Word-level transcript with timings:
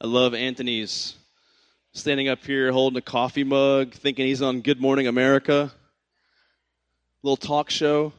I 0.00 0.06
love 0.06 0.32
Anthony's 0.32 1.16
standing 1.92 2.28
up 2.28 2.44
here 2.44 2.70
holding 2.70 2.98
a 2.98 3.02
coffee 3.02 3.42
mug, 3.42 3.94
thinking 3.94 4.26
he's 4.26 4.42
on 4.42 4.60
Good 4.60 4.80
Morning 4.80 5.08
America, 5.08 5.72
little 7.24 7.36
talk 7.36 7.68
show. 7.68 8.12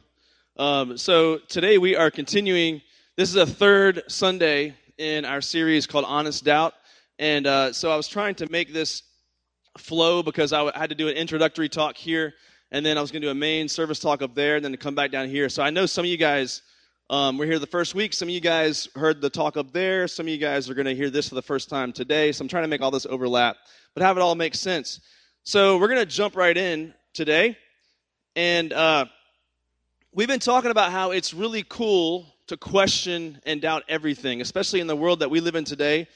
Um, 0.58 0.98
so 0.98 1.38
today 1.38 1.78
we 1.78 1.96
are 1.96 2.10
continuing. 2.10 2.82
This 3.16 3.30
is 3.30 3.36
a 3.36 3.46
third 3.46 4.02
Sunday 4.08 4.74
in 4.98 5.24
our 5.24 5.40
series 5.40 5.86
called 5.86 6.04
Honest 6.06 6.44
Doubt, 6.44 6.74
and 7.18 7.46
uh, 7.46 7.72
so 7.72 7.90
I 7.90 7.96
was 7.96 8.08
trying 8.08 8.34
to 8.34 8.50
make 8.50 8.74
this 8.74 9.02
flow 9.78 10.22
because 10.22 10.52
I 10.52 10.70
had 10.78 10.90
to 10.90 10.94
do 10.94 11.08
an 11.08 11.16
introductory 11.16 11.70
talk 11.70 11.96
here, 11.96 12.34
and 12.70 12.84
then 12.84 12.98
I 12.98 13.00
was 13.00 13.10
going 13.10 13.22
to 13.22 13.28
do 13.28 13.32
a 13.32 13.34
main 13.34 13.68
service 13.68 14.00
talk 14.00 14.20
up 14.20 14.34
there, 14.34 14.56
and 14.56 14.62
then 14.62 14.72
to 14.72 14.78
come 14.78 14.94
back 14.94 15.12
down 15.12 15.30
here. 15.30 15.48
So 15.48 15.62
I 15.62 15.70
know 15.70 15.86
some 15.86 16.04
of 16.04 16.10
you 16.10 16.18
guys 16.18 16.60
um, 17.10 17.38
we're 17.38 17.46
here 17.46 17.58
the 17.58 17.66
first 17.66 17.96
week. 17.96 18.14
Some 18.14 18.28
of 18.28 18.34
you 18.34 18.40
guys 18.40 18.86
heard 18.94 19.20
the 19.20 19.28
talk 19.28 19.56
up 19.56 19.72
there. 19.72 20.06
Some 20.06 20.26
of 20.26 20.28
you 20.30 20.38
guys 20.38 20.70
are 20.70 20.74
going 20.74 20.86
to 20.86 20.94
hear 20.94 21.10
this 21.10 21.28
for 21.28 21.34
the 21.34 21.42
first 21.42 21.68
time 21.68 21.92
today. 21.92 22.30
So 22.30 22.42
I'm 22.42 22.48
trying 22.48 22.62
to 22.62 22.68
make 22.68 22.82
all 22.82 22.92
this 22.92 23.04
overlap, 23.04 23.56
but 23.94 24.04
have 24.04 24.16
it 24.16 24.20
all 24.20 24.36
make 24.36 24.54
sense. 24.54 25.00
So 25.42 25.76
we're 25.76 25.88
going 25.88 25.98
to 25.98 26.06
jump 26.06 26.36
right 26.36 26.56
in 26.56 26.94
today. 27.12 27.58
And 28.36 28.72
uh, 28.72 29.06
we've 30.12 30.28
been 30.28 30.38
talking 30.38 30.70
about 30.70 30.92
how 30.92 31.10
it's 31.10 31.34
really 31.34 31.64
cool 31.68 32.32
to 32.46 32.56
question 32.56 33.40
and 33.44 33.60
doubt 33.60 33.82
everything, 33.88 34.40
especially 34.40 34.78
in 34.78 34.86
the 34.86 34.94
world 34.94 35.18
that 35.18 35.30
we 35.32 35.40
live 35.40 35.56
in 35.56 35.64
today. 35.64 36.06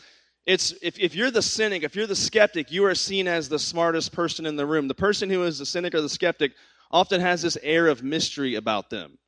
It's 0.46 0.74
if, 0.80 0.96
if 1.00 1.16
you're 1.16 1.32
the 1.32 1.42
cynic, 1.42 1.82
if 1.82 1.96
you're 1.96 2.06
the 2.06 2.14
skeptic, 2.14 2.70
you 2.70 2.84
are 2.84 2.94
seen 2.94 3.26
as 3.26 3.48
the 3.48 3.58
smartest 3.58 4.12
person 4.12 4.46
in 4.46 4.54
the 4.54 4.64
room. 4.64 4.86
The 4.86 4.94
person 4.94 5.28
who 5.28 5.42
is 5.42 5.58
the 5.58 5.66
cynic 5.66 5.92
or 5.92 6.02
the 6.02 6.08
skeptic 6.08 6.52
often 6.92 7.20
has 7.20 7.42
this 7.42 7.58
air 7.64 7.88
of 7.88 8.04
mystery 8.04 8.54
about 8.54 8.90
them. 8.90 9.18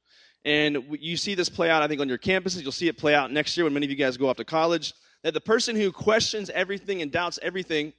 And 0.46 0.96
you 1.00 1.16
see 1.16 1.34
this 1.34 1.48
play 1.48 1.68
out, 1.68 1.82
I 1.82 1.88
think, 1.88 2.00
on 2.00 2.09
your 2.09 2.18
campuses. 2.18 2.62
You'll 2.62 2.70
see 2.70 2.86
it 2.86 2.96
play 2.96 3.16
out 3.16 3.32
next 3.32 3.56
year 3.56 3.64
when 3.64 3.74
many 3.74 3.84
of 3.84 3.91
you 3.91 3.96
guys 3.96 4.16
go 4.16 4.28
off 4.28 4.36
to 4.36 4.45
college. 4.45 4.95
That 5.25 5.34
the 5.34 5.41
person 5.41 5.75
who 5.75 5.91
questions 5.91 6.50
everything 6.50 7.03
and 7.03 7.11
doubts 7.11 7.41
everything 7.42 7.92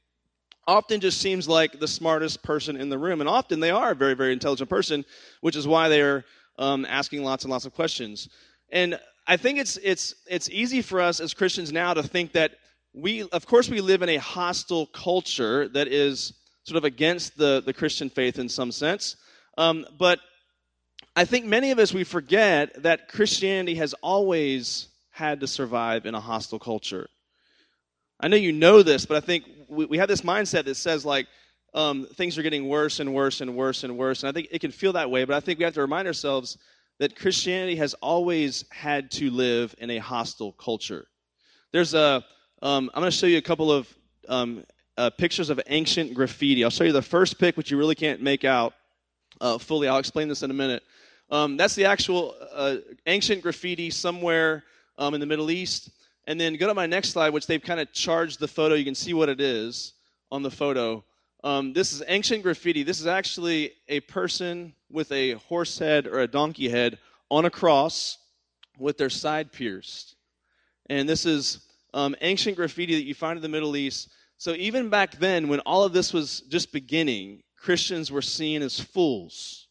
often 0.66 1.02
just 1.02 1.20
seems 1.20 1.50
like 1.50 1.78
the 1.78 1.90
smartest 1.90 2.42
person 2.44 2.78
in 2.78 2.88
the 2.88 2.98
room. 2.98 3.20
And 3.20 3.30
often 3.30 3.60
they 3.60 3.70
are 3.70 3.92
a 3.92 3.96
very, 3.96 4.14
very 4.14 4.32
intelligent 4.32 4.70
person, 4.70 5.04
which 5.42 5.58
is 5.58 5.68
why 5.68 5.90
they're 5.90 6.24
um, 6.58 6.86
asking 6.86 7.22
lots 7.22 7.44
and 7.44 7.52
lots 7.52 7.66
of 7.66 7.74
questions. 7.74 8.30
And 8.72 8.98
I 9.28 9.36
think 9.36 9.60
it's, 9.60 9.76
it's, 9.84 10.16
it's 10.30 10.50
easy 10.50 10.82
for 10.82 11.02
us 11.02 11.20
as 11.20 11.34
Christians 11.34 11.74
now 11.74 11.94
to 11.94 12.02
think 12.02 12.32
that 12.32 12.52
we, 12.94 13.24
of 13.24 13.46
course, 13.46 13.70
we 13.70 13.82
live 13.82 14.04
in 14.04 14.10
a 14.10 14.18
hostile 14.18 14.86
culture 14.88 15.68
that 15.70 15.90
is 15.90 16.32
sort 16.64 16.78
of 16.78 16.86
against 16.86 17.38
the, 17.38 17.62
the 17.66 17.74
Christian 17.74 18.10
faith 18.10 18.40
in 18.40 18.48
some 18.48 18.72
sense. 18.72 19.18
Um, 19.58 19.86
but 20.00 20.20
I 21.18 21.26
think 21.26 21.46
many 21.46 21.72
of 21.72 21.80
us, 21.80 21.92
we 21.92 22.04
forget 22.04 22.84
that 22.84 23.08
Christianity 23.08 23.74
has 23.74 23.96
always 24.04 24.88
had 25.10 25.40
to 25.40 25.48
survive 25.48 26.06
in 26.06 26.14
a 26.14 26.20
hostile 26.20 26.60
culture. 26.60 27.10
I 28.20 28.28
know 28.28 28.38
you 28.38 28.52
know 28.52 28.84
this, 28.84 29.08
but 29.08 29.18
I 29.18 29.22
think 29.22 29.46
we, 29.68 29.86
we 29.88 29.98
have 29.98 30.08
this 30.08 30.22
mindset 30.22 30.66
that 30.66 30.76
says, 30.76 31.06
like, 31.06 31.26
um, 31.74 32.06
things 32.14 32.38
are 32.38 32.44
getting 32.44 32.70
worse 32.70 33.00
and 33.00 33.16
worse 33.16 33.42
and 33.42 33.56
worse 33.56 33.84
and 33.84 33.98
worse. 33.98 34.22
And 34.22 34.30
I 34.30 34.32
think 34.32 34.50
it 34.52 34.62
can 34.62 34.70
feel 34.70 34.94
that 34.94 35.10
way, 35.10 35.26
but 35.26 35.36
I 35.36 35.40
think 35.40 35.58
we 35.58 35.66
have 35.66 35.74
to 35.74 35.82
remind 35.82 36.08
ourselves 36.08 36.56
that 37.00 37.16
Christianity 37.16 37.78
has 37.78 37.96
always 37.96 38.66
had 38.70 39.10
to 39.14 39.32
live 39.32 39.74
in 39.80 39.90
a 39.90 39.98
hostile 39.98 40.52
culture. 40.52 41.08
There's 41.72 41.96
a, 41.96 42.24
um, 42.62 42.92
I'm 42.94 43.02
going 43.02 43.12
to 43.12 43.18
show 43.18 43.26
you 43.26 43.40
a 43.40 43.42
couple 43.42 43.72
of 43.72 43.92
um, 44.30 44.66
uh, 45.00 45.10
pictures 45.10 45.50
of 45.50 45.60
ancient 45.66 46.14
graffiti. 46.14 46.64
I'll 46.64 46.70
show 46.70 46.84
you 46.84 46.92
the 46.92 47.02
first 47.02 47.40
pic, 47.40 47.58
which 47.58 47.72
you 47.72 47.78
really 47.78 47.96
can't 47.96 48.22
make 48.22 48.46
out 48.46 48.76
uh, 49.42 49.58
fully. 49.58 49.88
I'll 49.88 49.98
explain 49.98 50.28
this 50.28 50.44
in 50.44 50.52
a 50.52 50.54
minute. 50.54 50.84
Um, 51.30 51.58
that's 51.58 51.76
the 51.76 51.86
actual 51.86 52.36
uh, 52.54 52.78
ancient 53.06 53.42
graffiti 53.42 53.90
somewhere 53.90 54.64
um, 54.98 55.14
in 55.14 55.20
the 55.20 55.26
Middle 55.26 55.52
East. 55.52 55.90
And 56.26 56.40
then 56.40 56.56
go 56.56 56.68
to 56.68 56.74
my 56.74 56.86
next 56.86 57.10
slide, 57.10 57.30
which 57.30 57.48
they've 57.48 57.62
kind 57.62 57.80
of 57.80 57.92
charged 57.94 58.40
the 58.40 58.48
photo. 58.48 58.76
You 58.76 58.86
can 58.86 58.96
see 58.96 59.14
what 59.14 59.30
it 59.30 59.40
is 59.40 59.94
on 60.32 60.44
the 60.44 60.52
photo. 60.52 61.04
Um, 61.44 61.74
this 61.74 61.94
is 61.94 62.04
ancient 62.08 62.44
graffiti. 62.44 62.84
This 62.84 63.00
is 63.00 63.08
actually 63.08 63.74
a 63.88 64.00
person 64.02 64.74
with 64.90 65.12
a 65.12 65.34
horse 65.34 65.78
head 65.78 66.08
or 66.08 66.20
a 66.20 66.28
donkey 66.28 66.70
head 66.70 66.98
on 67.30 67.46
a 67.46 67.50
cross 67.50 68.18
with 68.78 68.98
their 68.98 69.10
side 69.10 69.52
pierced. 69.52 70.16
And 70.90 71.08
this 71.08 71.26
is 71.26 71.60
um, 71.94 72.16
ancient 72.22 72.56
graffiti 72.56 72.96
that 72.96 73.06
you 73.06 73.14
find 73.14 73.38
in 73.38 73.44
the 73.44 73.50
Middle 73.50 73.76
East. 73.76 74.10
So 74.38 74.54
even 74.54 74.90
back 74.90 75.18
then, 75.20 75.48
when 75.48 75.60
all 75.62 75.84
of 75.84 75.94
this 75.94 76.14
was 76.14 76.42
just 76.42 76.72
beginning, 76.72 77.44
Christians 77.58 78.12
were 78.12 78.22
seen 78.22 78.62
as 78.62 78.80
fools 78.80 79.67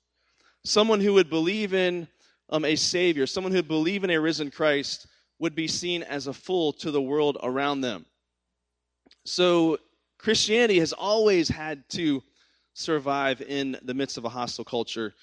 someone 0.67 1.01
who 1.01 1.15
would 1.15 1.31
believe 1.31 1.75
in 1.75 2.09
um, 2.51 2.65
a 2.65 2.77
Savior, 2.77 3.27
someone 3.27 3.53
who 3.53 3.59
would 3.59 3.69
believe 3.69 4.05
in 4.05 4.11
a 4.11 4.21
risen 4.21 4.51
Christ, 4.51 5.07
would 5.39 5.55
be 5.55 5.69
seen 5.69 6.03
as 6.03 6.27
a 6.27 6.33
fool 6.33 6.73
to 6.73 6.91
the 6.91 7.01
world 7.01 7.39
around 7.43 7.83
them. 7.83 8.07
So 9.25 9.79
Christianity 10.19 10.79
has 10.79 10.93
always 10.93 11.49
had 11.49 11.89
to 11.91 12.23
survive 12.75 13.43
in 13.43 13.79
the 13.83 13.95
midst 13.95 14.19
of 14.19 14.25
a 14.25 14.29
hostile 14.29 14.65
culture. 14.65 15.15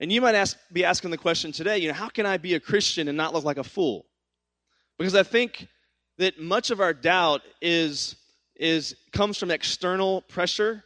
And 0.00 0.12
you 0.12 0.20
might 0.20 0.34
ask, 0.34 0.56
be 0.72 0.84
asking 0.84 1.10
the 1.10 1.18
question 1.18 1.52
today, 1.52 1.78
you 1.78 1.88
know, 1.88 1.94
how 1.94 2.08
can 2.08 2.26
I 2.26 2.36
be 2.36 2.54
a 2.54 2.60
Christian 2.60 3.08
and 3.08 3.16
not 3.16 3.32
look 3.32 3.44
like 3.44 3.58
a 3.58 3.64
fool? 3.64 4.06
Because 4.98 5.14
I 5.14 5.22
think 5.22 5.68
that 6.18 6.40
much 6.40 6.70
of 6.70 6.80
our 6.80 6.94
doubt 6.94 7.42
is 7.60 8.16
is 8.56 8.94
comes 9.12 9.38
from 9.38 9.50
external 9.50 10.20
pressure. 10.22 10.84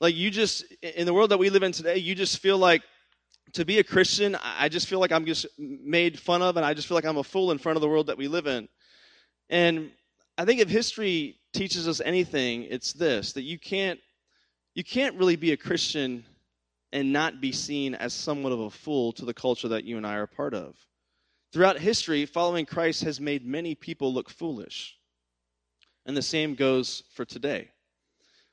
Like 0.00 0.14
you 0.14 0.30
just 0.30 0.64
in 0.82 1.04
the 1.04 1.12
world 1.12 1.30
that 1.30 1.38
we 1.38 1.50
live 1.50 1.62
in 1.62 1.72
today, 1.72 1.96
you 1.98 2.14
just 2.14 2.38
feel 2.38 2.56
like 2.56 2.82
to 3.52 3.64
be 3.64 3.78
a 3.78 3.84
Christian, 3.84 4.36
I 4.42 4.68
just 4.68 4.88
feel 4.88 5.00
like 5.00 5.12
I'm 5.12 5.24
just 5.24 5.46
made 5.58 6.18
fun 6.18 6.42
of, 6.42 6.56
and 6.56 6.66
I 6.66 6.74
just 6.74 6.88
feel 6.88 6.96
like 6.96 7.04
I'm 7.04 7.16
a 7.16 7.24
fool 7.24 7.50
in 7.50 7.58
front 7.58 7.76
of 7.76 7.82
the 7.82 7.88
world 7.88 8.08
that 8.08 8.18
we 8.18 8.28
live 8.28 8.46
in. 8.46 8.68
And 9.48 9.90
I 10.38 10.44
think 10.44 10.60
if 10.60 10.68
history 10.68 11.38
teaches 11.52 11.88
us 11.88 12.00
anything, 12.04 12.64
it's 12.64 12.92
this 12.92 13.32
that 13.32 13.42
you 13.42 13.58
can't 13.58 13.98
you 14.74 14.84
can't 14.84 15.16
really 15.16 15.36
be 15.36 15.52
a 15.52 15.56
Christian 15.56 16.24
and 16.92 17.12
not 17.12 17.40
be 17.40 17.52
seen 17.52 17.94
as 17.94 18.12
somewhat 18.12 18.52
of 18.52 18.60
a 18.60 18.70
fool 18.70 19.12
to 19.14 19.24
the 19.24 19.34
culture 19.34 19.68
that 19.68 19.84
you 19.84 19.96
and 19.96 20.06
I 20.06 20.16
are 20.16 20.26
part 20.26 20.52
of. 20.52 20.76
Throughout 21.52 21.78
history, 21.78 22.26
following 22.26 22.66
Christ 22.66 23.02
has 23.04 23.20
made 23.20 23.46
many 23.46 23.74
people 23.74 24.12
look 24.12 24.28
foolish. 24.28 24.96
And 26.04 26.16
the 26.16 26.22
same 26.22 26.54
goes 26.54 27.02
for 27.14 27.24
today. 27.24 27.70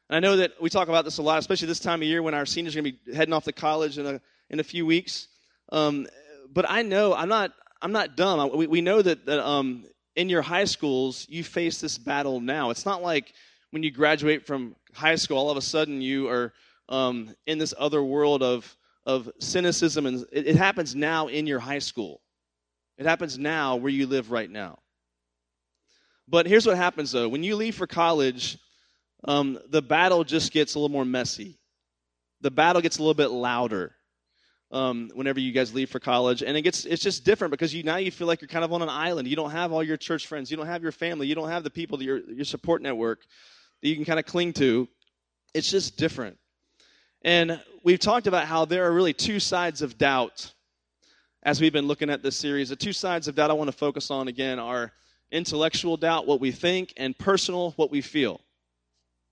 And 0.10 0.16
I 0.16 0.20
know 0.20 0.38
that 0.38 0.54
we 0.62 0.70
talk 0.70 0.88
about 0.88 1.06
this 1.06 1.18
a 1.18 1.22
lot, 1.22 1.40
especially 1.40 1.68
this 1.68 1.80
time 1.80 2.02
of 2.02 2.08
year 2.08 2.24
when 2.24 2.34
our 2.34 2.46
seniors 2.46 2.76
are 2.76 2.82
going 2.82 2.94
to 2.94 3.12
be 3.12 3.16
heading 3.16 3.34
off 3.34 3.44
to 3.46 3.52
college 3.52 3.98
in 3.98 4.06
a 4.06 4.16
uh, 4.16 4.20
in 4.50 4.60
a 4.60 4.64
few 4.64 4.86
weeks. 4.86 5.28
Um, 5.72 6.08
but 6.52 6.70
I 6.70 6.84
know 6.84 7.14
I'm 7.14 7.30
not 7.30 7.52
I'm 7.82 7.92
not 7.92 8.16
dumb. 8.16 8.56
We, 8.56 8.68
we 8.68 8.82
know 8.82 9.02
that, 9.02 9.26
that 9.26 9.46
um, 9.46 9.86
in 10.16 10.30
your 10.30 10.42
high 10.42 10.66
schools 10.66 11.26
you 11.30 11.44
face 11.44 11.82
this 11.82 11.98
battle 11.98 12.40
now. 12.40 12.70
It's 12.70 12.86
not 12.86 13.02
like 13.02 13.34
when 13.72 13.84
you 13.84 13.92
graduate 13.92 14.46
from 14.46 14.76
high 14.94 15.16
school, 15.16 15.38
all 15.38 15.50
of 15.50 15.58
a 15.58 15.62
sudden 15.62 16.02
you 16.02 16.30
are 16.30 16.54
um, 16.90 17.36
in 17.48 17.58
this 17.58 17.74
other 17.78 18.04
world 18.04 18.44
of 18.44 18.76
of 19.06 19.30
cynicism, 19.40 20.06
and 20.06 20.26
it, 20.32 20.48
it 20.48 20.56
happens 20.56 20.96
now 20.96 21.28
in 21.28 21.46
your 21.46 21.60
high 21.60 21.80
school. 21.80 22.22
It 22.98 23.06
happens 23.06 23.38
now 23.38 23.76
where 23.76 23.92
you 23.92 24.08
live 24.08 24.32
right 24.32 24.50
now. 24.50 24.80
But 26.28 26.46
here's 26.46 26.66
what 26.66 26.78
happens 26.78 27.12
though: 27.12 27.28
when 27.28 27.44
you 27.44 27.56
leave 27.56 27.76
for 27.76 27.88
college, 27.88 28.58
um, 29.26 29.60
the 29.70 29.82
battle 29.82 30.24
just 30.24 30.54
gets 30.54 30.76
a 30.76 30.80
little 30.80 30.94
more 30.94 31.06
messy. 31.06 31.60
The 32.42 32.52
battle 32.52 32.82
gets 32.82 32.98
a 32.98 33.02
little 33.02 33.14
bit 33.14 33.32
louder 33.32 33.96
um, 34.74 35.12
whenever 35.14 35.40
you 35.40 35.52
guys 35.52 35.74
leave 35.74 35.90
for 35.90 36.00
college, 36.00 36.42
and 36.42 36.58
it 36.58 36.64
gets 36.64 36.84
it's 36.86 37.02
just 37.02 37.24
different 37.24 37.52
because 37.52 37.74
you 37.74 37.84
now 37.84 37.98
you 37.98 38.12
feel 38.12 38.28
like 38.28 38.42
you're 38.42 38.50
kind 38.50 38.66
of 38.66 38.74
on 38.74 38.82
an 38.82 38.90
island. 38.90 39.28
You 39.28 39.36
don't 39.36 39.52
have 39.52 39.72
all 39.72 39.84
your 39.84 39.98
church 39.98 40.28
friends, 40.28 40.50
you 40.52 40.58
don't 40.58 40.66
have 40.66 40.82
your 40.82 40.92
family, 40.92 41.28
you 41.28 41.36
don't 41.36 41.50
have 41.50 41.64
the 41.64 41.70
people 41.70 41.98
that 42.00 42.06
your 42.06 42.20
your 42.32 42.46
support 42.46 42.82
network 42.82 43.20
that 43.82 43.88
you 43.88 43.96
can 43.96 44.04
kind 44.04 44.20
of 44.20 44.26
cling 44.26 44.54
to. 44.54 44.90
It's 45.54 45.70
just 45.70 45.98
different. 45.98 46.38
And 47.24 47.62
we've 47.84 48.00
talked 48.00 48.28
about 48.28 48.48
how 48.48 48.66
there 48.66 48.86
are 48.86 48.92
really 48.92 49.14
two 49.14 49.40
sides 49.40 49.82
of 49.82 49.98
doubt 49.98 50.52
as 51.44 51.62
we've 51.62 51.74
been 51.74 51.88
looking 51.88 52.10
at 52.10 52.24
this 52.24 52.36
series. 52.36 52.70
The 52.70 52.76
two 52.76 52.94
sides 52.94 53.28
of 53.28 53.36
doubt 53.36 53.52
I 53.52 53.54
want 53.54 53.70
to 53.70 53.78
focus 53.78 54.10
on 54.10 54.28
again 54.28 54.60
are 54.60 54.92
intellectual 55.32 55.98
doubt, 55.98 56.26
what 56.26 56.40
we 56.40 56.52
think, 56.52 56.94
and 56.98 57.18
personal, 57.18 57.72
what 57.72 57.92
we 57.92 58.02
feel. 58.02 58.42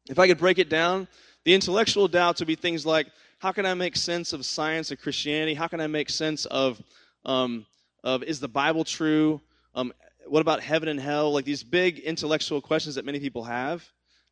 If 0.09 0.19
I 0.19 0.27
could 0.27 0.37
break 0.37 0.59
it 0.59 0.69
down, 0.69 1.07
the 1.45 1.53
intellectual 1.53 2.07
doubts 2.07 2.39
would 2.41 2.47
be 2.47 2.55
things 2.55 2.85
like, 2.85 3.07
how 3.41 3.51
can 3.51 3.65
I 3.65 3.73
make 3.73 3.95
sense 3.95 4.33
of 4.33 4.45
science 4.45 4.91
and 4.91 5.01
Christianity? 5.01 5.55
How 5.55 5.67
can 5.67 5.81
I 5.81 5.87
make 5.87 6.11
sense 6.11 6.45
of, 6.45 6.79
um, 7.25 7.65
of 8.03 8.21
is 8.21 8.39
the 8.39 8.47
Bible 8.47 8.83
true? 8.83 9.41
Um, 9.73 9.91
what 10.27 10.41
about 10.41 10.61
heaven 10.61 10.87
and 10.87 10.99
hell? 10.99 11.33
Like 11.33 11.43
these 11.43 11.63
big 11.63 11.97
intellectual 11.97 12.61
questions 12.61 12.93
that 12.95 13.03
many 13.03 13.19
people 13.19 13.43
have. 13.45 13.83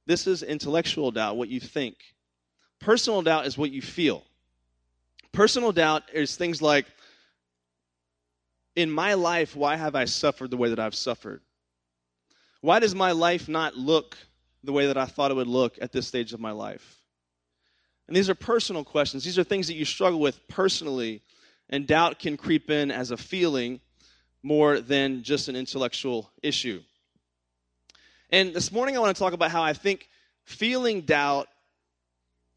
This 0.06 0.28
is 0.28 0.44
intellectual 0.44 1.10
doubt, 1.10 1.38
what 1.38 1.50
you 1.50 1.60
think. 1.60 1.96
Personal 2.80 3.24
doubt 3.24 3.48
is 3.48 3.58
what 3.58 3.72
you 3.72 3.82
feel. 3.82 4.24
Personal 5.32 5.72
doubt 5.72 6.04
is 6.14 6.36
things 6.36 6.62
like, 6.62 6.86
in 8.76 8.92
my 8.92 9.16
life, 9.16 9.56
why 9.56 9.76
have 9.76 9.96
I 9.96 10.06
suffered 10.06 10.52
the 10.52 10.58
way 10.58 10.70
that 10.70 10.80
I've 10.80 10.94
suffered? 10.94 11.42
Why 12.62 12.78
does 12.78 12.94
my 12.94 13.14
life 13.14 13.50
not 13.50 13.76
look 13.76 14.20
the 14.64 14.72
way 14.72 14.86
that 14.86 14.98
I 14.98 15.06
thought 15.06 15.32
it 15.32 15.34
would 15.34 15.48
look 15.48 15.80
at 15.82 15.92
this 15.92 16.08
stage 16.08 16.32
of 16.32 16.40
my 16.40 16.52
life? 16.52 16.99
And 18.10 18.16
these 18.16 18.28
are 18.28 18.34
personal 18.34 18.84
questions. 18.84 19.24
These 19.24 19.38
are 19.38 19.44
things 19.44 19.68
that 19.68 19.76
you 19.76 19.86
struggle 19.86 20.20
with 20.20 20.48
personally, 20.48 21.22
and 21.70 21.86
doubt 21.86 22.18
can 22.18 22.38
creep 22.38 22.72
in 22.72 22.90
as 22.90 23.12
a 23.12 23.18
feeling 23.18 23.82
more 24.42 24.80
than 24.80 25.22
just 25.22 25.48
an 25.48 25.56
intellectual 25.56 26.32
issue. 26.42 26.82
And 28.32 28.52
this 28.52 28.72
morning 28.72 28.98
I 28.98 29.00
want 29.00 29.16
to 29.16 29.20
talk 29.22 29.34
about 29.34 29.52
how 29.52 29.62
I 29.62 29.74
think 29.74 30.10
feeling 30.44 31.02
doubt 31.02 31.50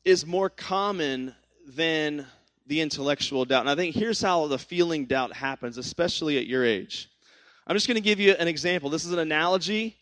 is 0.06 0.24
more 0.24 0.48
common 0.48 1.34
than 1.66 2.24
the 2.66 2.80
intellectual 2.80 3.44
doubt. 3.44 3.60
And 3.60 3.68
I 3.68 3.74
think 3.74 3.94
here's 3.94 4.22
how 4.22 4.46
the 4.46 4.58
feeling 4.58 5.04
doubt 5.04 5.34
happens, 5.34 5.76
especially 5.76 6.38
at 6.38 6.46
your 6.46 6.64
age. 6.64 7.10
I'm 7.66 7.76
just 7.76 7.86
going 7.86 7.96
to 7.96 8.00
give 8.00 8.20
you 8.20 8.32
an 8.32 8.48
example. 8.48 8.88
This 8.88 9.04
is 9.04 9.12
an 9.12 9.18
analogy 9.18 9.98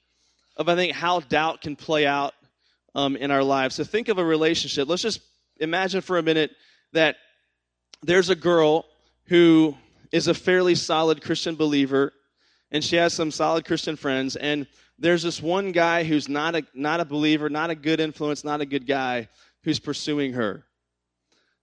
of, 0.57 0.69
I 0.69 0.77
think, 0.77 0.93
how 0.93 1.19
doubt 1.19 1.61
can 1.61 1.75
play 1.75 2.07
out 2.07 2.35
um, 2.95 3.17
in 3.17 3.33
our 3.33 3.43
lives. 3.43 3.75
So 3.75 3.83
think 3.83 4.07
of 4.07 4.19
a 4.19 4.25
relationship. 4.25 4.89
Let's 4.89 5.03
just 5.03 5.21
imagine 5.61 6.01
for 6.01 6.19
a 6.19 6.23
minute 6.23 6.51
that 6.93 7.17
there's 8.03 8.31
a 8.31 8.35
girl 8.35 8.87
who 9.27 9.77
is 10.11 10.27
a 10.27 10.35
fairly 10.35 10.75
solid 10.75 11.23
Christian 11.23 11.55
believer, 11.55 12.13
and 12.73 12.83
she 12.83 12.97
has 12.97 13.13
some 13.13 13.31
solid 13.31 13.65
Christian 13.65 13.97
friends, 13.97 14.37
and 14.37 14.67
there's 14.99 15.23
this 15.23 15.41
one 15.41 15.73
guy 15.73 16.05
who's 16.05 16.29
not 16.29 16.55
a, 16.57 16.63
not 16.75 17.01
a 17.01 17.05
believer, 17.05 17.49
not 17.49 17.71
a 17.71 17.75
good 17.75 18.01
influence, 18.01 18.45
not 18.45 18.61
a 18.61 18.67
good 18.67 18.87
guy, 18.87 19.29
who's 19.63 19.79
pursuing 19.79 20.33
her. 20.33 20.65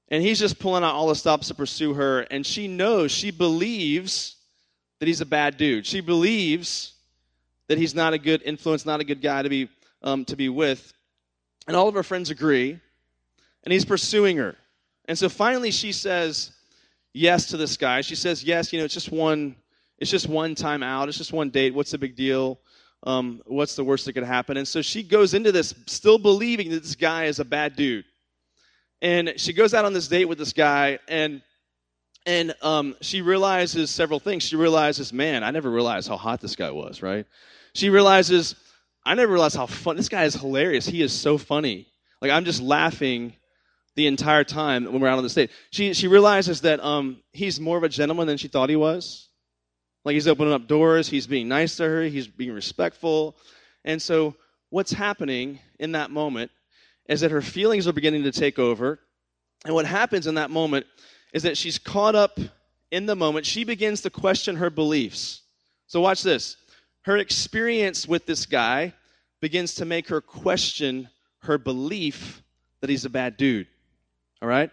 And 0.09 0.23
he's 0.23 0.39
just 0.39 0.59
pulling 0.59 0.83
out 0.83 0.93
all 0.93 1.07
the 1.07 1.15
stops 1.15 1.49
to 1.49 1.53
pursue 1.53 1.93
her, 1.95 2.21
and 2.21 2.45
she 2.45 2.67
knows, 2.67 3.11
she 3.11 3.31
believes 3.31 4.37
that 4.99 5.07
he's 5.07 5.21
a 5.21 5.25
bad 5.25 5.57
dude. 5.57 5.85
She 5.85 6.01
believes 6.01 6.93
that 7.67 7.77
he's 7.77 7.93
not 7.93 8.13
a 8.13 8.17
good 8.17 8.41
influence, 8.43 8.85
not 8.85 9.01
a 9.01 9.03
good 9.03 9.21
guy 9.21 9.41
to 9.41 9.49
be, 9.49 9.69
um, 10.01 10.25
to 10.25 10.35
be 10.35 10.49
with. 10.49 10.93
And 11.67 11.75
all 11.75 11.87
of 11.87 11.95
her 11.95 12.03
friends 12.03 12.29
agree, 12.29 12.79
and 13.67 13.73
he's 13.73 13.83
pursuing 13.83 14.37
her. 14.37 14.55
And 15.09 15.19
so 15.19 15.27
finally 15.27 15.71
she 15.71 15.91
says 15.91 16.53
yes 17.13 17.47
to 17.47 17.57
this 17.57 17.75
guy. 17.75 17.99
She 17.99 18.15
says, 18.15 18.41
yes, 18.41 18.71
you 18.71 18.79
know, 18.79 18.85
it's 18.85 18.93
just 18.93 19.11
one, 19.11 19.57
it's 19.97 20.09
just 20.09 20.29
one 20.29 20.55
time 20.55 20.83
out. 20.83 21.09
It's 21.09 21.17
just 21.17 21.33
one 21.33 21.49
date. 21.49 21.73
What's 21.75 21.91
the 21.91 21.97
big 21.97 22.15
deal? 22.15 22.61
Um, 23.03 23.41
what's 23.45 23.75
the 23.75 23.83
worst 23.83 24.05
that 24.05 24.13
could 24.13 24.23
happen? 24.23 24.55
And 24.55 24.65
so 24.65 24.81
she 24.81 25.03
goes 25.03 25.33
into 25.33 25.51
this 25.51 25.75
still 25.85 26.17
believing 26.17 26.69
that 26.69 26.81
this 26.81 26.95
guy 26.95 27.25
is 27.25 27.39
a 27.39 27.43
bad 27.43 27.75
dude. 27.75 28.05
And 29.01 29.33
she 29.35 29.51
goes 29.51 29.73
out 29.73 29.83
on 29.83 29.91
this 29.91 30.07
date 30.07 30.29
with 30.29 30.37
this 30.37 30.53
guy, 30.53 30.99
and 31.09 31.41
and 32.25 32.55
um, 32.61 32.95
she 33.01 33.21
realizes 33.21 33.89
several 33.89 34.21
things. 34.21 34.43
She 34.43 34.55
realizes, 34.55 35.11
man, 35.11 35.43
I 35.43 35.51
never 35.51 35.69
realized 35.69 36.07
how 36.07 36.15
hot 36.15 36.39
this 36.39 36.55
guy 36.55 36.71
was, 36.71 37.01
right? 37.01 37.25
She 37.73 37.89
realizes, 37.89 38.55
I 39.05 39.13
never 39.13 39.33
realized 39.33 39.57
how 39.57 39.65
fun 39.65 39.97
this 39.97 40.07
guy 40.07 40.23
is 40.23 40.35
hilarious. 40.35 40.85
He 40.85 41.01
is 41.01 41.11
so 41.11 41.37
funny. 41.37 41.87
Like 42.21 42.31
I'm 42.31 42.45
just 42.45 42.61
laughing 42.61 43.33
the 43.97 44.05
entire 44.05 44.43
time 44.43 44.85
when 44.85 45.01
we're 45.01 45.07
out 45.07 45.17
on 45.17 45.23
the 45.23 45.29
stage. 45.29 45.49
She 45.71 45.93
she 45.95 46.07
realizes 46.07 46.61
that 46.61 46.79
um, 46.81 47.17
he's 47.33 47.59
more 47.59 47.77
of 47.77 47.83
a 47.83 47.89
gentleman 47.89 48.27
than 48.27 48.37
she 48.37 48.47
thought 48.47 48.69
he 48.69 48.75
was. 48.75 49.27
Like 50.05 50.13
he's 50.13 50.27
opening 50.27 50.53
up 50.53 50.67
doors, 50.67 51.09
he's 51.09 51.25
being 51.25 51.47
nice 51.47 51.75
to 51.77 51.83
her, 51.83 52.03
he's 52.03 52.27
being 52.27 52.53
respectful. 52.53 53.35
And 53.83 53.99
so 53.99 54.35
what's 54.69 54.91
happening 54.93 55.59
in 55.79 55.93
that 55.93 56.11
moment 56.11 56.51
is 57.09 57.21
that 57.21 57.31
her 57.31 57.41
feelings 57.41 57.87
are 57.87 57.93
beginning 57.93 58.23
to 58.23 58.31
take 58.31 58.59
over. 58.59 58.99
And 59.65 59.73
what 59.73 59.87
happens 59.87 60.27
in 60.27 60.35
that 60.35 60.51
moment 60.51 60.85
is 61.33 61.41
that 61.43 61.57
she's 61.57 61.79
caught 61.79 62.13
up 62.13 62.39
in 62.91 63.07
the 63.07 63.15
moment. 63.15 63.47
She 63.47 63.63
begins 63.63 64.01
to 64.01 64.11
question 64.11 64.57
her 64.57 64.69
beliefs. 64.69 65.41
So, 65.87 66.01
watch 66.01 66.21
this. 66.21 66.55
Her 67.01 67.17
experience 67.17 68.07
with 68.07 68.27
this 68.27 68.45
guy 68.45 68.93
begins 69.41 69.75
to 69.75 69.85
make 69.85 70.09
her 70.09 70.21
question 70.21 71.09
her 71.39 71.57
belief 71.57 72.43
that 72.81 72.91
he's 72.91 73.05
a 73.05 73.09
bad 73.09 73.37
dude. 73.37 73.67
All 74.41 74.49
right? 74.49 74.71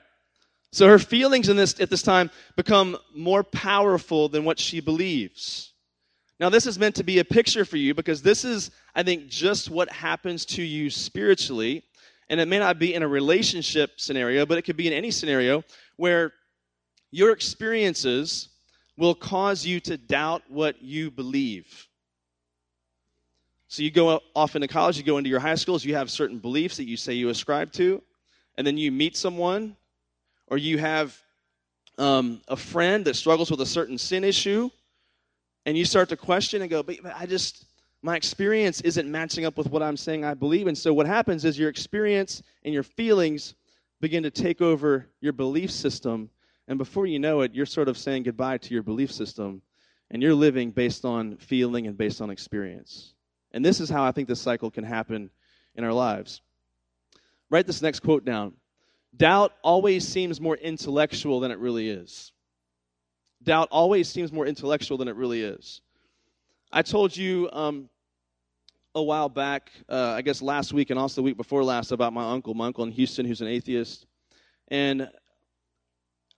So 0.72 0.88
her 0.88 0.98
feelings 0.98 1.48
in 1.48 1.56
this, 1.56 1.78
at 1.80 1.90
this 1.90 2.02
time 2.02 2.30
become 2.56 2.96
more 3.14 3.44
powerful 3.44 4.28
than 4.28 4.44
what 4.44 4.58
she 4.58 4.80
believes. 4.80 5.72
Now, 6.40 6.48
this 6.48 6.66
is 6.66 6.78
meant 6.78 6.96
to 6.96 7.04
be 7.04 7.20
a 7.20 7.24
picture 7.24 7.64
for 7.64 7.76
you 7.76 7.94
because 7.94 8.22
this 8.22 8.44
is, 8.44 8.72
I 8.94 9.04
think, 9.04 9.28
just 9.28 9.70
what 9.70 9.88
happens 9.90 10.44
to 10.46 10.62
you 10.62 10.90
spiritually. 10.90 11.84
And 12.28 12.40
it 12.40 12.48
may 12.48 12.58
not 12.58 12.78
be 12.78 12.94
in 12.94 13.02
a 13.02 13.08
relationship 13.08 13.92
scenario, 13.98 14.44
but 14.44 14.58
it 14.58 14.62
could 14.62 14.76
be 14.76 14.88
in 14.88 14.92
any 14.92 15.12
scenario 15.12 15.62
where 15.96 16.32
your 17.12 17.30
experiences 17.30 18.48
will 18.96 19.14
cause 19.14 19.64
you 19.64 19.78
to 19.80 19.96
doubt 19.96 20.42
what 20.48 20.82
you 20.82 21.10
believe. 21.10 21.86
So 23.68 23.82
you 23.82 23.90
go 23.90 24.20
off 24.34 24.56
into 24.56 24.68
college, 24.68 24.96
you 24.96 25.04
go 25.04 25.18
into 25.18 25.30
your 25.30 25.40
high 25.40 25.54
schools, 25.54 25.84
you 25.84 25.94
have 25.94 26.10
certain 26.10 26.38
beliefs 26.38 26.76
that 26.78 26.88
you 26.88 26.96
say 26.96 27.12
you 27.12 27.28
ascribe 27.28 27.72
to, 27.72 28.02
and 28.56 28.66
then 28.66 28.76
you 28.76 28.92
meet 28.92 29.16
someone, 29.16 29.76
or 30.46 30.58
you 30.58 30.78
have 30.78 31.18
um, 31.98 32.40
a 32.48 32.56
friend 32.56 33.04
that 33.06 33.16
struggles 33.16 33.50
with 33.50 33.60
a 33.60 33.66
certain 33.66 33.98
sin 33.98 34.24
issue, 34.24 34.70
and 35.66 35.76
you 35.76 35.84
start 35.84 36.08
to 36.10 36.16
question 36.16 36.62
and 36.62 36.70
go, 36.70 36.82
but, 36.82 36.96
but 37.02 37.14
I 37.16 37.26
just, 37.26 37.66
my 38.02 38.16
experience 38.16 38.80
isn't 38.82 39.10
matching 39.10 39.44
up 39.44 39.56
with 39.56 39.70
what 39.70 39.82
I'm 39.82 39.96
saying 39.96 40.24
I 40.24 40.34
believe. 40.34 40.66
And 40.66 40.76
so 40.76 40.92
what 40.92 41.06
happens 41.06 41.44
is 41.44 41.58
your 41.58 41.70
experience 41.70 42.42
and 42.64 42.74
your 42.74 42.82
feelings 42.82 43.54
begin 44.00 44.22
to 44.24 44.30
take 44.30 44.60
over 44.60 45.06
your 45.20 45.32
belief 45.32 45.70
system 45.70 46.28
and 46.66 46.78
before 46.78 47.06
you 47.06 47.18
know 47.18 47.42
it, 47.42 47.54
you're 47.54 47.66
sort 47.66 47.88
of 47.88 47.98
saying 47.98 48.22
goodbye 48.22 48.58
to 48.58 48.74
your 48.74 48.82
belief 48.82 49.12
system 49.12 49.62
and 50.10 50.22
you're 50.22 50.34
living 50.34 50.70
based 50.70 51.04
on 51.04 51.36
feeling 51.36 51.86
and 51.86 51.96
based 51.96 52.20
on 52.20 52.30
experience. 52.30 53.14
And 53.52 53.64
this 53.64 53.80
is 53.80 53.90
how 53.90 54.04
I 54.04 54.12
think 54.12 54.28
this 54.28 54.40
cycle 54.40 54.70
can 54.70 54.84
happen 54.84 55.30
in 55.74 55.84
our 55.84 55.92
lives. 55.92 56.40
Write 57.50 57.66
this 57.66 57.82
next 57.82 58.00
quote 58.00 58.24
down 58.24 58.54
Doubt 59.16 59.52
always 59.62 60.06
seems 60.06 60.40
more 60.40 60.56
intellectual 60.56 61.40
than 61.40 61.50
it 61.50 61.58
really 61.58 61.88
is. 61.88 62.32
Doubt 63.42 63.68
always 63.70 64.08
seems 64.08 64.32
more 64.32 64.46
intellectual 64.46 64.98
than 64.98 65.08
it 65.08 65.16
really 65.16 65.42
is. 65.42 65.82
I 66.72 66.82
told 66.82 67.16
you 67.16 67.48
um, 67.52 67.88
a 68.94 69.02
while 69.02 69.28
back, 69.28 69.70
uh, 69.88 70.14
I 70.16 70.22
guess 70.22 70.42
last 70.42 70.72
week 70.72 70.90
and 70.90 70.98
also 70.98 71.16
the 71.16 71.22
week 71.22 71.36
before 71.36 71.62
last, 71.62 71.92
about 71.92 72.12
my 72.12 72.28
uncle, 72.28 72.54
my 72.54 72.66
uncle 72.66 72.84
in 72.84 72.90
Houston, 72.90 73.26
who's 73.26 73.40
an 73.40 73.48
atheist. 73.48 74.06
And 74.68 75.08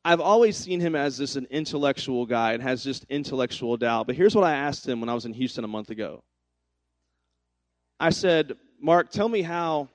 I've 0.04 0.20
always 0.20 0.56
seen 0.56 0.80
him 0.80 0.94
as 0.94 1.16
this 1.16 1.36
an 1.36 1.46
intellectual 1.50 2.26
guy 2.26 2.52
and 2.52 2.62
has 2.62 2.84
just 2.84 3.04
intellectual 3.08 3.76
doubt. 3.76 4.06
But 4.06 4.16
here's 4.16 4.34
what 4.34 4.44
I 4.44 4.54
asked 4.54 4.86
him 4.86 5.00
when 5.00 5.08
I 5.08 5.14
was 5.14 5.24
in 5.24 5.32
Houston 5.32 5.64
a 5.64 5.68
month 5.68 5.90
ago. 5.90 6.22
I 7.98 8.10
said, 8.10 8.56
Mark, 8.80 9.10
tell 9.10 9.28
me 9.28 9.42
how 9.42 9.88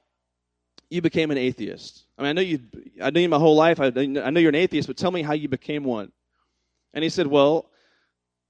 you 0.91 1.01
became 1.01 1.31
an 1.31 1.38
atheist. 1.38 2.03
I 2.17 2.21
mean, 2.21 2.29
I 2.29 2.33
know 2.33 2.41
you, 2.41 2.59
I 3.01 3.09
know 3.09 3.21
you 3.21 3.29
my 3.29 3.39
whole 3.39 3.55
life. 3.55 3.79
I, 3.79 3.85
I 3.88 4.05
know 4.05 4.39
you're 4.39 4.49
an 4.49 4.55
atheist, 4.55 4.88
but 4.88 4.97
tell 4.97 5.09
me 5.09 5.21
how 5.21 5.33
you 5.33 5.47
became 5.47 5.85
one. 5.85 6.11
And 6.93 7.01
he 7.01 7.09
said, 7.09 7.25
Well, 7.25 7.71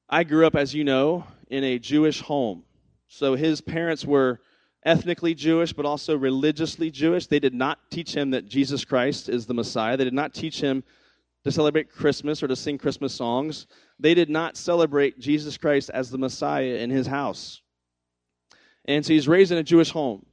I 0.10 0.24
grew 0.24 0.48
up, 0.48 0.56
as 0.56 0.74
you 0.74 0.84
know, 0.84 1.24
in 1.50 1.64
a 1.64 1.78
Jewish 1.78 2.20
home. 2.20 2.64
So 3.08 3.36
his 3.36 3.62
parents 3.62 4.04
were 4.04 4.42
ethnically 4.84 5.36
Jewish, 5.36 5.72
but 5.72 5.86
also 5.86 6.18
religiously 6.18 6.90
Jewish. 6.90 7.28
They 7.28 7.40
did 7.40 7.54
not 7.54 7.80
teach 7.92 8.16
him 8.16 8.32
that 8.32 8.48
Jesus 8.48 8.84
Christ 8.84 9.30
is 9.30 9.46
the 9.46 9.54
Messiah. 9.54 9.96
They 9.96 10.06
did 10.06 10.14
not 10.14 10.34
teach 10.34 10.60
him 10.60 10.84
to 11.44 11.52
celebrate 11.52 11.92
Christmas 11.92 12.42
or 12.42 12.48
to 12.48 12.56
sing 12.56 12.80
Christmas 12.80 13.14
songs. 13.14 13.68
They 14.00 14.16
did 14.16 14.30
not 14.30 14.58
celebrate 14.58 15.20
Jesus 15.20 15.58
Christ 15.58 15.92
as 15.94 16.10
the 16.10 16.18
Messiah 16.18 16.76
in 16.76 16.90
his 16.90 17.06
house. 17.06 17.62
And 18.86 19.06
so 19.06 19.14
he's 19.14 19.28
raised 19.28 19.52
in 19.52 19.60
a 19.60 19.64
Jewish 19.64 19.92
home. 19.92 20.26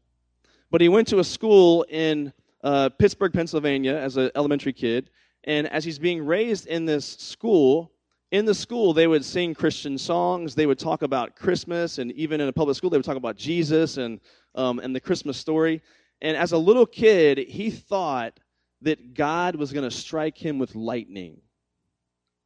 But 0.70 0.80
he 0.80 0.88
went 0.88 1.08
to 1.08 1.18
a 1.18 1.24
school 1.24 1.84
in 1.88 2.32
uh, 2.62 2.90
Pittsburgh, 2.90 3.32
Pennsylvania 3.32 3.96
as 3.96 4.16
an 4.16 4.30
elementary 4.34 4.72
kid. 4.72 5.10
And 5.44 5.66
as 5.68 5.84
he's 5.84 5.98
being 5.98 6.24
raised 6.24 6.66
in 6.66 6.84
this 6.84 7.06
school, 7.06 7.92
in 8.30 8.44
the 8.44 8.54
school, 8.54 8.92
they 8.92 9.06
would 9.06 9.24
sing 9.24 9.54
Christian 9.54 9.96
songs. 9.96 10.54
They 10.54 10.66
would 10.66 10.78
talk 10.78 11.02
about 11.02 11.36
Christmas. 11.36 11.98
And 11.98 12.12
even 12.12 12.40
in 12.40 12.48
a 12.48 12.52
public 12.52 12.76
school, 12.76 12.90
they 12.90 12.98
would 12.98 13.06
talk 13.06 13.16
about 13.16 13.36
Jesus 13.36 13.96
and, 13.96 14.20
um, 14.54 14.78
and 14.80 14.94
the 14.94 15.00
Christmas 15.00 15.38
story. 15.38 15.80
And 16.20 16.36
as 16.36 16.52
a 16.52 16.58
little 16.58 16.86
kid, 16.86 17.38
he 17.38 17.70
thought 17.70 18.38
that 18.82 19.14
God 19.14 19.56
was 19.56 19.72
going 19.72 19.88
to 19.88 19.96
strike 19.96 20.36
him 20.36 20.58
with 20.58 20.74
lightning 20.74 21.40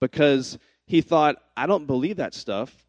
because 0.00 0.58
he 0.86 1.00
thought, 1.00 1.36
I 1.56 1.66
don't 1.66 1.86
believe 1.86 2.16
that 2.16 2.34
stuff 2.34 2.86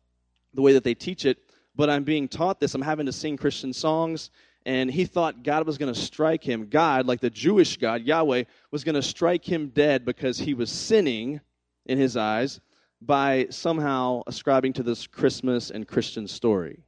the 0.54 0.62
way 0.62 0.74
that 0.74 0.84
they 0.84 0.94
teach 0.94 1.26
it, 1.26 1.38
but 1.76 1.90
I'm 1.90 2.04
being 2.04 2.28
taught 2.28 2.60
this. 2.60 2.76
I'm 2.76 2.82
having 2.82 3.06
to 3.08 3.12
sing 3.12 3.38
Christian 3.38 3.74
songs. 3.74 4.30
And 4.66 4.90
he 4.90 5.06
thought 5.06 5.44
God 5.44 5.66
was 5.68 5.78
going 5.78 5.94
to 5.94 6.00
strike 6.00 6.44
him. 6.44 6.68
God, 6.70 7.06
like 7.06 7.20
the 7.20 7.30
Jewish 7.30 7.78
God, 7.78 8.04
Yahweh, 8.04 8.44
was 8.72 8.84
going 8.84 8.96
to 8.96 9.02
strike 9.02 9.44
him 9.44 9.70
dead 9.70 10.06
because 10.06 10.38
he 10.38 10.54
was 10.54 10.72
sinning 10.72 11.42
in 11.86 11.98
his 11.98 12.16
eyes 12.16 12.62
by 13.02 13.48
somehow 13.50 14.22
ascribing 14.28 14.74
to 14.74 14.84
this 14.84 15.06
Christmas 15.08 15.70
and 15.70 15.88
Christian 15.88 16.28
story. 16.28 16.84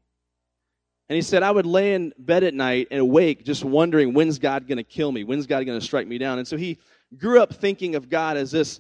And 1.10 1.15
he 1.15 1.22
said, 1.22 1.44
I 1.44 1.51
would 1.51 1.65
lay 1.65 1.94
in 1.94 2.13
bed 2.17 2.44
at 2.44 2.53
night 2.53 2.88
and 2.89 3.00
awake 3.00 3.46
just 3.46 3.63
wondering, 3.63 4.13
when's 4.13 4.39
God 4.39 4.67
going 4.67 4.77
to 4.77 4.84
kill 4.84 5.12
me? 5.12 5.24
When's 5.24 5.46
God 5.46 5.65
going 5.65 5.79
to 5.79 5.86
strike 5.86 6.08
me 6.08 6.17
down? 6.17 6.39
And 6.39 6.48
so 6.48 6.58
he 6.58 6.79
grew 7.17 7.39
up 7.41 7.53
thinking 7.53 7.96
of 7.96 8.10
God 8.10 8.38
as 8.38 8.51
this 8.51 8.79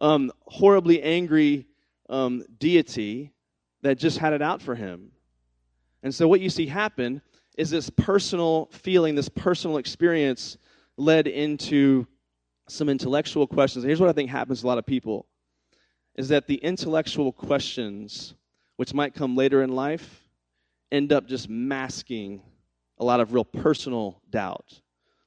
um, 0.00 0.32
horribly 0.46 1.02
angry 1.02 1.66
um, 2.08 2.44
deity 2.58 3.32
that 3.82 3.98
just 3.98 4.18
had 4.18 4.32
it 4.32 4.40
out 4.40 4.62
for 4.62 4.74
him. 4.74 5.10
And 6.02 6.14
so 6.14 6.28
what 6.28 6.40
you 6.40 6.48
see 6.48 6.66
happen 6.66 7.20
is 7.56 7.70
this 7.70 7.90
personal 7.90 8.68
feeling, 8.72 9.14
this 9.14 9.28
personal 9.28 9.78
experience 9.78 10.58
led 10.96 11.26
into 11.26 12.06
some 12.68 12.88
intellectual 12.88 13.46
questions. 13.46 13.84
And 13.84 13.90
here's 13.90 14.00
what 14.00 14.08
I 14.08 14.12
think 14.12 14.30
happens 14.30 14.60
to 14.60 14.66
a 14.66 14.68
lot 14.68 14.78
of 14.78 14.86
people 14.86 15.26
is 16.16 16.28
that 16.28 16.46
the 16.46 16.56
intellectual 16.56 17.30
questions, 17.30 18.34
which 18.76 18.94
might 18.94 19.14
come 19.14 19.36
later 19.36 19.62
in 19.62 19.74
life, 19.74 20.22
end 20.90 21.12
up 21.12 21.26
just 21.26 21.48
masking 21.48 22.40
a 22.98 23.04
lot 23.04 23.20
of 23.20 23.32
real 23.32 23.44
personal 23.44 24.20
doubt 24.30 24.80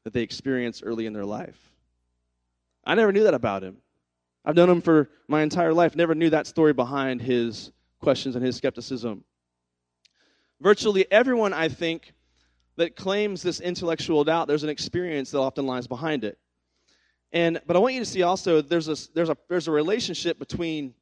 that 0.04 0.14
they 0.14 0.22
experience 0.22 0.82
early 0.82 1.06
in 1.06 1.14
their 1.14 1.26
life. 1.26 1.58
I 2.84 2.96
never 2.96 3.12
knew 3.12 3.24
that 3.24 3.36
about 3.36 3.64
him. 3.64 3.78
I've 4.44 4.56
known 4.56 4.70
him 4.70 4.82
for 4.82 5.10
my 5.28 5.42
entire 5.42 5.74
life, 5.74 5.96
never 5.96 6.16
knew 6.16 6.32
that 6.32 6.48
story 6.48 6.74
behind 6.74 7.22
his 7.22 7.72
questions 8.00 8.36
and 8.36 8.44
his 8.44 8.56
skepticism. 8.56 9.24
Virtually 10.62 11.06
everyone, 11.12 11.54
I 11.54 11.70
think, 11.70 12.14
that 12.80 12.96
claims 12.96 13.42
this 13.42 13.60
intellectual 13.60 14.24
doubt, 14.24 14.48
there's 14.48 14.64
an 14.64 14.70
experience 14.70 15.32
that 15.32 15.40
often 15.40 15.66
lies 15.66 15.86
behind 15.86 16.24
it. 16.24 16.40
And 17.34 17.60
but 17.68 17.76
I 17.76 17.80
want 17.80 17.94
you 17.94 18.00
to 18.00 18.06
see 18.06 18.24
also 18.24 18.62
there's 18.62 18.88
a 18.88 18.96
there's 19.14 19.30
a 19.30 19.38
there's 19.50 19.68
a 19.68 19.72
relationship 19.72 20.40
between 20.40 20.94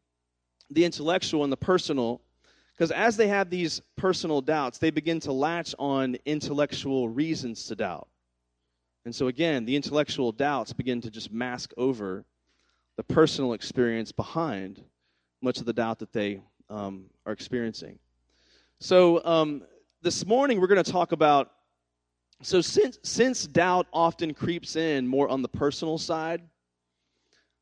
the 0.72 0.84
intellectual 0.84 1.44
and 1.44 1.54
the 1.54 1.58
personal 1.58 2.22
because 2.74 2.92
as 2.92 3.16
they 3.16 3.28
have 3.28 3.52
these 3.52 3.80
personal 3.96 4.42
doubts, 4.42 4.80
they 4.80 4.90
begin 4.90 5.20
to 5.22 5.32
latch 5.32 5.76
on 5.78 6.18
intellectual 6.26 7.10
reasons 7.10 7.66
to 7.66 7.76
doubt. 7.76 8.08
And 9.06 9.16
so 9.16 9.28
again, 9.28 9.64
the 9.64 9.76
intellectual 9.76 10.32
doubts 10.32 10.74
begin 10.74 11.00
to 11.02 11.12
just 11.12 11.32
mask 11.32 11.74
over 11.78 12.26
the 12.98 13.04
personal 13.04 13.54
experience 13.54 14.12
behind 14.12 14.84
much 15.44 15.60
of 15.60 15.66
the 15.66 15.74
doubt 15.74 16.00
that 16.00 16.12
they 16.12 16.42
um, 16.72 17.06
are 17.26 17.34
experiencing. 17.34 18.00
So 18.80 19.24
um, 19.24 19.62
this 20.02 20.26
morning 20.26 20.60
we're 20.60 20.68
going 20.68 20.84
to 20.84 20.92
talk 20.92 21.12
about. 21.12 21.52
So 22.44 22.62
since 22.62 23.00
since 23.02 23.48
doubt 23.48 23.88
often 23.92 24.34
creeps 24.34 24.76
in 24.76 25.08
more 25.08 25.28
on 25.28 25.42
the 25.42 25.48
personal 25.48 25.98
side, 25.98 26.44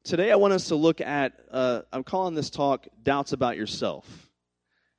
today 0.03 0.31
I 0.31 0.35
want 0.35 0.53
us 0.53 0.67
to 0.67 0.75
look 0.75 0.99
at. 0.99 1.39
Uh, 1.49 1.81
I'm 1.93 2.03
calling 2.03 2.35
this 2.35 2.49
talk 2.49 2.85
"Doubts 3.03 3.31
About 3.31 3.55
Yourself," 3.55 4.29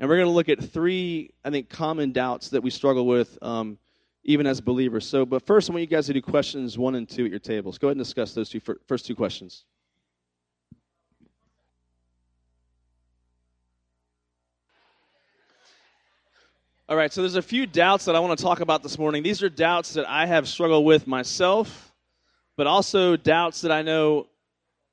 and 0.01 0.09
we're 0.09 0.17
going 0.17 0.29
to 0.29 0.33
look 0.33 0.49
at 0.49 0.65
three, 0.65 1.35
I 1.45 1.51
think, 1.51 1.69
common 1.69 2.13
doubts 2.13 2.49
that 2.51 2.63
we 2.63 2.71
struggle 2.71 3.07
with, 3.07 3.39
um, 3.43 3.79
even 4.25 4.47
as 4.47 4.63
believers. 4.63 5.07
So, 5.07 5.27
but 5.27 5.45
first, 5.45 5.69
I 5.69 5.75
want 5.75 5.83
you 5.83 5.87
guys 5.89 6.07
to 6.07 6.15
do 6.15 6.23
questions 6.23 6.79
one 6.79 6.95
and 6.95 7.07
two 7.07 7.27
at 7.27 7.31
your 7.31 7.39
tables. 7.39 7.77
Go 7.77 7.89
ahead 7.89 7.99
and 7.99 8.05
discuss 8.05 8.33
those 8.33 8.49
two 8.49 8.61
first 8.87 9.05
two 9.05 9.15
questions. 9.15 9.67
All 16.89 16.97
right, 16.97 17.13
so 17.13 17.21
there's 17.21 17.35
a 17.35 17.43
few 17.43 17.67
doubts 17.67 18.05
that 18.05 18.15
I 18.15 18.21
want 18.21 18.39
to 18.39 18.45
talk 18.45 18.61
about 18.61 18.85
this 18.85 18.97
morning. 18.97 19.25
These 19.25 19.43
are 19.43 19.49
doubts 19.49 19.95
that 19.95 20.09
I 20.09 20.25
have 20.25 20.47
struggled 20.47 20.85
with 20.85 21.09
myself, 21.09 21.93
but 22.57 22.69
also 22.69 23.17
doubts 23.17 23.63
that 23.63 23.73
I 23.73 23.83
know 23.83 24.29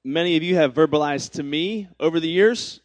many 0.03 0.35
of 0.35 0.41
you 0.41 0.55
have 0.55 0.73
verbalized 0.73 1.33
to 1.33 1.43
me 1.43 1.87
over 1.99 2.19
the 2.19 2.27
years. 2.27 2.81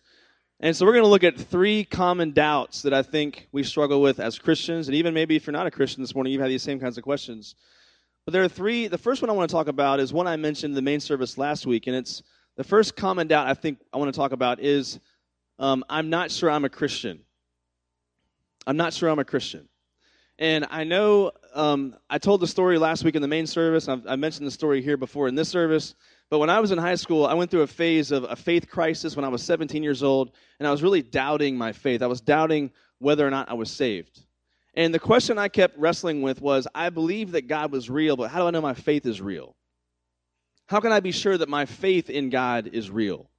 And 0.61 0.77
so 0.77 0.85
we're 0.85 0.93
going 0.93 1.07
to 1.07 1.09
look 1.09 1.25
at 1.25 1.39
three 1.39 1.85
common 1.85 2.33
doubts 2.33 2.83
that 2.83 2.93
I 2.93 3.01
think 3.01 3.49
we 3.51 3.63
struggle 3.63 4.03
with 4.03 4.21
as 4.21 4.39
Christians, 4.39 4.89
and 4.89 4.95
even 4.95 5.15
maybe 5.15 5.37
if 5.37 5.47
you're 5.47 5.53
not 5.53 5.67
a 5.67 5.71
Christian 5.71 6.03
this 6.03 6.15
morning, 6.15 6.35
you've 6.35 6.43
had 6.43 6.51
these 6.51 6.63
same 6.63 6.79
kinds 6.79 6.99
of 6.99 7.03
questions. 7.03 7.55
But 8.27 8.33
there 8.33 8.45
are 8.45 8.49
three. 8.49 8.89
The 8.89 8.99
first 8.99 9.23
one 9.23 9.31
I 9.31 9.33
want 9.33 9.49
to 9.49 9.55
talk 9.55 9.69
about 9.69 10.01
is 10.01 10.13
one 10.13 10.27
I 10.27 10.37
mentioned 10.37 10.73
in 10.73 10.77
the 10.77 10.83
main 10.83 11.01
service 11.01 11.39
last 11.39 11.65
week, 11.65 11.87
and 11.87 11.97
it's 11.97 12.23
the 12.59 12.65
first 12.65 12.95
common 12.95 13.27
doubt 13.27 13.47
I 13.47 13.55
think 13.55 13.79
I 13.91 13.97
want 13.97 14.13
to 14.13 14.19
talk 14.19 14.33
about 14.33 14.61
is 14.61 15.01
um, 15.59 15.83
I'm 15.89 16.11
not 16.11 16.31
sure 16.31 16.51
I'm 16.51 16.67
a 16.67 16.69
Christian. 16.69 17.21
I'm 18.67 18.77
not 18.77 18.93
sure 18.93 19.09
I'm 19.09 19.19
a 19.19 19.25
Christian. 19.25 19.69
And 20.39 20.67
I 20.71 20.85
know 20.85 21.33
um, 21.55 21.97
I 22.09 22.19
told 22.19 22.41
the 22.41 22.47
story 22.47 22.79
last 22.79 23.03
week 23.03 23.17
in 23.17 23.23
the 23.23 23.29
main 23.29 23.47
service. 23.47 23.89
I've, 23.89 24.07
I 24.07 24.17
mentioned 24.17 24.47
the 24.47 24.53
story 24.53 24.81
here 24.81 24.97
before 24.97 25.27
in 25.27 25.35
this 25.35 25.49
service. 25.49 25.95
But 26.31 26.39
when 26.39 26.51
I 26.51 26.61
was 26.61 26.71
in 26.71 26.79
high 26.79 26.95
school, 26.95 27.27
I 27.27 27.35
went 27.35 27.51
through 27.51 27.63
a 27.63 27.67
phase 27.67 28.13
of 28.13 28.25
a 28.25 28.37
faith 28.37 28.69
crisis 28.69 29.17
when 29.17 29.25
I 29.25 29.29
was 29.29 29.43
17 29.43 29.83
years 29.83 30.03
old, 30.03 30.33
and 30.59 30.69
I 30.69 30.71
was 30.71 30.83
really 30.83 31.03
doubting 31.03 31.57
my 31.57 31.73
faith. 31.73 32.03
I 32.03 32.07
was 32.07 32.21
doubting 32.21 32.71
whether 32.99 33.27
or 33.27 33.31
not 33.31 33.51
I 33.51 33.55
was 33.55 33.71
saved. 33.71 34.25
And 34.75 34.95
the 34.95 34.99
question 35.01 35.39
I 35.39 35.49
kept 35.49 35.77
wrestling 35.79 36.23
with 36.23 36.41
was 36.41 36.69
I 36.75 36.91
believe 36.91 37.33
that 37.33 37.49
God 37.49 37.73
was 37.73 37.91
real, 37.91 38.17
but 38.17 38.31
how 38.31 38.41
do 38.41 38.47
I 38.47 38.51
know 38.51 38.61
my 38.61 38.75
faith 38.75 39.07
is 39.07 39.21
real? 39.21 39.57
How 40.67 40.81
can 40.81 40.93
I 40.93 41.01
be 41.01 41.13
sure 41.13 41.37
that 41.37 41.49
my 41.49 41.65
faith 41.65 42.11
in 42.11 42.31
God 42.31 42.69
is 42.73 42.91
real? 42.91 43.31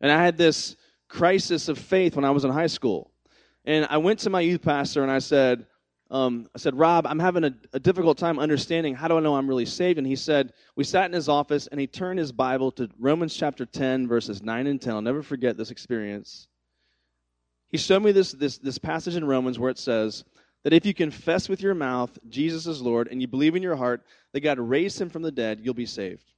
And 0.00 0.10
I 0.10 0.22
had 0.24 0.36
this 0.36 0.76
crisis 1.08 1.68
of 1.68 1.78
faith 1.78 2.16
when 2.16 2.24
I 2.24 2.30
was 2.30 2.44
in 2.44 2.50
high 2.50 2.66
school. 2.66 3.12
And 3.64 3.86
I 3.88 3.96
went 3.96 4.18
to 4.20 4.30
my 4.30 4.40
youth 4.40 4.62
pastor 4.62 5.02
and 5.02 5.10
I 5.10 5.18
said, 5.18 5.66
um, 6.10 6.48
I 6.54 6.58
said, 6.58 6.76
Rob, 6.76 7.06
I'm 7.06 7.18
having 7.18 7.44
a, 7.44 7.54
a, 7.72 7.80
difficult 7.80 8.18
time 8.18 8.38
understanding 8.38 8.94
how 8.94 9.08
do 9.08 9.16
I 9.16 9.20
know 9.20 9.34
I'm 9.34 9.48
really 9.48 9.64
saved? 9.64 9.98
And 9.98 10.06
he 10.06 10.16
said, 10.16 10.52
we 10.76 10.84
sat 10.84 11.06
in 11.06 11.12
his 11.12 11.30
office 11.30 11.66
and 11.66 11.80
he 11.80 11.86
turned 11.86 12.18
his 12.18 12.30
Bible 12.30 12.70
to 12.72 12.88
Romans 12.98 13.34
chapter 13.34 13.64
10, 13.64 14.06
verses 14.06 14.42
9 14.42 14.66
and 14.66 14.80
10. 14.80 14.94
I'll 14.94 15.02
never 15.02 15.22
forget 15.22 15.56
this 15.56 15.70
experience. 15.70 16.46
He 17.68 17.78
showed 17.78 18.02
me 18.02 18.12
this, 18.12 18.32
this, 18.32 18.58
this 18.58 18.78
passage 18.78 19.16
in 19.16 19.24
Romans 19.24 19.58
where 19.58 19.70
it 19.70 19.78
says 19.78 20.24
that 20.62 20.74
if 20.74 20.84
you 20.84 20.94
confess 20.94 21.48
with 21.48 21.62
your 21.62 21.74
mouth 21.74 22.16
Jesus 22.28 22.66
is 22.66 22.82
Lord 22.82 23.08
and 23.10 23.20
you 23.20 23.26
believe 23.26 23.56
in 23.56 23.62
your 23.62 23.76
heart 23.76 24.04
that 24.32 24.40
God 24.40 24.58
raised 24.58 25.00
him 25.00 25.08
from 25.08 25.22
the 25.22 25.32
dead, 25.32 25.60
you'll 25.62 25.74
be 25.74 25.86
saved. 25.86 26.32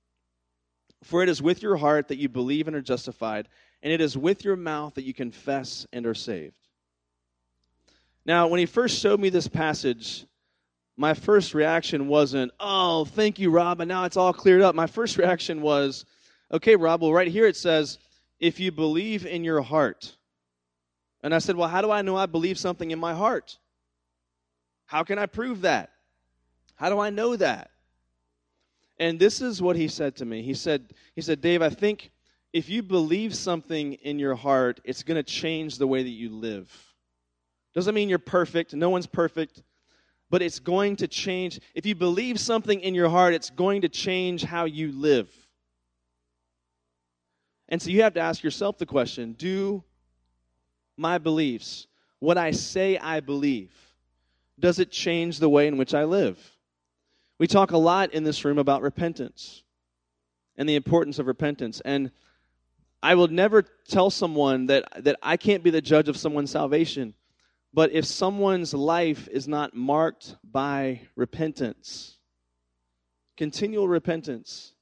For 1.03 1.23
it 1.23 1.29
is 1.29 1.43
with 1.43 1.61
your 1.61 1.77
heart 1.77 2.09
that 2.09 2.19
you 2.19 2.29
believe 2.29 2.69
and 2.69 2.77
are 2.77 2.81
justified, 2.81 3.49
and 3.83 3.93
it 3.93 4.01
is 4.01 4.17
with 4.17 4.45
your 4.45 4.57
mouth 4.57 4.95
that 4.95 5.05
you 5.05 5.13
confess 5.13 5.87
and 5.93 6.07
are 6.07 6.15
saved. 6.15 6.66
Now, 8.27 8.49
when 8.49 8.59
he 8.59 8.67
first 8.67 8.99
showed 8.99 9.21
me 9.21 9.29
this 9.29 9.47
passage, 9.47 10.27
my 10.97 11.15
first 11.15 11.55
reaction 11.55 12.09
wasn't, 12.09 12.51
oh, 12.59 13.05
thank 13.05 13.39
you, 13.39 13.51
Rob, 13.51 13.81
and 13.81 13.89
now 13.89 14.05
it's 14.05 14.17
all 14.17 14.33
cleared 14.33 14.63
up. 14.63 14.75
My 14.75 14.89
first 14.89 15.17
reaction 15.19 15.63
was, 15.63 16.05
okay, 16.53 16.75
Rob, 16.75 17.03
well, 17.03 17.13
right 17.13 17.29
here 17.29 17.47
it 17.47 17.57
says, 17.57 17.99
if 18.41 18.59
you 18.59 18.73
believe 18.73 19.25
in 19.25 19.45
your 19.45 19.63
heart. 19.63 20.17
And 21.23 21.33
I 21.33 21.39
said, 21.39 21.55
well, 21.55 21.69
how 21.69 21.81
do 21.81 21.91
I 21.93 22.03
know 22.03 22.17
I 22.17 22.27
believe 22.27 22.59
something 22.59 22.91
in 22.91 22.99
my 22.99 23.15
heart? 23.15 23.59
How 24.87 25.05
can 25.05 25.19
I 25.19 25.27
prove 25.27 25.63
that? 25.63 25.91
How 26.75 26.89
do 26.89 26.99
I 26.99 27.11
know 27.11 27.37
that? 27.37 27.71
And 28.99 29.19
this 29.21 29.41
is 29.41 29.63
what 29.63 29.77
he 29.77 29.87
said 29.87 30.17
to 30.17 30.25
me. 30.25 30.43
He 30.43 30.55
said, 30.55 30.93
he 31.15 31.21
said, 31.21 31.41
Dave, 31.41 31.63
I 31.63 31.71
think 31.71 32.11
if 32.53 32.69
you 32.69 32.83
believe 32.83 33.37
something 33.37 33.95
in 33.95 34.19
your 34.19 34.35
heart, 34.35 34.81
it's 34.85 35.03
going 35.03 35.17
to 35.17 35.23
change 35.23 35.79
the 35.79 35.87
way 35.87 36.03
that 36.03 36.09
you 36.09 36.31
live. 36.31 36.86
Doesn't 37.77 37.95
mean 37.95 38.09
you're 38.09 38.19
perfect. 38.19 38.73
No 38.73 38.89
one's 38.89 39.07
perfect. 39.07 39.63
But 40.31 40.41
it's 40.41 40.59
going 40.59 40.97
to 40.97 41.07
change. 41.07 41.61
If 41.75 41.85
you 41.85 41.95
believe 41.95 42.41
something 42.41 42.81
in 42.81 42.95
your 42.95 43.11
heart, 43.11 43.35
it's 43.35 43.51
going 43.51 43.83
to 43.83 43.89
change 43.91 44.43
how 44.43 44.65
you 44.65 44.91
live. 44.93 45.29
And 47.69 47.81
so 47.81 47.91
you 47.91 48.03
have 48.03 48.15
to 48.15 48.21
ask 48.21 48.43
yourself 48.43 48.79
the 48.79 48.87
question 48.87 49.35
do 49.35 49.85
my 50.97 51.19
beliefs, 51.19 51.87
what 52.19 52.39
I 52.39 52.53
say 52.53 52.97
I 52.97 53.21
believe, 53.21 53.73
does 54.59 54.79
it 54.79 54.91
change 54.91 55.39
the 55.39 55.49
way 55.51 55.67
in 55.67 55.77
which 55.77 55.93
I 55.93 56.05
live? 56.05 56.39
We 57.39 57.47
talk 57.47 57.73
a 57.73 57.77
lot 57.77 58.15
in 58.15 58.25
this 58.25 58.43
room 58.47 58.57
about 58.57 58.81
repentance 58.81 59.63
and 60.57 60.67
the 60.67 60.77
importance 60.77 61.19
of 61.19 61.27
repentance. 61.27 61.83
And 61.85 62.11
I 63.03 63.17
will 63.17 63.29
never 63.29 63.61
tell 63.87 64.09
someone 64.09 64.67
that, 64.69 65.05
that 65.05 65.17
I 65.23 65.37
can't 65.37 65.63
be 65.63 65.69
the 65.69 65.83
judge 65.83 66.09
of 66.09 66.17
someone's 66.17 66.51
salvation. 66.51 67.13
But 67.77 67.93
if 67.93 68.07
someone's 68.07 68.73
life 68.73 69.29
is 69.31 69.47
not 69.47 69.77
marked 69.77 70.37
by 70.43 71.03
repentance, 71.15 72.17
continual 73.37 73.87
repentance, 73.87 74.73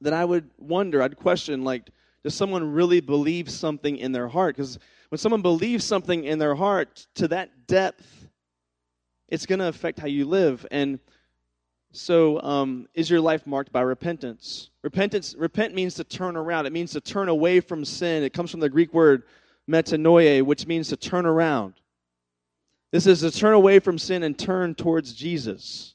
then 0.00 0.14
I 0.14 0.24
would 0.24 0.48
wonder, 0.56 1.02
I'd 1.02 1.18
question, 1.18 1.64
like, 1.64 1.90
does 2.24 2.32
someone 2.34 2.72
really 2.72 3.00
believe 3.00 3.50
something 3.50 3.98
in 3.98 4.12
their 4.12 4.26
heart? 4.26 4.56
Because 4.56 4.78
when 5.10 5.18
someone 5.18 5.42
believes 5.42 5.84
something 5.84 6.24
in 6.24 6.38
their 6.38 6.54
heart 6.54 7.06
to 7.16 7.28
that 7.28 7.66
depth, 7.66 8.30
it's 9.28 9.44
going 9.44 9.58
to 9.58 9.68
affect 9.68 9.98
how 9.98 10.06
you 10.06 10.24
live. 10.24 10.66
And 10.70 11.00
so, 11.92 12.40
um, 12.40 12.86
is 12.94 13.10
your 13.10 13.20
life 13.20 13.46
marked 13.46 13.70
by 13.70 13.82
repentance? 13.82 14.70
Repentance, 14.82 15.34
repent 15.34 15.74
means 15.74 15.92
to 15.96 16.04
turn 16.04 16.38
around. 16.38 16.64
It 16.64 16.72
means 16.72 16.92
to 16.92 17.02
turn 17.02 17.28
away 17.28 17.60
from 17.60 17.84
sin. 17.84 18.22
It 18.22 18.32
comes 18.32 18.50
from 18.50 18.60
the 18.60 18.70
Greek 18.70 18.94
word 18.94 19.24
metanoia, 19.70 20.42
which 20.42 20.66
means 20.66 20.88
to 20.88 20.96
turn 20.96 21.26
around. 21.26 21.74
This 22.90 23.06
is 23.06 23.20
to 23.20 23.30
turn 23.30 23.54
away 23.54 23.78
from 23.80 23.98
sin 23.98 24.22
and 24.22 24.38
turn 24.38 24.74
towards 24.74 25.12
Jesus. 25.12 25.94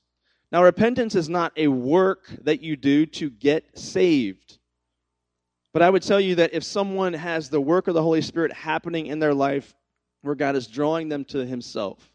Now, 0.52 0.64
repentance 0.64 1.16
is 1.16 1.30
not 1.30 1.52
a 1.58 1.68
work 1.68 2.28
that 2.44 2.62
you 2.62 2.76
do 2.76 3.08
to 3.08 3.32
get 3.32 3.78
saved. 3.78 4.60
But 5.74 5.82
I 5.82 5.90
would 5.90 6.04
tell 6.04 6.20
you 6.20 6.36
that 6.36 6.54
if 6.54 6.64
someone 6.64 7.14
has 7.14 7.50
the 7.50 7.60
work 7.60 7.88
of 7.88 7.96
the 7.96 8.04
Holy 8.04 8.22
Spirit 8.22 8.54
happening 8.54 9.08
in 9.08 9.18
their 9.18 9.34
life 9.34 9.74
where 10.22 10.36
God 10.36 10.56
is 10.56 10.68
drawing 10.68 11.10
them 11.10 11.26
to 11.26 11.44
Himself, 11.44 12.14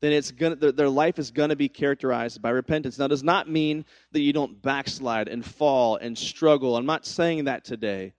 then 0.00 0.12
it's 0.12 0.30
gonna, 0.30 0.54
their 0.54 0.88
life 0.88 1.18
is 1.18 1.32
going 1.32 1.48
to 1.48 1.56
be 1.56 1.68
characterized 1.68 2.40
by 2.40 2.50
repentance. 2.50 3.00
Now, 3.00 3.08
does 3.08 3.24
not 3.24 3.50
mean 3.50 3.84
that 4.12 4.20
you 4.20 4.32
don't 4.32 4.62
backslide 4.62 5.26
and 5.26 5.44
fall 5.44 5.96
and 5.96 6.16
struggle. 6.16 6.76
I'm 6.76 6.86
not 6.86 7.04
saying 7.04 7.46
that 7.46 7.64
today 7.64 8.12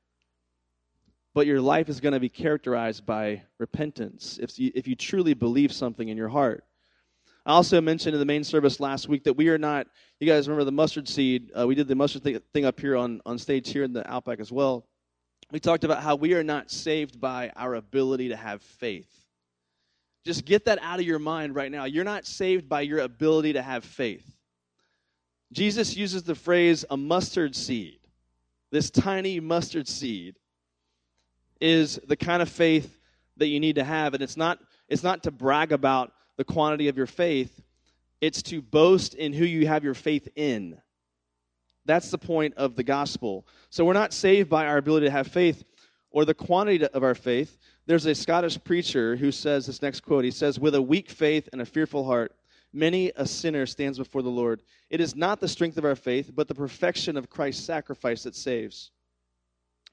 but 1.39 1.47
your 1.47 1.61
life 1.61 1.87
is 1.87 2.01
going 2.01 2.11
to 2.11 2.19
be 2.19 2.27
characterized 2.27 3.05
by 3.05 3.41
repentance 3.59 4.37
if 4.41 4.59
you, 4.59 4.73
if 4.75 4.89
you 4.89 4.93
truly 4.93 5.33
believe 5.33 5.71
something 5.71 6.09
in 6.09 6.17
your 6.17 6.27
heart. 6.27 6.65
I 7.45 7.51
also 7.51 7.79
mentioned 7.79 8.13
in 8.13 8.19
the 8.19 8.25
main 8.25 8.43
service 8.43 8.81
last 8.81 9.07
week 9.07 9.23
that 9.23 9.35
we 9.35 9.47
are 9.47 9.57
not, 9.57 9.87
you 10.19 10.27
guys 10.27 10.49
remember 10.49 10.65
the 10.65 10.73
mustard 10.73 11.07
seed? 11.07 11.49
Uh, 11.57 11.65
we 11.65 11.75
did 11.75 11.87
the 11.87 11.95
mustard 11.95 12.23
thing 12.51 12.65
up 12.65 12.77
here 12.77 12.97
on, 12.97 13.21
on 13.25 13.37
stage 13.37 13.71
here 13.71 13.85
in 13.85 13.93
the 13.93 14.05
Outback 14.11 14.41
as 14.41 14.51
well. 14.51 14.85
We 15.49 15.61
talked 15.61 15.85
about 15.85 16.03
how 16.03 16.17
we 16.17 16.33
are 16.33 16.43
not 16.43 16.71
saved 16.71 17.21
by 17.21 17.53
our 17.55 17.75
ability 17.75 18.27
to 18.27 18.35
have 18.35 18.61
faith. 18.61 19.09
Just 20.25 20.43
get 20.43 20.65
that 20.65 20.79
out 20.81 20.99
of 20.99 21.05
your 21.05 21.19
mind 21.19 21.55
right 21.55 21.71
now. 21.71 21.85
You're 21.85 22.03
not 22.03 22.25
saved 22.25 22.67
by 22.67 22.81
your 22.81 22.99
ability 22.99 23.53
to 23.53 23.61
have 23.61 23.85
faith. 23.85 24.29
Jesus 25.53 25.95
uses 25.95 26.23
the 26.23 26.35
phrase 26.35 26.83
a 26.89 26.97
mustard 26.97 27.55
seed. 27.55 27.99
This 28.71 28.89
tiny 28.89 29.39
mustard 29.39 29.87
seed 29.87 30.35
is 31.59 31.99
the 32.07 32.15
kind 32.15 32.41
of 32.41 32.49
faith 32.49 32.99
that 33.37 33.47
you 33.47 33.59
need 33.59 33.75
to 33.75 33.83
have. 33.83 34.13
And 34.13 34.23
it's 34.23 34.37
not, 34.37 34.59
it's 34.87 35.03
not 35.03 35.23
to 35.23 35.31
brag 35.31 35.71
about 35.71 36.13
the 36.37 36.43
quantity 36.43 36.87
of 36.87 36.97
your 36.97 37.07
faith, 37.07 37.61
it's 38.21 38.41
to 38.43 38.61
boast 38.61 39.13
in 39.13 39.33
who 39.33 39.45
you 39.45 39.67
have 39.67 39.83
your 39.83 39.93
faith 39.93 40.27
in. 40.35 40.77
That's 41.85 42.11
the 42.11 42.17
point 42.17 42.53
of 42.55 42.75
the 42.75 42.83
gospel. 42.83 43.47
So 43.69 43.83
we're 43.83 43.93
not 43.93 44.13
saved 44.13 44.49
by 44.49 44.67
our 44.67 44.77
ability 44.77 45.07
to 45.07 45.11
have 45.11 45.27
faith 45.27 45.63
or 46.11 46.25
the 46.25 46.33
quantity 46.33 46.85
of 46.85 47.03
our 47.03 47.15
faith. 47.15 47.57
There's 47.85 48.05
a 48.05 48.15
Scottish 48.15 48.63
preacher 48.63 49.15
who 49.15 49.31
says 49.31 49.65
this 49.65 49.81
next 49.81 50.01
quote. 50.01 50.23
He 50.23 50.31
says, 50.31 50.59
With 50.59 50.75
a 50.75 50.81
weak 50.81 51.09
faith 51.09 51.49
and 51.51 51.61
a 51.61 51.65
fearful 51.65 52.05
heart, 52.05 52.35
many 52.71 53.11
a 53.15 53.25
sinner 53.25 53.65
stands 53.65 53.97
before 53.97 54.21
the 54.21 54.29
Lord. 54.29 54.61
It 54.89 55.01
is 55.01 55.15
not 55.15 55.39
the 55.39 55.47
strength 55.47 55.77
of 55.77 55.85
our 55.85 55.95
faith, 55.95 56.31
but 56.33 56.47
the 56.47 56.55
perfection 56.55 57.17
of 57.17 57.29
Christ's 57.29 57.65
sacrifice 57.65 58.23
that 58.23 58.35
saves. 58.35 58.91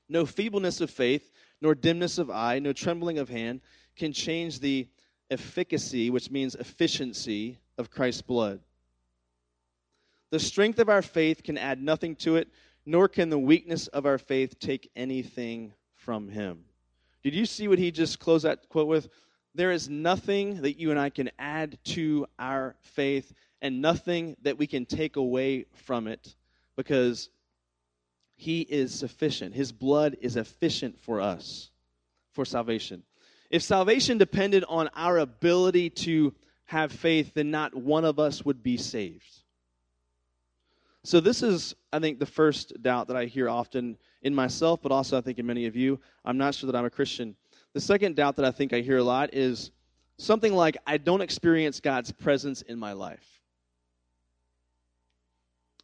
No 0.08 0.26
feebleness 0.26 0.80
of 0.80 0.90
faith, 0.90 1.32
nor 1.60 1.74
dimness 1.74 2.18
of 2.18 2.30
eye, 2.30 2.58
no 2.58 2.72
trembling 2.72 3.18
of 3.18 3.28
hand 3.28 3.60
can 3.96 4.12
change 4.12 4.60
the 4.60 4.88
efficacy, 5.30 6.10
which 6.10 6.30
means 6.30 6.54
efficiency, 6.54 7.58
of 7.78 7.90
Christ's 7.90 8.22
blood. 8.22 8.60
The 10.30 10.40
strength 10.40 10.78
of 10.78 10.88
our 10.88 11.02
faith 11.02 11.42
can 11.42 11.58
add 11.58 11.82
nothing 11.82 12.16
to 12.16 12.36
it, 12.36 12.48
nor 12.84 13.08
can 13.08 13.30
the 13.30 13.38
weakness 13.38 13.86
of 13.88 14.06
our 14.06 14.18
faith 14.18 14.58
take 14.58 14.90
anything 14.96 15.72
from 15.94 16.28
him. 16.28 16.64
Did 17.22 17.34
you 17.34 17.46
see 17.46 17.68
what 17.68 17.78
he 17.78 17.90
just 17.90 18.18
closed 18.18 18.44
that 18.44 18.68
quote 18.68 18.88
with? 18.88 19.08
There 19.54 19.72
is 19.72 19.88
nothing 19.88 20.62
that 20.62 20.78
you 20.78 20.90
and 20.90 21.00
I 21.00 21.10
can 21.10 21.30
add 21.38 21.78
to 21.84 22.26
our 22.38 22.76
faith, 22.82 23.32
and 23.62 23.80
nothing 23.80 24.36
that 24.42 24.58
we 24.58 24.66
can 24.66 24.86
take 24.86 25.16
away 25.16 25.66
from 25.72 26.06
it 26.06 26.34
because 26.76 27.30
he 28.36 28.60
is 28.60 28.94
sufficient. 28.94 29.54
His 29.54 29.72
blood 29.72 30.16
is 30.20 30.36
efficient 30.36 31.00
for 31.00 31.20
us 31.20 31.70
for 32.32 32.44
salvation. 32.44 33.02
If 33.50 33.62
salvation 33.62 34.18
depended 34.18 34.64
on 34.68 34.90
our 34.94 35.18
ability 35.18 35.90
to 35.90 36.34
have 36.66 36.92
faith, 36.92 37.32
then 37.34 37.50
not 37.50 37.74
one 37.74 38.04
of 38.04 38.18
us 38.18 38.44
would 38.44 38.62
be 38.62 38.76
saved. 38.76 39.42
So, 41.04 41.20
this 41.20 41.42
is, 41.42 41.74
I 41.92 42.00
think, 42.00 42.18
the 42.18 42.26
first 42.26 42.82
doubt 42.82 43.06
that 43.08 43.16
I 43.16 43.26
hear 43.26 43.48
often 43.48 43.96
in 44.22 44.34
myself, 44.34 44.82
but 44.82 44.90
also 44.90 45.16
I 45.16 45.20
think 45.20 45.38
in 45.38 45.46
many 45.46 45.66
of 45.66 45.76
you. 45.76 46.00
I'm 46.24 46.36
not 46.36 46.54
sure 46.54 46.70
that 46.70 46.76
I'm 46.76 46.84
a 46.84 46.90
Christian. 46.90 47.36
The 47.74 47.80
second 47.80 48.16
doubt 48.16 48.36
that 48.36 48.44
I 48.44 48.50
think 48.50 48.72
I 48.72 48.80
hear 48.80 48.98
a 48.98 49.04
lot 49.04 49.32
is 49.32 49.70
something 50.18 50.52
like, 50.52 50.76
I 50.86 50.98
don't 50.98 51.20
experience 51.20 51.78
God's 51.78 52.10
presence 52.10 52.62
in 52.62 52.78
my 52.78 52.92
life. 52.92 53.35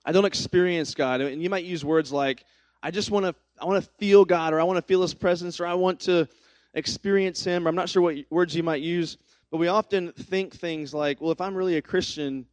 I 0.04 0.12
don't 0.12 0.24
experience 0.24 0.94
God. 0.94 1.20
And 1.20 1.42
you 1.42 1.50
might 1.50 1.64
use 1.64 1.84
words 1.84 2.12
like, 2.12 2.44
I 2.82 2.90
just 2.90 3.10
want 3.10 3.26
to 3.26 3.34
I 3.60 3.64
want 3.64 3.84
to 3.84 3.90
feel 3.98 4.24
God 4.24 4.52
or 4.52 4.60
I 4.60 4.64
want 4.64 4.78
to 4.78 4.82
feel 4.82 5.02
his 5.02 5.14
presence 5.14 5.60
or 5.60 5.66
I 5.66 5.74
want 5.74 6.00
to 6.00 6.28
experience 6.74 7.44
him. 7.44 7.66
Or 7.66 7.68
I'm 7.68 7.76
not 7.76 7.88
sure 7.88 8.02
what 8.02 8.16
words 8.30 8.56
you 8.56 8.62
might 8.62 8.82
use, 8.82 9.18
but 9.50 9.58
we 9.58 9.68
often 9.68 10.12
think 10.12 10.52
things 10.52 10.92
like, 10.92 11.20
well, 11.20 11.30
if 11.30 11.40
I'm 11.40 11.54
really 11.54 11.76
a 11.76 11.82
Christian, 11.82 12.46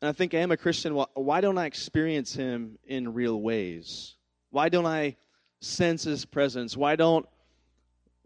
and 0.00 0.08
I 0.08 0.12
think 0.12 0.34
I 0.34 0.38
am 0.38 0.52
a 0.52 0.56
Christian, 0.56 0.94
well, 0.94 1.10
why 1.14 1.40
don't 1.40 1.58
I 1.58 1.66
experience 1.66 2.34
him 2.34 2.78
in 2.86 3.14
real 3.14 3.40
ways? 3.40 4.14
Why 4.50 4.68
don't 4.68 4.86
I 4.86 5.16
sense 5.60 6.04
his 6.04 6.24
presence? 6.24 6.76
Why 6.76 6.96
don't 6.96 7.26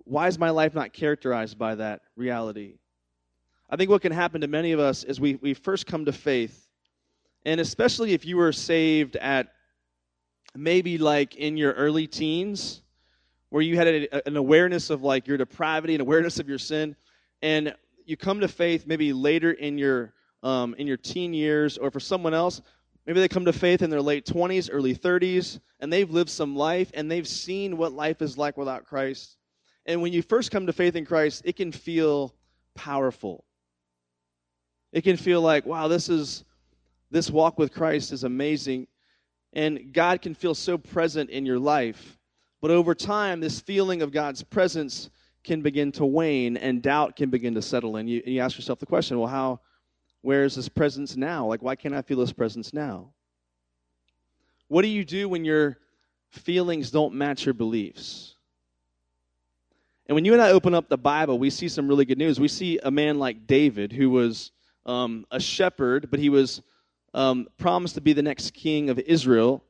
why 0.05 0.27
is 0.27 0.39
my 0.39 0.51
life 0.51 0.75
not 0.75 0.93
characterized 0.93 1.57
by 1.57 1.77
that 1.77 2.01
reality? 2.17 2.75
I 3.71 3.77
think 3.77 3.91
what 3.91 4.03
can 4.03 4.13
happen 4.13 4.41
to 4.41 4.49
many 4.49 4.73
of 4.73 4.81
us 4.81 5.05
is 5.05 5.21
we, 5.21 5.37
we 5.37 5.55
first 5.55 5.87
come 5.87 6.05
to 6.07 6.13
faith, 6.13 6.67
and 7.45 7.61
especially 7.61 8.13
if 8.13 8.25
you 8.25 8.37
were 8.37 8.53
saved 8.53 9.17
at 9.17 9.53
maybe 10.55 10.99
like 10.99 11.37
in 11.37 11.57
your 11.57 11.73
early 11.73 12.07
teens, 12.07 12.83
where 13.51 13.63
you 13.63 13.77
had 13.77 13.89
a, 13.89 14.29
an 14.29 14.37
awareness 14.37 14.91
of 14.91 15.03
like 15.03 15.27
your 15.27 15.37
depravity 15.37 15.95
and 15.95 16.01
awareness 16.01 16.39
of 16.39 16.49
your 16.49 16.59
sin, 16.59 16.97
and 17.43 17.75
you 18.05 18.17
come 18.17 18.41
to 18.41 18.49
faith 18.49 18.87
maybe 18.87 19.13
later 19.13 19.53
in 19.53 19.79
your 19.79 20.13
um, 20.43 20.75
in 20.79 20.87
your 20.87 20.97
teen 20.97 21.35
years, 21.35 21.77
or 21.77 21.91
for 21.91 22.01
someone 22.01 22.33
else, 22.33 22.63
maybe 23.07 23.21
they 23.21 23.29
come 23.29 23.45
to 23.45 23.53
faith 23.53 23.83
in 23.83 23.91
their 23.91 24.01
late 24.01 24.25
20s, 24.25 24.71
early 24.73 24.95
30s, 24.95 25.61
and 25.81 25.93
they've 25.93 26.11
lived 26.11 26.31
some 26.31 26.57
life 26.57 26.91
and 26.95 27.11
they've 27.11 27.29
seen 27.29 27.77
what 27.77 27.93
life 27.93 28.23
is 28.23 28.39
like 28.39 28.57
without 28.57 28.87
Christ. 28.87 29.37
And 29.85 30.01
when 30.01 30.13
you 30.13 30.23
first 30.23 30.51
come 30.51 30.67
to 30.67 30.73
faith 30.73 30.97
in 30.97 31.05
Christ, 31.05 31.43
it 31.45 31.57
can 31.57 31.73
feel 31.73 32.35
powerful. 32.75 33.45
It 34.93 35.03
can 35.03 35.17
feel 35.17 35.43
like, 35.43 35.67
wow, 35.67 35.89
this 35.89 36.09
is 36.09 36.45
this 37.11 37.31
walk 37.31 37.59
with 37.59 37.73
Christ 37.73 38.13
is 38.13 38.25
amazing. 38.25 38.87
And 39.53 39.93
God 39.93 40.23
can 40.23 40.35
feel 40.35 40.55
so 40.55 40.79
present 40.79 41.31
in 41.31 41.45
your 41.45 41.59
life. 41.59 42.19
But 42.61 42.71
over 42.71 42.95
time, 42.95 43.41
this 43.41 43.61
feeling 43.61 44.03
of 44.03 44.13
God's 44.13 44.43
presence 44.43 45.11
can 45.43 45.63
begin 45.63 45.91
to 45.93 46.05
wane 46.05 46.57
and 46.57 46.83
doubt 46.83 47.17
can 47.17 47.31
begin 47.31 47.55
to 47.55 47.63
settle 47.63 47.97
in. 47.97 48.07
You, 48.07 48.23
you 48.25 48.41
ask 48.41 48.57
yourself 48.57 48.79
the 48.79 48.87
question, 48.87 49.19
well, 49.19 49.29
how, 49.29 49.61
where 50.21 50.45
is 50.45 50.55
this 50.55 50.69
presence 50.69 51.17
now? 51.17 51.47
Like, 51.47 51.63
why 51.63 51.75
can't 51.75 51.95
I 51.95 52.03
feel 52.03 52.19
this 52.19 52.33
presence 52.33 52.73
now? 52.73 53.13
What 54.69 54.83
do 54.83 54.89
you 54.89 55.05
do 55.05 55.29
when 55.29 55.45
your 55.45 55.79
feelings 56.29 56.91
don't 56.91 57.15
match 57.15 57.45
your 57.45 57.55
beliefs? 57.55 58.37
And 60.07 60.15
when 60.15 60.25
you 60.25 60.33
and 60.33 60.43
I 60.43 60.51
open 60.51 60.75
up 60.75 60.89
the 60.89 60.99
Bible, 60.99 61.39
we 61.39 61.51
see 61.51 61.69
some 61.69 61.89
really 61.89 62.05
good 62.05 62.19
news. 62.19 62.39
We 62.39 62.49
see 62.49 62.79
a 62.83 62.91
man 62.91 63.19
like 63.19 63.47
David 63.47 63.93
who 63.93 64.11
was 64.11 64.53
um, 64.85 65.25
a 65.31 65.41
shepherd, 65.41 66.11
but 66.11 66.21
he 66.21 66.29
was 66.29 66.63
um, 67.15 67.49
promised 67.59 67.95
to 67.97 68.01
be 68.01 68.13
the 68.13 68.23
next 68.23 68.55
king 68.55 68.91
of 68.91 68.99
Israel. 68.99 69.65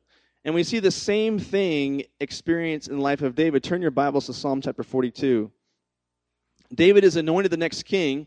And 0.44 0.55
we 0.55 0.62
see 0.62 0.79
the 0.79 0.90
same 0.90 1.38
thing 1.38 2.05
experienced 2.18 2.88
in 2.88 2.96
the 2.96 3.03
life 3.03 3.22
of 3.22 3.35
David. 3.35 3.62
Turn 3.62 3.83
your 3.83 3.90
Bibles 3.90 4.26
to 4.26 4.33
Psalm 4.33 4.61
chapter 4.61 4.83
42. 4.83 5.50
David 6.74 7.05
is 7.05 7.16
anointed 7.16 7.50
the 7.50 7.57
next 7.57 7.83
king, 7.83 8.26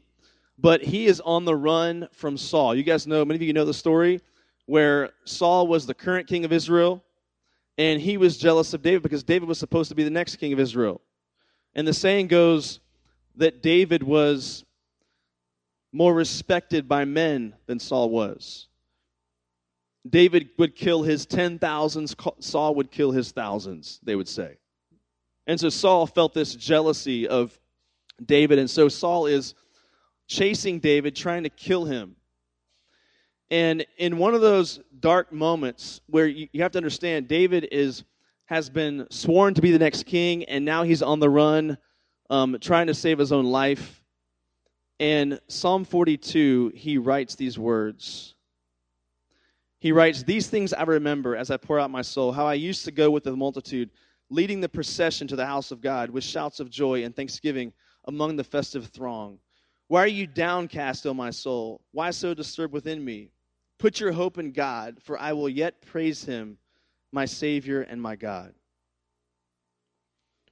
but 0.58 0.84
he 0.84 1.06
is 1.06 1.22
on 1.22 1.46
the 1.46 1.56
run 1.56 2.08
from 2.12 2.38
Saul. 2.38 2.76
You 2.76 2.84
guys 2.84 3.08
know, 3.08 3.24
many 3.26 3.38
of 3.38 3.42
you 3.42 3.54
know 3.54 3.66
the 3.66 3.74
story 3.74 4.22
where 4.66 5.12
Saul 5.26 5.68
was 5.68 5.86
the 5.86 5.94
current 5.94 6.28
king 6.28 6.46
of 6.46 6.52
Israel, 6.52 7.04
and 7.78 8.00
he 8.00 8.18
was 8.18 8.38
jealous 8.38 8.74
of 8.74 8.82
David 8.82 9.02
because 9.02 9.24
David 9.24 9.48
was 9.48 9.58
supposed 9.58 9.90
to 9.90 9.96
be 9.96 10.04
the 10.04 10.10
next 10.10 10.36
king 10.36 10.54
of 10.54 10.60
Israel. 10.60 11.02
And 11.74 11.88
the 11.88 11.94
saying 11.94 12.28
goes 12.28 12.80
that 13.36 13.64
David 13.64 14.04
was 14.04 14.64
more 15.92 16.14
respected 16.14 16.88
by 16.88 17.06
men 17.06 17.56
than 17.66 17.80
Saul 17.80 18.10
was. 18.10 18.68
David 20.10 20.50
would 20.58 20.76
kill 20.76 21.04
his 21.04 21.26
ten 21.26 21.60
thousands, 21.60 22.16
Saul 22.40 22.76
would 22.76 22.92
kill 22.92 23.12
his 23.12 23.32
thousands, 23.32 24.00
they 24.04 24.16
would 24.16 24.28
say. 24.28 24.58
And 25.48 25.60
so 25.60 25.70
Saul 25.70 26.08
felt 26.08 26.34
this 26.34 26.56
jealousy 26.56 27.28
of 27.28 27.58
David. 28.24 28.60
And 28.60 28.70
so 28.70 28.90
Saul 28.90 29.26
is 29.26 29.56
chasing 30.28 30.80
David, 30.80 31.16
trying 31.16 31.44
to 31.44 31.50
kill 31.50 31.86
him. 31.86 32.16
And 33.50 33.86
in 33.98 34.18
one 34.18 34.34
of 34.34 34.42
those 34.42 34.80
dark 35.00 35.32
moments 35.32 36.02
where 36.08 36.28
you, 36.28 36.48
you 36.52 36.64
have 36.64 36.72
to 36.72 36.80
understand, 36.80 37.28
David 37.28 37.68
is 37.72 38.04
has 38.46 38.70
been 38.70 39.08
sworn 39.10 39.54
to 39.54 39.62
be 39.62 39.72
the 39.72 39.80
next 39.80 40.06
king, 40.06 40.44
and 40.46 40.66
now 40.66 40.84
he's 40.84 41.02
on 41.02 41.20
the 41.20 41.30
run, 41.30 41.78
um, 42.30 42.58
trying 42.60 42.88
to 42.88 42.94
save 42.94 43.18
his 43.18 43.32
own 43.32 43.46
life. 43.46 44.04
And 45.00 45.40
Psalm 45.48 45.86
42, 45.86 46.74
he 46.76 46.98
writes 46.98 47.36
these 47.36 47.58
words. 47.58 48.33
He 49.84 49.92
writes, 49.92 50.24
These 50.24 50.48
things 50.48 50.72
I 50.72 50.84
remember 50.84 51.36
as 51.36 51.52
I 51.52 51.58
pour 51.58 51.78
out 51.78 51.92
my 51.92 52.04
soul, 52.04 52.32
how 52.32 52.48
I 52.48 52.54
used 52.54 52.86
to 52.86 52.92
go 52.92 53.12
with 53.12 53.26
the 53.26 53.36
multitude, 53.36 53.90
leading 54.30 54.62
the 54.62 54.70
procession 54.70 55.28
to 55.28 55.36
the 55.36 55.46
house 55.46 55.72
of 55.72 55.82
God 55.82 56.10
with 56.10 56.24
shouts 56.24 56.62
of 56.62 56.70
joy 56.70 57.04
and 57.04 57.14
thanksgiving 57.14 57.74
among 58.06 58.38
the 58.38 58.46
festive 58.46 58.86
throng. 58.88 59.40
Why 59.90 60.06
are 60.06 60.08
you 60.08 60.26
downcast, 60.26 61.06
O 61.06 61.14
my 61.14 61.32
soul? 61.32 61.82
Why 61.92 62.12
so 62.12 62.34
disturbed 62.34 62.72
within 62.72 63.04
me? 63.04 63.32
Put 63.78 64.00
your 64.00 64.14
hope 64.14 64.38
in 64.38 64.54
God, 64.54 65.00
for 65.04 65.20
I 65.20 65.34
will 65.34 65.50
yet 65.50 65.82
praise 65.82 66.24
him, 66.24 66.58
my 67.12 67.26
Savior 67.26 67.82
and 67.82 68.02
my 68.02 68.16
God. 68.16 68.54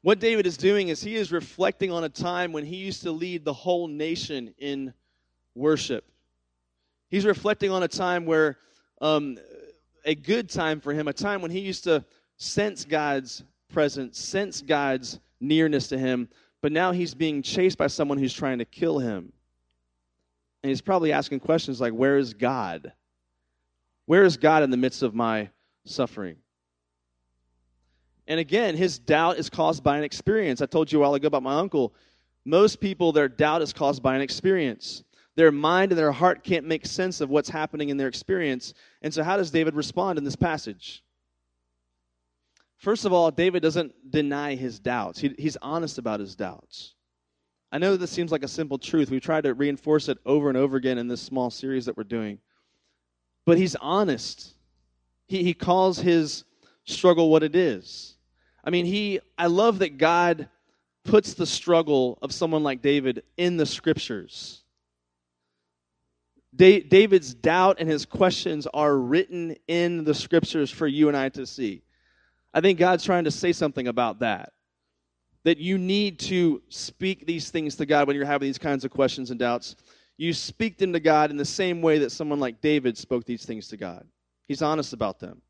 What 0.01 0.19
David 0.19 0.45
is 0.45 0.57
doing 0.57 0.89
is 0.89 1.01
he 1.01 1.15
is 1.15 1.31
reflecting 1.31 1.89
on 1.89 2.03
a 2.03 2.09
time 2.09 2.51
when 2.51 2.65
he 2.65 2.75
used 2.75 3.03
to 3.03 3.13
lead 3.13 3.45
the 3.45 3.53
whole 3.53 3.87
nation 3.87 4.53
in 4.57 4.93
worship. 5.55 6.03
He's 7.07 7.25
reflecting 7.25 7.71
on 7.71 7.83
a 7.83 7.87
time 7.87 8.25
where 8.25 8.57
um, 9.01 9.37
a 10.05 10.15
good 10.15 10.49
time 10.49 10.79
for 10.79 10.93
him, 10.93 11.07
a 11.07 11.13
time 11.13 11.41
when 11.41 11.51
he 11.51 11.59
used 11.59 11.83
to 11.83 12.05
sense 12.37 12.85
God's 12.85 13.43
presence, 13.73 14.19
sense 14.19 14.61
God's 14.61 15.19
nearness 15.39 15.87
to 15.89 15.97
him, 15.97 16.29
but 16.61 16.71
now 16.71 16.91
he's 16.91 17.13
being 17.13 17.41
chased 17.41 17.77
by 17.77 17.87
someone 17.87 18.17
who's 18.17 18.33
trying 18.33 18.59
to 18.59 18.65
kill 18.65 18.99
him. 18.99 19.33
And 20.63 20.69
he's 20.69 20.81
probably 20.81 21.11
asking 21.11 21.39
questions 21.39 21.81
like, 21.81 21.93
Where 21.93 22.17
is 22.17 22.33
God? 22.33 22.93
Where 24.05 24.23
is 24.23 24.37
God 24.37 24.63
in 24.63 24.69
the 24.69 24.77
midst 24.77 25.01
of 25.01 25.15
my 25.15 25.49
suffering? 25.85 26.37
And 28.27 28.39
again, 28.39 28.77
his 28.77 28.99
doubt 28.99 29.37
is 29.37 29.49
caused 29.49 29.83
by 29.83 29.97
an 29.97 30.03
experience. 30.03 30.61
I 30.61 30.67
told 30.67 30.91
you 30.91 30.99
a 30.99 31.01
while 31.01 31.15
ago 31.15 31.27
about 31.27 31.43
my 31.43 31.57
uncle. 31.57 31.93
Most 32.45 32.79
people, 32.79 33.11
their 33.11 33.27
doubt 33.27 33.61
is 33.61 33.73
caused 33.73 34.03
by 34.03 34.15
an 34.15 34.21
experience. 34.21 35.03
Their 35.35 35.51
mind 35.51 35.91
and 35.91 35.99
their 35.99 36.11
heart 36.11 36.43
can't 36.43 36.65
make 36.65 36.85
sense 36.85 37.21
of 37.21 37.29
what's 37.29 37.49
happening 37.49 37.89
in 37.89 37.97
their 37.97 38.07
experience. 38.07 38.73
And 39.01 39.13
so, 39.13 39.23
how 39.23 39.37
does 39.37 39.51
David 39.51 39.75
respond 39.75 40.17
in 40.17 40.25
this 40.25 40.35
passage? 40.35 41.03
First 42.77 43.05
of 43.05 43.13
all, 43.13 43.31
David 43.31 43.61
doesn't 43.61 43.93
deny 44.09 44.55
his 44.55 44.79
doubts, 44.79 45.19
he, 45.19 45.33
he's 45.37 45.57
honest 45.61 45.97
about 45.97 46.19
his 46.19 46.35
doubts. 46.35 46.95
I 47.71 47.77
know 47.77 47.91
that 47.91 47.99
this 47.99 48.11
seems 48.11 48.33
like 48.33 48.43
a 48.43 48.49
simple 48.49 48.77
truth. 48.77 49.09
We've 49.09 49.21
tried 49.21 49.45
to 49.45 49.53
reinforce 49.53 50.09
it 50.09 50.17
over 50.25 50.49
and 50.49 50.57
over 50.57 50.75
again 50.75 50.97
in 50.97 51.07
this 51.07 51.21
small 51.21 51.49
series 51.49 51.85
that 51.85 51.95
we're 51.95 52.03
doing. 52.03 52.39
But 53.45 53.57
he's 53.57 53.75
honest. 53.77 54.55
He, 55.27 55.43
he 55.43 55.53
calls 55.53 55.97
his 55.97 56.43
struggle 56.83 57.29
what 57.29 57.43
it 57.43 57.55
is. 57.55 58.17
I 58.63 58.69
mean, 58.69 58.85
he 58.85 59.19
I 59.37 59.47
love 59.47 59.79
that 59.79 59.97
God 59.97 60.49
puts 61.03 61.33
the 61.33 61.45
struggle 61.45 62.19
of 62.21 62.33
someone 62.33 62.63
like 62.63 62.81
David 62.81 63.23
in 63.37 63.57
the 63.57 63.65
scriptures. 63.65 64.63
Da- 66.55 66.81
David's 66.81 67.33
doubt 67.33 67.77
and 67.79 67.89
his 67.89 68.05
questions 68.05 68.67
are 68.73 68.97
written 68.97 69.55
in 69.67 70.03
the 70.03 70.13
scriptures 70.13 70.69
for 70.69 70.87
you 70.87 71.07
and 71.07 71.15
I 71.15 71.29
to 71.29 71.45
see. 71.45 71.83
I 72.53 72.61
think 72.61 72.77
God's 72.77 73.05
trying 73.05 73.23
to 73.23 73.31
say 73.31 73.53
something 73.53 73.87
about 73.87 74.19
that. 74.19 74.53
That 75.43 75.57
you 75.57 75.77
need 75.77 76.19
to 76.19 76.61
speak 76.69 77.25
these 77.25 77.49
things 77.49 77.75
to 77.77 77.85
God 77.85 78.07
when 78.07 78.15
you're 78.15 78.25
having 78.25 78.47
these 78.47 78.57
kinds 78.57 78.85
of 78.85 78.91
questions 78.91 79.31
and 79.31 79.39
doubts. 79.39 79.75
You 80.17 80.33
speak 80.33 80.77
them 80.77 80.93
to 80.93 80.99
God 80.99 81.31
in 81.31 81.37
the 81.37 81.45
same 81.45 81.81
way 81.81 81.99
that 81.99 82.11
someone 82.11 82.39
like 82.39 82.61
David 82.61 82.97
spoke 82.97 83.25
these 83.25 83.45
things 83.45 83.69
to 83.69 83.77
God. 83.77 84.05
He's 84.47 84.61
honest 84.61 84.93
about 84.93 85.19
them. 85.19 85.41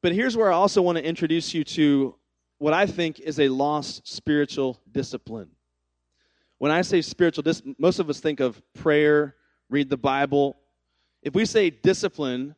But 0.00 0.12
here's 0.12 0.36
where 0.36 0.50
I 0.50 0.54
also 0.54 0.80
want 0.80 0.96
to 0.96 1.04
introduce 1.04 1.52
you 1.52 1.64
to 1.64 2.14
what 2.58 2.72
I 2.72 2.86
think 2.86 3.20
is 3.20 3.40
a 3.40 3.48
lost 3.48 4.06
spiritual 4.06 4.80
discipline. 4.90 5.50
When 6.58 6.72
I 6.72 6.82
say 6.82 7.00
spiritual 7.02 7.42
discipline, 7.42 7.76
most 7.78 8.00
of 8.00 8.10
us 8.10 8.18
think 8.20 8.40
of 8.40 8.60
prayer, 8.74 9.36
read 9.70 9.88
the 9.88 9.96
Bible. 9.96 10.56
If 11.22 11.34
we 11.34 11.44
say 11.44 11.70
discipline, 11.70 12.56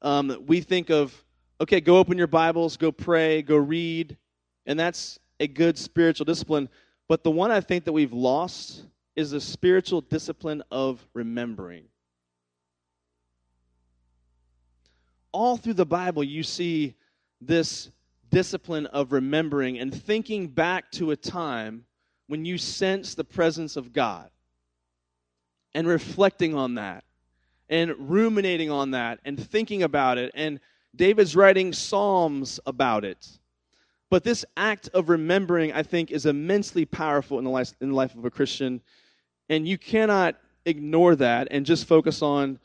um, 0.00 0.44
we 0.46 0.62
think 0.62 0.90
of, 0.90 1.14
okay, 1.60 1.80
go 1.80 1.98
open 1.98 2.16
your 2.16 2.26
Bibles, 2.26 2.78
go 2.78 2.90
pray, 2.90 3.42
go 3.42 3.56
read, 3.56 4.16
and 4.64 4.80
that's 4.80 5.18
a 5.38 5.46
good 5.46 5.76
spiritual 5.76 6.24
discipline. 6.24 6.68
But 7.08 7.22
the 7.22 7.30
one 7.30 7.50
I 7.50 7.60
think 7.60 7.84
that 7.84 7.92
we've 7.92 8.12
lost 8.12 8.84
is 9.16 9.32
the 9.32 9.40
spiritual 9.40 10.00
discipline 10.00 10.62
of 10.70 11.06
remembering. 11.12 11.84
All 15.32 15.58
through 15.58 15.74
the 15.74 15.86
Bible, 15.86 16.24
you 16.24 16.42
see 16.42 16.94
this 17.40 17.90
discipline 18.30 18.86
of 18.86 19.12
remembering 19.12 19.78
and 19.78 19.92
thinking 19.92 20.48
back 20.48 20.90
to 20.92 21.10
a 21.10 21.16
time 21.16 21.84
when 22.30 22.44
you 22.44 22.56
sense 22.56 23.14
the 23.16 23.24
presence 23.24 23.76
of 23.76 23.92
God 23.92 24.30
and 25.74 25.88
reflecting 25.88 26.54
on 26.54 26.76
that 26.76 27.02
and 27.68 27.92
ruminating 27.98 28.70
on 28.70 28.92
that 28.92 29.18
and 29.24 29.36
thinking 29.36 29.82
about 29.82 30.16
it. 30.16 30.30
And 30.36 30.60
David's 30.94 31.34
writing 31.34 31.72
psalms 31.72 32.60
about 32.66 33.04
it. 33.04 33.26
But 34.10 34.22
this 34.22 34.44
act 34.56 34.88
of 34.94 35.08
remembering, 35.08 35.72
I 35.72 35.82
think, 35.82 36.12
is 36.12 36.24
immensely 36.24 36.84
powerful 36.84 37.36
in 37.38 37.44
the 37.44 37.50
life, 37.50 37.74
in 37.80 37.88
the 37.88 37.96
life 37.96 38.14
of 38.14 38.24
a 38.24 38.30
Christian. 38.30 38.80
And 39.48 39.66
you 39.66 39.76
cannot 39.76 40.36
ignore 40.66 41.16
that 41.16 41.48
and 41.50 41.66
just 41.66 41.88
focus 41.88 42.22
on 42.22 42.60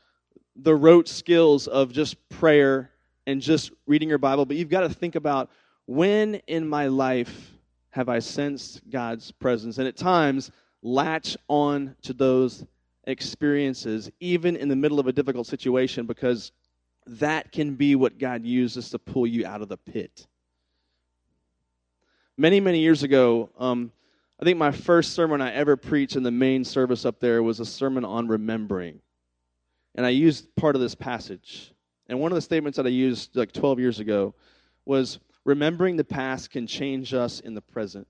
the 0.56 0.76
rote 0.76 1.08
skills 1.08 1.68
of 1.68 1.92
just 1.92 2.18
prayer 2.30 2.92
and 3.26 3.42
just 3.42 3.72
reading 3.88 4.10
your 4.10 4.20
Bible, 4.20 4.46
but 4.46 4.58
you've 4.58 4.70
got 4.70 4.82
to 4.82 4.90
think 4.90 5.16
about 5.16 5.50
when 5.88 6.36
in 6.46 6.70
my 6.70 6.86
life 6.86 7.55
have 7.96 8.10
I 8.10 8.20
sensed 8.20 8.82
God's 8.90 9.32
presence? 9.32 9.78
And 9.78 9.88
at 9.88 9.96
times, 9.96 10.52
latch 10.82 11.38
on 11.48 11.96
to 12.02 12.12
those 12.12 12.66
experiences, 13.06 14.12
even 14.20 14.58
in 14.58 14.68
the 14.68 14.76
middle 14.76 15.00
of 15.00 15.08
a 15.08 15.14
difficult 15.14 15.48
situation, 15.48 16.06
because 16.06 16.52
that 17.08 17.54
can 17.54 17.76
be 17.76 17.96
what 17.96 18.18
God 18.18 18.44
uses 18.44 18.90
to 18.90 19.00
pull 19.00 19.26
you 19.26 19.46
out 19.46 19.62
of 19.62 19.70
the 19.70 19.78
pit. 19.78 20.28
Many, 22.36 22.60
many 22.60 22.80
years 22.80 23.04
ago, 23.04 23.50
um, 23.58 23.94
I 24.42 24.44
think 24.44 24.58
my 24.58 24.72
first 24.72 25.14
sermon 25.14 25.40
I 25.40 25.54
ever 25.54 25.78
preached 25.78 26.18
in 26.18 26.24
the 26.24 26.32
main 26.32 26.66
service 26.66 27.06
up 27.06 27.22
there 27.22 27.42
was 27.44 27.62
a 27.62 27.66
sermon 27.66 28.04
on 28.04 28.28
remembering. 28.28 29.00
And 29.96 30.06
I 30.06 30.10
used 30.10 30.54
part 30.58 30.76
of 30.76 30.82
this 30.82 30.96
passage. 30.96 31.74
And 32.08 32.20
one 32.20 32.34
of 32.34 32.36
the 32.36 32.42
statements 32.42 32.76
that 32.76 32.86
I 32.86 32.90
used 32.90 33.38
like 33.38 33.54
12 33.54 33.80
years 33.80 34.02
ago 34.02 34.36
was 34.84 35.20
remembering 35.46 35.96
the 35.96 36.04
past 36.04 36.50
can 36.50 36.68
change 36.68 37.14
us 37.14 37.40
in 37.40 37.54
the 37.54 37.62
present. 37.62 38.08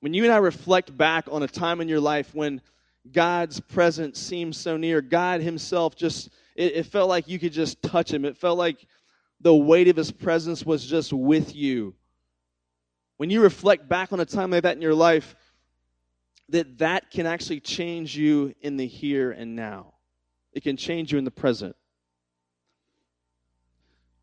When 0.00 0.12
you 0.12 0.24
and 0.24 0.32
I 0.32 0.38
reflect 0.38 0.94
back 0.94 1.26
on 1.30 1.42
a 1.42 1.48
time 1.48 1.80
in 1.80 1.88
your 1.88 2.00
life 2.00 2.34
when 2.34 2.60
God's 3.10 3.60
presence 3.60 4.18
seemed 4.18 4.56
so 4.56 4.76
near, 4.76 5.00
God 5.00 5.40
Himself 5.40 5.94
just, 5.94 6.30
it, 6.56 6.74
it, 6.74 6.86
felt 6.86 7.08
like 7.08 7.28
you 7.28 7.38
could 7.38 7.52
just 7.52 7.82
touch 7.82 8.12
Him. 8.12 8.24
It 8.24 8.36
felt 8.36 8.58
like 8.58 8.86
the 9.40 9.54
weight 9.54 9.88
of 9.88 9.96
His 9.96 10.10
presence 10.10 10.64
was 10.64 10.84
just 10.84 11.12
with 11.12 11.54
you. 11.54 11.94
When 13.18 13.30
you 13.30 13.42
reflect 13.42 13.88
back 13.88 14.12
on 14.12 14.20
a 14.20 14.24
time 14.24 14.50
like 14.50 14.64
that 14.64 14.76
in 14.76 14.82
your 14.82 14.94
life, 14.94 15.36
that 16.48 16.78
that 16.78 17.10
can 17.10 17.26
actually 17.26 17.60
change 17.60 18.16
you 18.16 18.54
in 18.60 18.76
the 18.76 18.86
here 18.86 19.30
and 19.30 19.54
now. 19.54 19.94
It 20.52 20.62
can 20.62 20.76
change 20.76 21.12
you 21.12 21.18
in 21.18 21.24
the 21.24 21.30
present. 21.30 21.76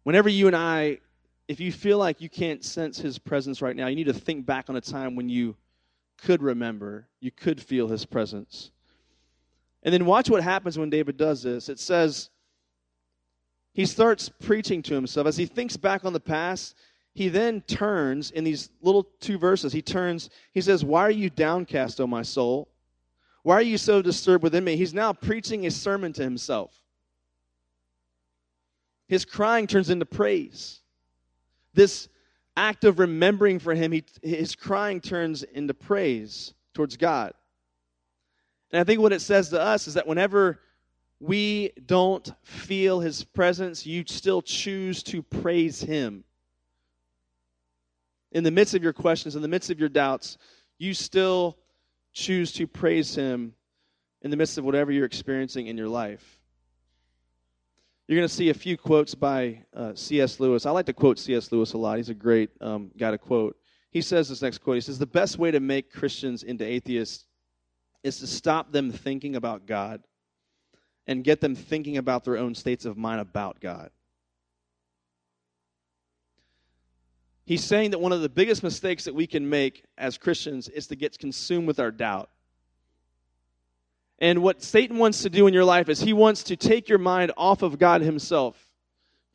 Whenever 0.08 0.30
you 0.30 0.48
and 0.48 0.56
I, 0.56 1.00
if 1.50 1.60
you 1.60 1.70
feel 1.70 1.98
like 1.98 2.22
you 2.22 2.30
can't 2.30 2.64
sense 2.64 2.98
his 2.98 3.20
presence 3.20 3.62
right 3.62 3.76
now, 3.76 3.88
you 3.88 3.96
need 3.98 4.06
to 4.06 4.14
think 4.14 4.46
back 4.46 4.70
on 4.70 4.78
a 4.78 4.80
time 4.80 5.18
when 5.18 5.28
you 5.28 5.54
could 6.24 6.42
remember, 6.42 7.10
you 7.20 7.30
could 7.30 7.60
feel 7.60 7.90
his 7.90 8.06
presence. 8.06 8.72
And 9.84 9.94
then 9.94 10.06
watch 10.06 10.30
what 10.30 10.42
happens 10.42 10.80
when 10.80 10.90
David 10.90 11.18
does 11.18 11.44
this. 11.44 11.68
It 11.68 11.78
says, 11.78 12.30
he 13.74 13.86
starts 13.86 14.30
preaching 14.30 14.82
to 14.84 14.94
himself. 14.94 15.28
As 15.28 15.36
he 15.36 15.46
thinks 15.46 15.76
back 15.76 16.06
on 16.06 16.14
the 16.14 16.22
past, 16.22 16.76
he 17.14 17.28
then 17.28 17.60
turns 17.64 18.32
in 18.32 18.46
these 18.46 18.70
little 18.82 19.04
two 19.20 19.38
verses. 19.38 19.74
He 19.74 19.82
turns, 19.82 20.30
he 20.54 20.62
says, 20.62 20.86
Why 20.86 21.02
are 21.02 21.12
you 21.12 21.30
downcast, 21.30 22.00
O 22.00 22.08
my 22.08 22.22
soul? 22.22 22.70
Why 23.44 23.56
are 23.56 23.62
you 23.62 23.78
so 23.78 24.02
disturbed 24.02 24.42
within 24.42 24.64
me? 24.64 24.78
He's 24.78 24.94
now 24.94 25.12
preaching 25.12 25.66
a 25.66 25.70
sermon 25.70 26.14
to 26.14 26.24
himself. 26.24 26.82
His 29.08 29.26
crying 29.26 29.68
turns 29.68 29.90
into 29.90 30.06
praise. 30.06 30.82
This 31.74 32.10
act 32.56 32.84
of 32.84 33.00
remembering 33.00 33.60
for 33.60 33.74
him, 33.74 33.92
he, 33.92 34.04
his 34.22 34.56
crying 34.56 35.00
turns 35.00 35.44
into 35.44 35.74
praise 35.74 36.54
towards 36.74 36.98
God. 36.98 37.34
And 38.72 38.82
I 38.82 38.84
think 38.84 39.00
what 39.00 39.14
it 39.14 39.22
says 39.22 39.50
to 39.50 39.62
us 39.62 39.88
is 39.88 39.94
that 39.94 40.08
whenever 40.08 40.60
we 41.20 41.72
don't 41.86 42.30
feel 42.44 43.00
his 43.00 43.24
presence, 43.24 43.86
you 43.86 44.04
still 44.08 44.42
choose 44.42 45.04
to 45.04 45.24
praise 45.24 45.82
him. 45.82 46.24
In 48.32 48.44
the 48.44 48.52
midst 48.52 48.76
of 48.76 48.84
your 48.84 48.94
questions, 48.94 49.36
in 49.36 49.42
the 49.42 49.48
midst 49.48 49.70
of 49.70 49.80
your 49.80 49.90
doubts, 49.90 50.38
you 50.78 50.94
still 50.94 51.58
choose 52.12 52.52
to 52.54 52.68
praise 52.68 53.16
him 53.16 53.54
in 54.22 54.32
the 54.32 54.38
midst 54.38 54.58
of 54.58 54.66
whatever 54.66 54.92
you're 54.92 55.06
experiencing 55.06 55.68
in 55.68 55.78
your 55.78 55.88
life. 55.88 56.37
You're 58.08 58.18
going 58.18 58.28
to 58.28 58.34
see 58.34 58.50
a 58.50 58.54
few 58.54 58.78
quotes 58.78 59.14
by 59.14 59.64
uh, 59.76 59.92
C.S. 59.94 60.40
Lewis. 60.40 60.66
I 60.66 60.72
like 60.72 60.86
to 60.86 60.94
quote 60.94 61.20
C.S. 61.20 61.52
Lewis 61.52 61.74
a 61.74 61.78
lot. 61.78 61.98
He's 61.98 62.08
a 62.08 62.14
great 62.14 62.50
um, 62.62 62.90
guy 62.98 63.12
to 63.12 63.18
quote. 63.18 63.58
He 63.92 64.02
says 64.02 64.30
this 64.30 64.42
next 64.42 64.60
quote. 64.60 64.76
He 64.76 64.82
says, 64.82 64.98
The 64.98 65.06
best 65.06 65.38
way 65.38 65.52
to 65.52 65.60
make 65.60 65.92
Christians 65.92 66.44
into 66.44 66.64
atheists 66.64 67.26
is 68.04 68.20
to 68.20 68.28
stop 68.28 68.72
them 68.72 68.92
thinking 68.92 69.36
about 69.36 69.66
God 69.66 70.04
and 71.06 71.24
get 71.24 71.42
them 71.42 71.54
thinking 71.54 71.98
about 71.98 72.24
their 72.24 72.38
own 72.38 72.56
states 72.56 72.86
of 72.86 72.98
mind 72.98 73.20
about 73.20 73.60
God. 73.60 73.90
He's 77.46 77.64
saying 77.64 77.92
that 77.92 78.00
one 78.00 78.14
of 78.14 78.22
the 78.22 78.30
biggest 78.30 78.64
mistakes 78.64 79.04
that 79.06 79.16
we 79.16 79.28
can 79.28 79.50
make 79.50 79.84
as 79.98 80.18
Christians 80.18 80.70
is 80.70 80.88
to 80.88 80.96
get 80.96 81.18
consumed 81.18 81.68
with 81.68 81.80
our 81.80 81.92
doubt. 81.92 82.30
And 84.20 84.42
what 84.42 84.64
Satan 84.64 84.98
wants 84.98 85.22
to 85.24 85.30
do 85.30 85.48
in 85.48 85.54
your 85.54 85.66
life 85.66 85.90
is 85.90 86.00
he 86.00 86.14
wants 86.14 86.44
to 86.44 86.56
take 86.56 86.90
your 86.90 86.98
mind 86.98 87.32
off 87.38 87.62
of 87.62 87.78
God 87.78 88.02
himself. 88.02 88.58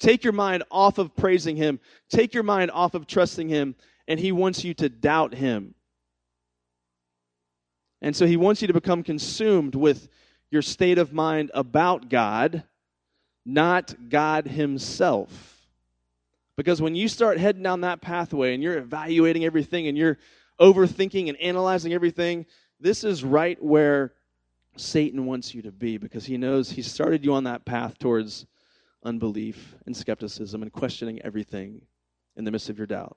Take 0.01 0.25
your 0.25 0.33
mind 0.33 0.65
off 0.71 0.99
of 0.99 1.15
praising 1.15 1.57
him. 1.57 1.79
Take 2.09 2.35
your 2.35 2.43
mind 2.43 2.73
off 2.73 2.95
of 2.95 3.07
trusting 3.07 3.49
him. 3.49 3.77
And 4.09 4.19
he 4.19 4.33
wants 4.33 4.65
you 4.65 4.75
to 4.75 4.89
doubt 4.89 5.35
him. 5.35 5.75
And 8.01 8.17
so 8.17 8.27
he 8.27 8.37
wants 8.37 8.61
you 8.61 8.67
to 8.67 8.75
become 8.75 9.05
consumed 9.05 9.77
with 9.77 10.09
your 10.51 10.63
state 10.63 10.99
of 10.99 11.13
mind 11.13 11.53
about 11.55 12.09
God, 12.09 12.65
not 13.47 13.95
God 14.11 14.49
himself. 14.49 15.61
Because 16.57 16.83
when 16.83 16.97
you 16.97 17.07
start 17.07 17.39
heading 17.39 17.63
down 17.63 17.83
that 17.83 18.01
pathway 18.01 18.55
and 18.55 18.63
you're 18.63 18.77
evaluating 18.77 19.45
everything 19.45 19.87
and 19.87 19.97
you're 19.97 20.19
overthinking 20.61 21.29
and 21.29 21.39
analyzing 21.39 21.93
everything, 21.93 22.45
this 22.81 23.05
is 23.05 23.23
right 23.23 23.63
where 23.63 24.13
Satan 24.77 25.27
wants 25.27 25.55
you 25.55 25.63
to 25.63 25.73
be 25.73 25.99
because 25.99 26.25
he 26.25 26.37
knows 26.37 26.71
he 26.71 26.83
started 26.83 27.25
you 27.25 27.35
on 27.35 27.45
that 27.45 27.65
path 27.65 27.99
towards 27.99 28.47
unbelief 29.05 29.75
and 29.87 29.97
skepticism 29.97 30.63
and 30.63 30.73
questioning 30.73 31.21
everything 31.23 31.83
in 32.37 32.45
the 32.45 32.51
midst 32.51 32.71
of 32.71 32.79
your 32.79 32.87
doubt. 32.87 33.17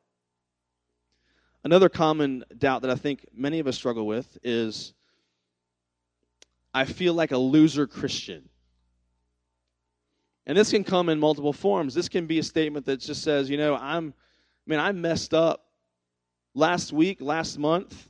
Another 1.63 1.89
common 1.89 2.43
doubt 2.57 2.81
that 2.81 2.91
I 2.91 2.95
think 2.95 3.25
many 3.33 3.59
of 3.59 3.67
us 3.67 3.75
struggle 3.75 4.05
with 4.05 4.37
is 4.43 4.93
I 6.73 6.85
feel 6.85 7.13
like 7.13 7.31
a 7.31 7.37
loser 7.37 7.87
Christian. 7.87 8.49
And 10.45 10.57
this 10.57 10.71
can 10.71 10.83
come 10.83 11.09
in 11.09 11.19
multiple 11.19 11.53
forms. 11.53 11.93
This 11.93 12.09
can 12.09 12.27
be 12.27 12.37
a 12.37 12.43
statement 12.43 12.85
that 12.85 12.99
just 12.99 13.23
says, 13.23 13.49
you 13.49 13.57
know, 13.57 13.75
I'm 13.75 14.13
I 14.67 14.71
mean, 14.71 14.79
I 14.79 14.91
messed 14.91 15.33
up 15.33 15.65
last 16.55 16.91
week, 16.91 17.21
last 17.21 17.59
month, 17.59 18.09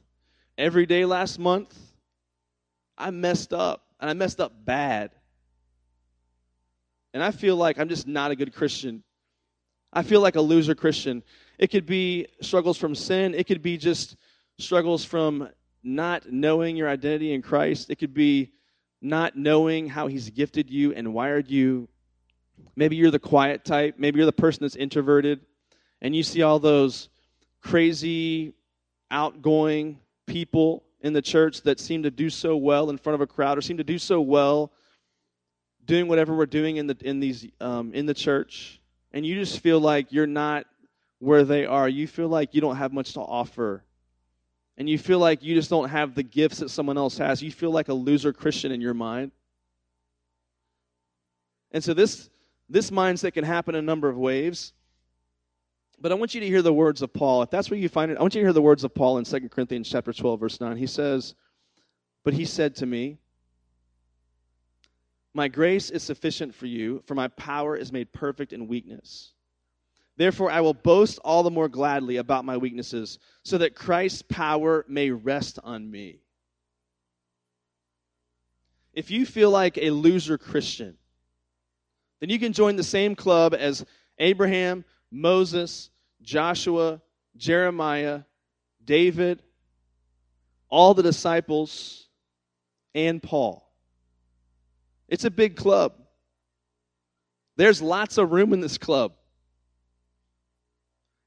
every 0.57 0.85
day 0.85 1.03
last 1.05 1.37
month. 1.37 1.77
I 2.97 3.11
messed 3.11 3.53
up, 3.53 3.85
and 3.99 4.09
I 4.09 4.13
messed 4.13 4.39
up 4.39 4.53
bad. 4.65 5.11
And 7.13 7.23
I 7.23 7.31
feel 7.31 7.55
like 7.55 7.79
I'm 7.79 7.89
just 7.89 8.07
not 8.07 8.31
a 8.31 8.35
good 8.35 8.53
Christian. 8.53 9.03
I 9.91 10.03
feel 10.03 10.21
like 10.21 10.35
a 10.35 10.41
loser 10.41 10.75
Christian. 10.75 11.23
It 11.57 11.67
could 11.67 11.85
be 11.85 12.27
struggles 12.41 12.77
from 12.77 12.95
sin, 12.95 13.33
it 13.33 13.47
could 13.47 13.61
be 13.61 13.77
just 13.77 14.17
struggles 14.57 15.05
from 15.05 15.49
not 15.83 16.31
knowing 16.31 16.75
your 16.75 16.89
identity 16.89 17.33
in 17.33 17.41
Christ, 17.41 17.89
it 17.89 17.95
could 17.95 18.13
be 18.13 18.51
not 19.01 19.37
knowing 19.37 19.87
how 19.87 20.07
He's 20.07 20.29
gifted 20.29 20.69
you 20.69 20.93
and 20.93 21.13
wired 21.13 21.49
you. 21.49 21.87
Maybe 22.75 22.95
you're 22.95 23.11
the 23.11 23.19
quiet 23.19 23.63
type, 23.63 23.95
maybe 23.97 24.17
you're 24.17 24.25
the 24.25 24.33
person 24.33 24.63
that's 24.63 24.75
introverted, 24.75 25.41
and 26.01 26.15
you 26.15 26.23
see 26.23 26.41
all 26.41 26.59
those 26.59 27.09
crazy, 27.61 28.53
outgoing 29.11 29.99
people 30.25 30.84
in 31.05 31.13
the 31.13 31.21
church 31.21 31.61
that 31.61 31.79
seem 31.79 32.01
to 32.01 32.09
do 32.09 32.31
so 32.31 32.57
well 32.57 32.89
in 32.89 32.97
front 32.97 33.13
of 33.13 33.21
a 33.21 33.27
crowd 33.27 33.59
or 33.59 33.61
seem 33.61 33.77
to 33.77 33.83
do 33.83 33.99
so 33.99 34.19
well 34.19 34.71
doing 35.85 36.07
whatever 36.07 36.35
we're 36.35 36.47
doing 36.47 36.77
in 36.77 36.87
the 36.87 36.97
in 37.01 37.19
these 37.19 37.45
um, 37.61 37.93
in 37.93 38.07
the 38.07 38.13
church. 38.13 38.81
And 39.13 39.23
you 39.23 39.35
just 39.35 39.59
feel 39.59 39.79
like 39.79 40.11
you're 40.11 40.25
not 40.25 40.65
where 41.19 41.43
they 41.43 41.63
are. 41.67 41.87
You 41.87 42.07
feel 42.07 42.27
like 42.27 42.55
you 42.55 42.59
don't 42.59 42.77
have 42.77 42.91
much 42.91 43.13
to 43.13 43.19
offer. 43.19 43.83
And 44.77 44.89
you 44.89 44.97
feel 44.97 45.19
like 45.19 45.43
you 45.43 45.53
just 45.53 45.69
don't 45.69 45.89
have 45.89 46.15
the 46.15 46.23
gifts 46.23 46.57
that 46.57 46.69
someone 46.69 46.97
else 46.97 47.19
has. 47.19 47.39
You 47.39 47.51
feel 47.51 47.71
like 47.71 47.87
a 47.87 47.93
loser 47.93 48.33
christian 48.33 48.71
in 48.71 48.81
your 48.81 48.95
mind. 48.95 49.31
And 51.71 51.83
so 51.83 51.93
this 51.93 52.31
this 52.67 52.89
mindset 52.89 53.35
can 53.35 53.43
happen 53.43 53.75
in 53.75 53.79
a 53.79 53.85
number 53.85 54.09
of 54.09 54.17
ways 54.17 54.73
but 55.99 56.11
I 56.11 56.15
want 56.15 56.33
you 56.33 56.41
to 56.41 56.47
hear 56.47 56.61
the 56.61 56.73
words 56.73 57.01
of 57.01 57.13
Paul. 57.13 57.41
If 57.41 57.49
that's 57.49 57.69
where 57.69 57.79
you 57.79 57.89
find 57.89 58.11
it, 58.11 58.17
I 58.17 58.21
want 58.21 58.35
you 58.35 58.41
to 58.41 58.45
hear 58.45 58.53
the 58.53 58.61
words 58.61 58.83
of 58.83 58.93
Paul 58.93 59.17
in 59.17 59.25
2 59.25 59.49
Corinthians 59.49 59.89
chapter 59.89 60.13
12, 60.13 60.39
verse 60.39 60.61
9. 60.61 60.77
He 60.77 60.87
says, 60.87 61.35
But 62.23 62.33
he 62.33 62.45
said 62.45 62.75
to 62.77 62.85
me, 62.85 63.17
My 65.33 65.47
grace 65.47 65.89
is 65.89 66.03
sufficient 66.03 66.53
for 66.53 66.65
you, 66.65 67.03
for 67.05 67.15
my 67.15 67.27
power 67.29 67.75
is 67.75 67.91
made 67.91 68.11
perfect 68.13 68.53
in 68.53 68.67
weakness. 68.67 69.33
Therefore, 70.17 70.49
I 70.49 70.61
will 70.61 70.73
boast 70.73 71.19
all 71.23 71.43
the 71.43 71.51
more 71.51 71.67
gladly 71.67 72.17
about 72.17 72.45
my 72.45 72.57
weaknesses, 72.57 73.19
so 73.43 73.57
that 73.57 73.75
Christ's 73.75 74.21
power 74.21 74.85
may 74.87 75.11
rest 75.11 75.59
on 75.63 75.89
me. 75.89 76.19
If 78.93 79.11
you 79.11 79.25
feel 79.25 79.51
like 79.51 79.77
a 79.77 79.89
loser 79.89 80.37
Christian, 80.37 80.97
then 82.21 82.29
you 82.29 82.39
can 82.39 82.53
join 82.53 82.77
the 82.77 82.83
same 82.83 83.13
club 83.13 83.53
as 83.53 83.85
Abraham, 84.19 84.85
Moses, 85.15 85.89
Joshua, 86.21 87.01
Jeremiah, 87.37 88.23
David, 88.83 89.41
all 90.67 90.93
the 90.93 91.03
disciples, 91.03 92.09
and 92.93 93.23
Paul. 93.23 93.65
It's 95.07 95.23
a 95.23 95.31
big 95.31 95.55
club. 95.55 95.93
There's 97.55 97.81
lots 97.81 98.17
of 98.17 98.31
room 98.33 98.51
in 98.51 98.59
this 98.59 98.77
club. 98.77 99.13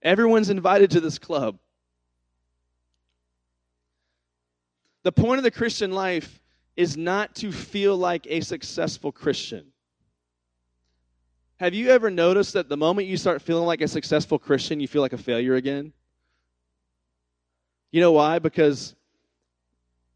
Everyone's 0.02 0.50
invited 0.50 0.90
to 0.90 1.00
this 1.00 1.18
club. 1.18 1.58
The 5.02 5.12
point 5.12 5.38
of 5.38 5.44
the 5.44 5.50
Christian 5.50 5.92
life 5.92 6.42
is 6.76 6.98
not 6.98 7.34
to 7.36 7.50
feel 7.50 7.96
like 7.96 8.26
a 8.28 8.40
successful 8.42 9.12
Christian. 9.12 9.72
Have 11.58 11.74
you 11.74 11.90
ever 11.90 12.08
noticed 12.08 12.52
that 12.52 12.68
the 12.68 12.76
moment 12.76 13.08
you 13.08 13.16
start 13.16 13.42
feeling 13.42 13.66
like 13.66 13.80
a 13.80 13.88
successful 13.88 14.38
Christian, 14.38 14.78
you 14.78 14.86
feel 14.86 15.02
like 15.02 15.12
a 15.12 15.18
failure 15.18 15.56
again? 15.56 15.92
You 17.90 18.00
know 18.00 18.12
why? 18.12 18.38
Because 18.38 18.94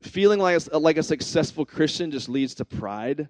feeling 0.02 0.38
like 0.38 0.62
a, 0.70 0.78
like 0.78 0.98
a 0.98 1.02
successful 1.02 1.64
Christian 1.64 2.12
just 2.12 2.28
leads 2.28 2.54
to 2.56 2.64
pride. 2.64 3.28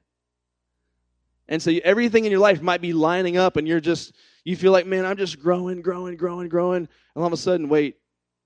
And 1.48 1.62
so 1.62 1.72
everything 1.84 2.26
in 2.26 2.30
your 2.30 2.40
life 2.40 2.60
might 2.60 2.82
be 2.82 2.92
lining 2.92 3.38
up, 3.38 3.56
and 3.56 3.66
you're 3.66 3.80
just, 3.80 4.12
you 4.44 4.56
feel 4.56 4.72
like, 4.72 4.86
man, 4.86 5.06
I'm 5.06 5.16
just 5.16 5.40
growing, 5.40 5.80
growing, 5.80 6.16
growing, 6.16 6.48
growing. 6.48 6.88
And 7.14 7.22
all 7.22 7.26
of 7.26 7.32
a 7.32 7.36
sudden, 7.36 7.68
wait, 7.68 7.96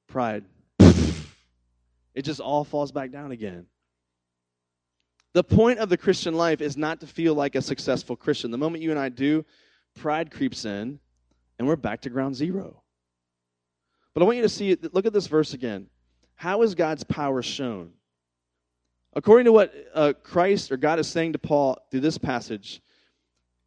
pride. 0.07 0.45
It 2.15 2.25
just 2.25 2.41
all 2.41 2.65
falls 2.65 2.93
back 2.93 3.11
down 3.11 3.31
again. 3.31 3.67
The 5.37 5.45
point 5.45 5.81
of 5.81 5.91
the 5.91 5.99
Christian 5.99 6.33
life 6.33 6.63
is 6.63 6.79
not 6.79 7.01
to 7.01 7.07
feel 7.07 7.35
like 7.35 7.57
a 7.57 7.61
successful 7.61 8.17
Christian. 8.17 8.51
The 8.51 8.57
moment 8.57 8.83
you 8.83 8.91
and 8.91 8.99
I 8.99 9.11
do, 9.11 9.45
pride 9.95 10.31
creeps 10.31 10.65
in, 10.65 10.99
and 11.59 11.69
we're 11.69 11.77
back 11.77 12.01
to 12.01 12.09
ground 12.09 12.35
zero. 12.35 12.83
But 14.15 14.23
I 14.23 14.25
want 14.25 14.39
you 14.39 14.45
to 14.45 14.49
see, 14.49 14.79
look 14.93 15.05
at 15.05 15.13
this 15.13 15.27
verse 15.27 15.53
again. 15.53 15.89
How 16.37 16.63
is 16.63 16.75
God's 16.75 17.05
power 17.05 17.43
shown? 17.43 17.91
According 19.13 19.45
to 19.45 19.53
what 19.53 19.75
uh, 19.95 20.15
Christ 20.23 20.73
or 20.73 20.79
God 20.79 20.99
is 20.99 21.07
saying 21.07 21.35
to 21.35 21.39
Paul 21.39 21.77
through 21.91 22.01
this 22.01 22.17
passage, 22.17 22.81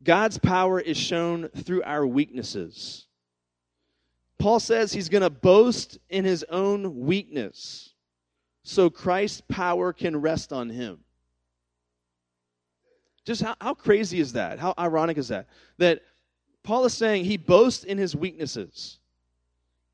God's 0.01 0.39
power 0.39 0.79
is 0.79 0.97
shown 0.97 1.49
through 1.49 1.83
our 1.83 2.07
weaknesses. 2.07 3.05
Paul 4.39 4.59
says 4.59 4.91
he's 4.91 5.09
going 5.09 5.21
to 5.21 5.29
boast 5.29 5.99
in 6.09 6.25
his 6.25 6.43
own 6.49 7.01
weakness 7.01 7.93
so 8.63 8.89
Christ's 8.89 9.43
power 9.47 9.93
can 9.93 10.19
rest 10.19 10.51
on 10.51 10.71
him. 10.71 11.01
Just 13.29 13.43
how, 13.43 13.55
how 13.61 13.75
crazy 13.75 14.19
is 14.19 14.33
that? 14.33 14.57
How 14.57 14.73
ironic 14.79 15.19
is 15.19 15.27
that? 15.27 15.49
That 15.77 16.01
Paul 16.63 16.85
is 16.85 16.95
saying 16.95 17.25
he 17.25 17.37
boasts 17.37 17.83
in 17.83 17.95
his 17.95 18.15
weaknesses. 18.15 18.97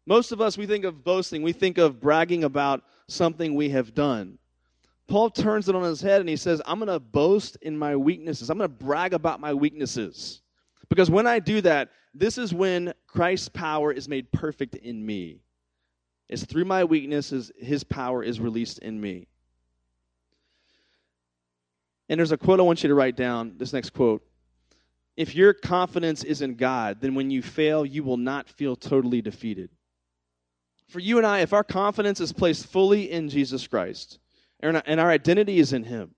Most 0.05 0.31
of 0.31 0.39
us, 0.39 0.57
we 0.57 0.65
think 0.65 0.85
of 0.85 1.03
boasting, 1.03 1.41
we 1.41 1.51
think 1.51 1.77
of 1.77 1.99
bragging 1.99 2.45
about 2.45 2.83
something 3.09 3.53
we 3.53 3.67
have 3.71 3.93
done. 3.93 4.37
Paul 5.09 5.29
turns 5.29 5.67
it 5.67 5.75
on 5.75 5.83
his 5.83 5.99
head 5.99 6.21
and 6.21 6.29
he 6.29 6.37
says, 6.37 6.61
I'm 6.65 6.79
going 6.79 6.87
to 6.87 6.97
boast 6.97 7.57
in 7.61 7.77
my 7.77 7.97
weaknesses. 7.97 8.49
I'm 8.49 8.57
going 8.57 8.69
to 8.69 8.85
brag 8.85 9.13
about 9.13 9.41
my 9.41 9.53
weaknesses. 9.53 10.41
Because 10.87 11.11
when 11.11 11.27
I 11.27 11.39
do 11.39 11.59
that, 11.59 11.89
this 12.13 12.37
is 12.37 12.53
when 12.53 12.93
Christ's 13.05 13.49
power 13.49 13.91
is 13.91 14.07
made 14.07 14.31
perfect 14.31 14.75
in 14.75 15.05
me. 15.05 15.41
It's 16.29 16.45
through 16.45 16.63
my 16.63 16.85
weaknesses, 16.85 17.51
his 17.57 17.83
power 17.83 18.23
is 18.23 18.39
released 18.39 18.79
in 18.79 19.01
me. 19.01 19.27
And 22.09 22.19
there's 22.19 22.31
a 22.31 22.37
quote 22.37 22.59
I 22.59 22.63
want 22.63 22.83
you 22.83 22.89
to 22.89 22.95
write 22.95 23.15
down 23.15 23.55
this 23.57 23.73
next 23.73 23.91
quote. 23.91 24.21
If 25.17 25.33
your 25.33 25.53
confidence 25.53 26.23
is 26.23 26.41
in 26.41 26.55
God, 26.55 26.99
then 26.99 27.15
when 27.15 27.31
you 27.31 27.41
fail, 27.41 27.85
you 27.85 28.03
will 28.03 28.17
not 28.17 28.49
feel 28.49 28.75
totally 28.75 29.21
defeated. 29.21 29.69
For 30.89 30.99
you 30.99 31.17
and 31.17 31.25
I, 31.25 31.39
if 31.39 31.53
our 31.53 31.63
confidence 31.63 32.19
is 32.19 32.33
placed 32.33 32.67
fully 32.67 33.09
in 33.11 33.29
Jesus 33.29 33.65
Christ 33.65 34.19
and 34.59 34.99
our 34.99 35.09
identity 35.09 35.57
is 35.59 35.73
in 35.73 35.83
Him, 35.83 36.13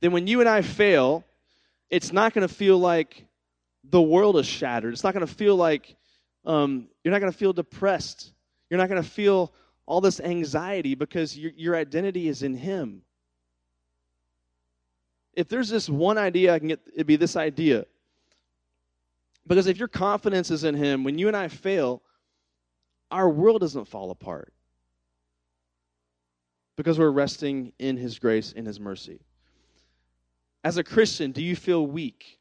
then 0.00 0.12
when 0.12 0.26
you 0.26 0.40
and 0.40 0.48
I 0.48 0.62
fail, 0.62 1.24
it's 1.90 2.12
not 2.12 2.34
going 2.34 2.46
to 2.46 2.52
feel 2.52 2.78
like 2.78 3.26
the 3.84 4.02
world 4.02 4.36
is 4.38 4.46
shattered. 4.46 4.92
It's 4.92 5.04
not 5.04 5.14
going 5.14 5.26
to 5.26 5.32
feel 5.32 5.54
like 5.54 5.94
um, 6.44 6.88
you're 7.04 7.12
not 7.12 7.20
going 7.20 7.32
to 7.32 7.38
feel 7.38 7.52
depressed. 7.52 8.32
You're 8.70 8.78
not 8.78 8.88
going 8.88 9.02
to 9.02 9.08
feel 9.08 9.52
all 9.86 10.00
this 10.00 10.20
anxiety 10.20 10.94
because 10.94 11.36
your, 11.36 11.52
your 11.54 11.76
identity 11.76 12.28
is 12.28 12.42
in 12.42 12.54
Him 12.54 13.02
if 15.34 15.48
there's 15.48 15.68
this 15.68 15.88
one 15.88 16.18
idea 16.18 16.54
I 16.54 16.58
can 16.58 16.68
get, 16.68 16.80
it'd 16.94 17.06
be 17.06 17.16
this 17.16 17.36
idea. 17.36 17.86
Because 19.46 19.66
if 19.66 19.78
your 19.78 19.88
confidence 19.88 20.50
is 20.50 20.64
in 20.64 20.74
Him, 20.74 21.04
when 21.04 21.18
you 21.18 21.28
and 21.28 21.36
I 21.36 21.48
fail, 21.48 22.02
our 23.10 23.28
world 23.28 23.60
doesn't 23.60 23.86
fall 23.86 24.10
apart. 24.10 24.52
Because 26.76 26.98
we're 26.98 27.10
resting 27.10 27.72
in 27.78 27.96
His 27.96 28.18
grace, 28.18 28.52
in 28.52 28.64
His 28.64 28.78
mercy. 28.78 29.20
As 30.64 30.76
a 30.76 30.84
Christian, 30.84 31.32
do 31.32 31.42
you 31.42 31.56
feel 31.56 31.86
weak? 31.86 32.38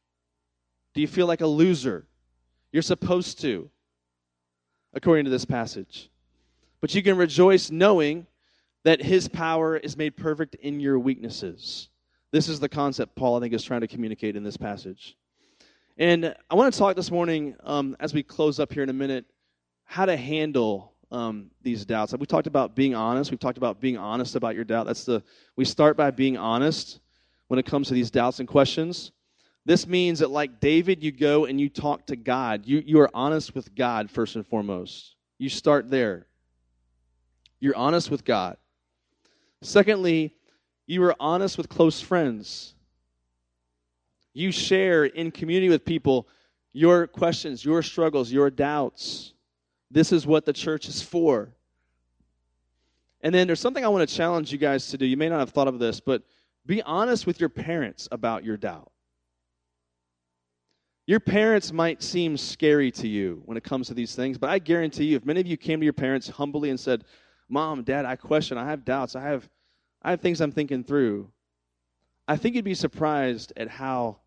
Do 0.94 1.02
you 1.02 1.08
feel 1.08 1.26
like 1.26 1.42
a 1.42 1.48
loser? 1.48 2.06
You're 2.72 2.84
supposed 2.84 3.42
to, 3.42 3.70
according 4.94 5.26
to 5.26 5.32
this 5.32 5.46
passage. 5.46 6.10
But 6.82 6.94
you 6.94 7.02
can 7.02 7.18
rejoice 7.18 7.72
knowing 7.72 8.28
that 8.84 9.02
His 9.02 9.28
power 9.28 9.78
is 9.78 9.98
made 9.98 10.16
perfect 10.16 10.56
in 10.56 10.80
your 10.80 11.00
weaknesses. 11.00 11.90
This 12.32 12.48
is 12.48 12.62
the 12.62 12.70
concept 12.70 13.16
Paul, 13.16 13.38
I 13.38 13.40
think, 13.42 13.54
is 13.54 13.64
trying 13.64 13.82
to 13.82 13.88
communicate 13.88 14.38
in 14.38 14.44
this 14.44 14.56
passage. 14.56 15.18
And 15.98 16.34
I 16.50 16.56
want 16.56 16.74
to 16.74 16.80
talk 16.80 16.96
this 16.96 17.12
morning, 17.12 17.56
um, 17.66 17.98
as 18.00 18.14
we 18.14 18.24
close 18.24 18.58
up 18.58 18.72
here 18.72 18.84
in 18.84 18.90
a 18.90 18.94
minute, 18.94 19.26
how 19.84 20.06
to 20.06 20.16
handle 20.16 20.94
um, 21.12 21.52
these 21.62 21.84
doubts. 21.84 22.16
We 22.18 22.26
talked 22.26 22.48
about 22.48 22.74
being 22.74 22.96
honest. 22.96 23.32
We've 23.32 23.40
talked 23.40 23.58
about 23.58 23.82
being 23.82 23.98
honest 23.98 24.38
about 24.38 24.56
your 24.56 24.64
doubt. 24.64 24.86
That's 24.86 25.04
the 25.04 25.22
we 25.58 25.66
start 25.66 25.98
by 25.98 26.10
being 26.12 26.38
honest 26.38 27.02
when 27.50 27.60
it 27.60 27.66
comes 27.66 27.90
to 27.90 27.94
these 27.94 28.10
doubts 28.10 28.40
and 28.40 28.48
questions. 28.48 29.12
This 29.66 29.86
means 29.86 30.20
that, 30.20 30.32
like 30.32 30.62
David, 30.62 31.04
you 31.04 31.12
go 31.12 31.46
and 31.46 31.60
you 31.60 31.68
talk 31.68 32.06
to 32.08 32.16
God. 32.16 32.66
You 32.66 32.82
you 32.86 33.02
are 33.02 33.10
honest 33.14 33.54
with 33.54 33.76
God 33.76 34.10
first 34.10 34.38
and 34.38 34.48
foremost. 34.48 35.16
You 35.38 35.50
start 35.50 35.90
there. 35.90 36.28
You're 37.60 37.76
honest 37.76 38.10
with 38.10 38.24
God. 38.24 38.56
Secondly, 39.62 40.34
you 40.88 41.04
are 41.04 41.16
honest 41.20 41.58
with 41.58 41.70
close 41.70 42.02
friends. 42.02 42.76
You 44.34 44.52
share 44.52 45.06
in 45.06 45.32
community 45.32 45.70
with 45.70 45.86
people 45.86 46.28
your 46.74 47.08
questions, 47.08 47.66
your 47.66 47.84
struggles, 47.84 48.32
your 48.32 48.50
doubts. 48.50 49.34
This 49.90 50.12
is 50.12 50.26
what 50.26 50.46
the 50.46 50.54
church 50.54 50.88
is 50.88 51.02
for. 51.02 51.54
And 53.22 53.36
then 53.36 53.48
there's 53.48 53.60
something 53.60 53.84
I 53.84 53.90
want 53.90 54.08
to 54.08 54.16
challenge 54.16 54.52
you 54.52 54.58
guys 54.58 54.88
to 54.90 54.98
do. 54.98 55.06
You 55.06 55.18
may 55.18 55.30
not 55.30 55.40
have 55.40 55.52
thought 55.52 55.68
of 55.68 55.80
this, 55.80 56.00
but 56.00 56.24
be 56.66 56.82
honest 56.84 57.28
with 57.28 57.40
your 57.40 57.50
parents 57.50 58.08
about 58.12 58.44
your 58.44 58.58
doubt. 58.58 58.92
Your 61.08 61.20
parents 61.20 61.74
might 61.74 62.02
seem 62.02 62.38
scary 62.38 62.92
to 62.92 63.08
you 63.08 63.42
when 63.46 63.58
it 63.58 63.64
comes 63.64 63.88
to 63.88 63.94
these 63.94 64.16
things, 64.16 64.38
but 64.38 64.50
I 64.50 64.60
guarantee 64.60 65.06
you, 65.06 65.18
if 65.18 65.26
many 65.26 65.42
of 65.42 65.48
you 65.48 65.58
came 65.58 65.80
to 65.80 65.84
your 65.84 65.94
parents 65.94 66.30
humbly 66.30 66.70
and 66.70 66.80
said, 66.80 67.04
Mom, 67.50 67.84
Dad, 67.84 68.06
I 68.06 68.16
question, 68.16 68.58
I 68.58 68.66
have 68.66 68.86
doubts, 68.86 69.16
I 69.16 69.22
have, 69.22 69.50
I 70.02 70.12
have 70.12 70.22
things 70.22 70.42
I'm 70.42 70.52
thinking 70.52 70.84
through, 70.84 71.30
I 72.28 72.38
think 72.38 72.56
you'd 72.56 72.66
be 72.66 72.74
surprised 72.74 73.54
at 73.58 73.68
how 73.68 74.18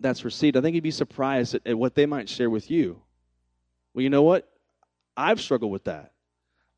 that's 0.00 0.24
received. 0.24 0.56
I 0.56 0.60
think 0.60 0.74
you'd 0.74 0.82
be 0.82 0.90
surprised 0.90 1.54
at, 1.54 1.66
at 1.66 1.78
what 1.78 1.94
they 1.94 2.06
might 2.06 2.28
share 2.28 2.50
with 2.50 2.70
you. 2.70 3.00
Well, 3.94 4.02
you 4.02 4.10
know 4.10 4.22
what? 4.22 4.48
I've 5.16 5.40
struggled 5.40 5.72
with 5.72 5.84
that. 5.84 6.12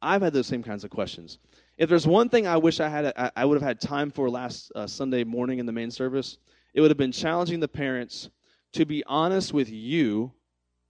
I've 0.02 0.22
had 0.22 0.32
those 0.32 0.46
same 0.46 0.62
kinds 0.62 0.84
of 0.84 0.90
questions. 0.90 1.38
If 1.78 1.88
there's 1.88 2.06
one 2.06 2.28
thing 2.28 2.46
I 2.46 2.56
wish 2.56 2.80
I 2.80 2.88
had, 2.88 3.12
I, 3.16 3.30
I 3.34 3.44
would 3.44 3.54
have 3.54 3.66
had 3.66 3.80
time 3.80 4.10
for 4.10 4.28
last 4.28 4.70
uh, 4.74 4.86
Sunday 4.86 5.24
morning 5.24 5.58
in 5.58 5.66
the 5.66 5.72
main 5.72 5.90
service, 5.90 6.38
it 6.74 6.80
would 6.80 6.90
have 6.90 6.98
been 6.98 7.12
challenging 7.12 7.60
the 7.60 7.68
parents 7.68 8.30
to 8.72 8.84
be 8.84 9.04
honest 9.06 9.52
with 9.52 9.70
you 9.70 10.32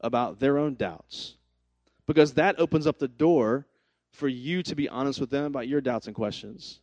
about 0.01 0.41
their 0.41 0.59
own 0.59 0.75
doubts. 0.75 1.37
Because 2.07 2.35
that 2.35 2.59
opens 2.59 2.87
up 2.87 2.99
the 2.99 3.09
door 3.09 3.67
for 4.15 4.29
you 4.29 4.63
to 4.63 4.77
be 4.77 4.89
honest 4.89 5.21
with 5.21 5.29
them 5.29 5.45
about 5.45 5.67
your 5.67 5.81
doubts 5.81 6.07
and 6.07 6.15
questions. 6.15 6.81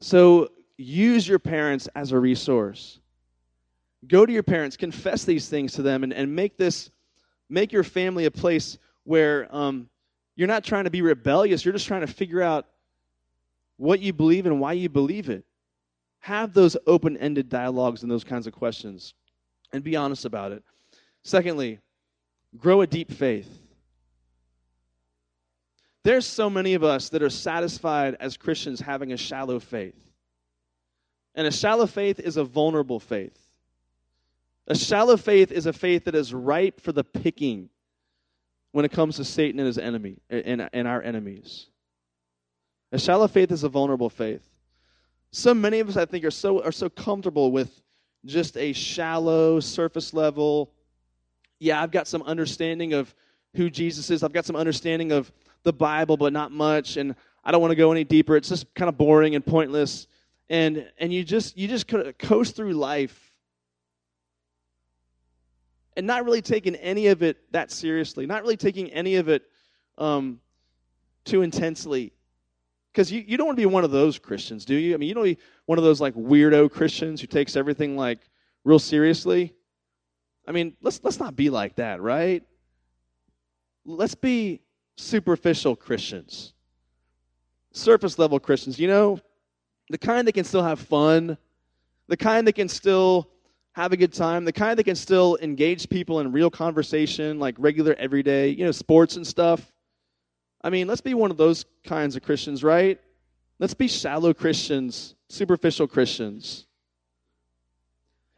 So 0.00 0.48
use 0.78 1.28
your 1.28 1.38
parents 1.38 1.88
as 1.94 2.12
a 2.12 2.18
resource. 2.18 3.00
Go 4.06 4.24
to 4.24 4.32
your 4.32 4.42
parents, 4.42 4.78
confess 4.78 5.24
these 5.24 5.48
things 5.48 5.74
to 5.74 5.82
them, 5.82 6.04
and, 6.04 6.14
and 6.14 6.34
make 6.34 6.56
this, 6.56 6.90
make 7.50 7.70
your 7.70 7.84
family 7.84 8.24
a 8.24 8.30
place 8.30 8.78
where 9.04 9.54
um, 9.54 9.90
you're 10.36 10.48
not 10.48 10.64
trying 10.64 10.84
to 10.84 10.90
be 10.90 11.02
rebellious. 11.02 11.64
You're 11.64 11.74
just 11.74 11.86
trying 11.86 12.00
to 12.00 12.06
figure 12.06 12.40
out 12.40 12.66
what 13.76 14.00
you 14.00 14.14
believe 14.14 14.46
and 14.46 14.60
why 14.60 14.72
you 14.72 14.88
believe 14.88 15.28
it. 15.28 15.44
Have 16.20 16.54
those 16.54 16.78
open 16.86 17.16
ended 17.18 17.50
dialogues 17.50 18.02
and 18.02 18.10
those 18.10 18.24
kinds 18.24 18.46
of 18.46 18.54
questions 18.54 19.12
and 19.74 19.84
be 19.84 19.96
honest 19.96 20.24
about 20.24 20.52
it. 20.52 20.62
Secondly, 21.24 21.78
grow 22.56 22.80
a 22.80 22.86
deep 22.86 23.12
faith. 23.12 23.67
There's 26.08 26.24
so 26.24 26.48
many 26.48 26.72
of 26.72 26.82
us 26.82 27.10
that 27.10 27.22
are 27.22 27.28
satisfied 27.28 28.16
as 28.18 28.38
Christians 28.38 28.80
having 28.80 29.12
a 29.12 29.16
shallow 29.18 29.60
faith. 29.60 30.10
And 31.34 31.46
a 31.46 31.52
shallow 31.52 31.86
faith 31.86 32.18
is 32.18 32.38
a 32.38 32.44
vulnerable 32.44 32.98
faith. 32.98 33.38
A 34.68 34.74
shallow 34.74 35.18
faith 35.18 35.52
is 35.52 35.66
a 35.66 35.72
faith 35.74 36.06
that 36.06 36.14
is 36.14 36.32
ripe 36.32 36.80
for 36.80 36.92
the 36.92 37.04
picking 37.04 37.68
when 38.72 38.86
it 38.86 38.90
comes 38.90 39.16
to 39.16 39.24
Satan 39.26 39.60
and 39.60 39.66
his 39.66 39.76
enemy 39.76 40.16
and, 40.30 40.66
and 40.72 40.88
our 40.88 41.02
enemies. 41.02 41.66
A 42.90 42.98
shallow 42.98 43.28
faith 43.28 43.52
is 43.52 43.62
a 43.62 43.68
vulnerable 43.68 44.08
faith. 44.08 44.48
So 45.30 45.52
many 45.52 45.78
of 45.78 45.90
us, 45.90 45.98
I 45.98 46.06
think, 46.06 46.24
are 46.24 46.30
so 46.30 46.64
are 46.64 46.72
so 46.72 46.88
comfortable 46.88 47.52
with 47.52 47.82
just 48.24 48.56
a 48.56 48.72
shallow, 48.72 49.60
surface 49.60 50.14
level. 50.14 50.72
Yeah, 51.60 51.82
I've 51.82 51.90
got 51.90 52.08
some 52.08 52.22
understanding 52.22 52.94
of 52.94 53.14
who 53.54 53.68
Jesus 53.68 54.08
is. 54.08 54.22
I've 54.22 54.32
got 54.32 54.46
some 54.46 54.56
understanding 54.56 55.12
of 55.12 55.30
the 55.68 55.72
Bible, 55.74 56.16
but 56.16 56.32
not 56.32 56.50
much, 56.50 56.96
and 56.96 57.14
I 57.44 57.52
don't 57.52 57.60
want 57.60 57.72
to 57.72 57.76
go 57.76 57.92
any 57.92 58.04
deeper. 58.04 58.36
It's 58.36 58.48
just 58.48 58.74
kind 58.74 58.88
of 58.88 58.96
boring 58.96 59.34
and 59.34 59.44
pointless. 59.44 60.06
And 60.48 60.90
and 60.98 61.12
you 61.12 61.24
just 61.24 61.58
you 61.58 61.68
just 61.68 61.86
coast 62.18 62.56
through 62.56 62.72
life 62.72 63.28
and 65.94 66.06
not 66.06 66.24
really 66.24 66.40
taking 66.40 66.74
any 66.76 67.08
of 67.08 67.22
it 67.22 67.36
that 67.52 67.70
seriously, 67.70 68.24
not 68.24 68.42
really 68.42 68.56
taking 68.56 68.88
any 68.92 69.16
of 69.16 69.28
it 69.28 69.42
um, 69.98 70.40
too 71.24 71.42
intensely. 71.42 72.12
Because 72.92 73.12
you, 73.12 73.22
you 73.26 73.36
don't 73.36 73.46
want 73.46 73.58
to 73.58 73.62
be 73.62 73.66
one 73.66 73.84
of 73.84 73.90
those 73.90 74.18
Christians, 74.18 74.64
do 74.64 74.74
you? 74.74 74.94
I 74.94 74.96
mean, 74.96 75.08
you 75.08 75.14
don't 75.14 75.24
be 75.24 75.38
one 75.66 75.76
of 75.76 75.84
those 75.84 76.00
like 76.00 76.14
weirdo 76.14 76.70
Christians 76.70 77.20
who 77.20 77.26
takes 77.26 77.56
everything 77.56 77.96
like 77.96 78.20
real 78.64 78.78
seriously. 78.78 79.52
I 80.46 80.52
mean, 80.52 80.76
let's 80.80 81.00
let's 81.02 81.18
not 81.18 81.36
be 81.36 81.50
like 81.50 81.76
that, 81.76 82.00
right? 82.00 82.42
Let's 83.84 84.14
be 84.14 84.62
superficial 84.98 85.76
Christians. 85.76 86.52
Surface 87.72 88.18
level 88.18 88.40
Christians, 88.40 88.78
you 88.78 88.88
know, 88.88 89.20
the 89.90 89.98
kind 89.98 90.26
that 90.26 90.32
can 90.32 90.44
still 90.44 90.62
have 90.62 90.80
fun, 90.80 91.38
the 92.08 92.16
kind 92.16 92.46
that 92.46 92.54
can 92.54 92.68
still 92.68 93.30
have 93.72 93.92
a 93.92 93.96
good 93.96 94.12
time, 94.12 94.44
the 94.44 94.52
kind 94.52 94.78
that 94.78 94.84
can 94.84 94.96
still 94.96 95.38
engage 95.40 95.88
people 95.88 96.20
in 96.20 96.32
real 96.32 96.50
conversation, 96.50 97.38
like 97.38 97.54
regular 97.58 97.94
everyday, 97.98 98.48
you 98.48 98.64
know, 98.64 98.72
sports 98.72 99.16
and 99.16 99.26
stuff. 99.26 99.72
I 100.62 100.70
mean, 100.70 100.88
let's 100.88 101.00
be 101.00 101.14
one 101.14 101.30
of 101.30 101.36
those 101.36 101.64
kinds 101.84 102.16
of 102.16 102.22
Christians, 102.22 102.64
right? 102.64 103.00
Let's 103.60 103.74
be 103.74 103.86
shallow 103.86 104.34
Christians, 104.34 105.14
superficial 105.28 105.86
Christians. 105.86 106.66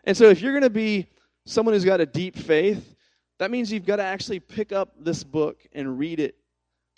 And 0.04 0.16
so, 0.16 0.28
if 0.28 0.40
you're 0.40 0.52
going 0.52 0.62
to 0.62 0.70
be 0.70 1.06
someone 1.46 1.74
who's 1.74 1.84
got 1.84 2.00
a 2.00 2.06
deep 2.06 2.36
faith, 2.36 2.94
that 3.38 3.50
means 3.50 3.72
you've 3.72 3.86
got 3.86 3.96
to 3.96 4.02
actually 4.02 4.40
pick 4.40 4.72
up 4.72 4.92
this 4.98 5.24
book 5.24 5.66
and 5.72 5.98
read 5.98 6.20
it. 6.20 6.39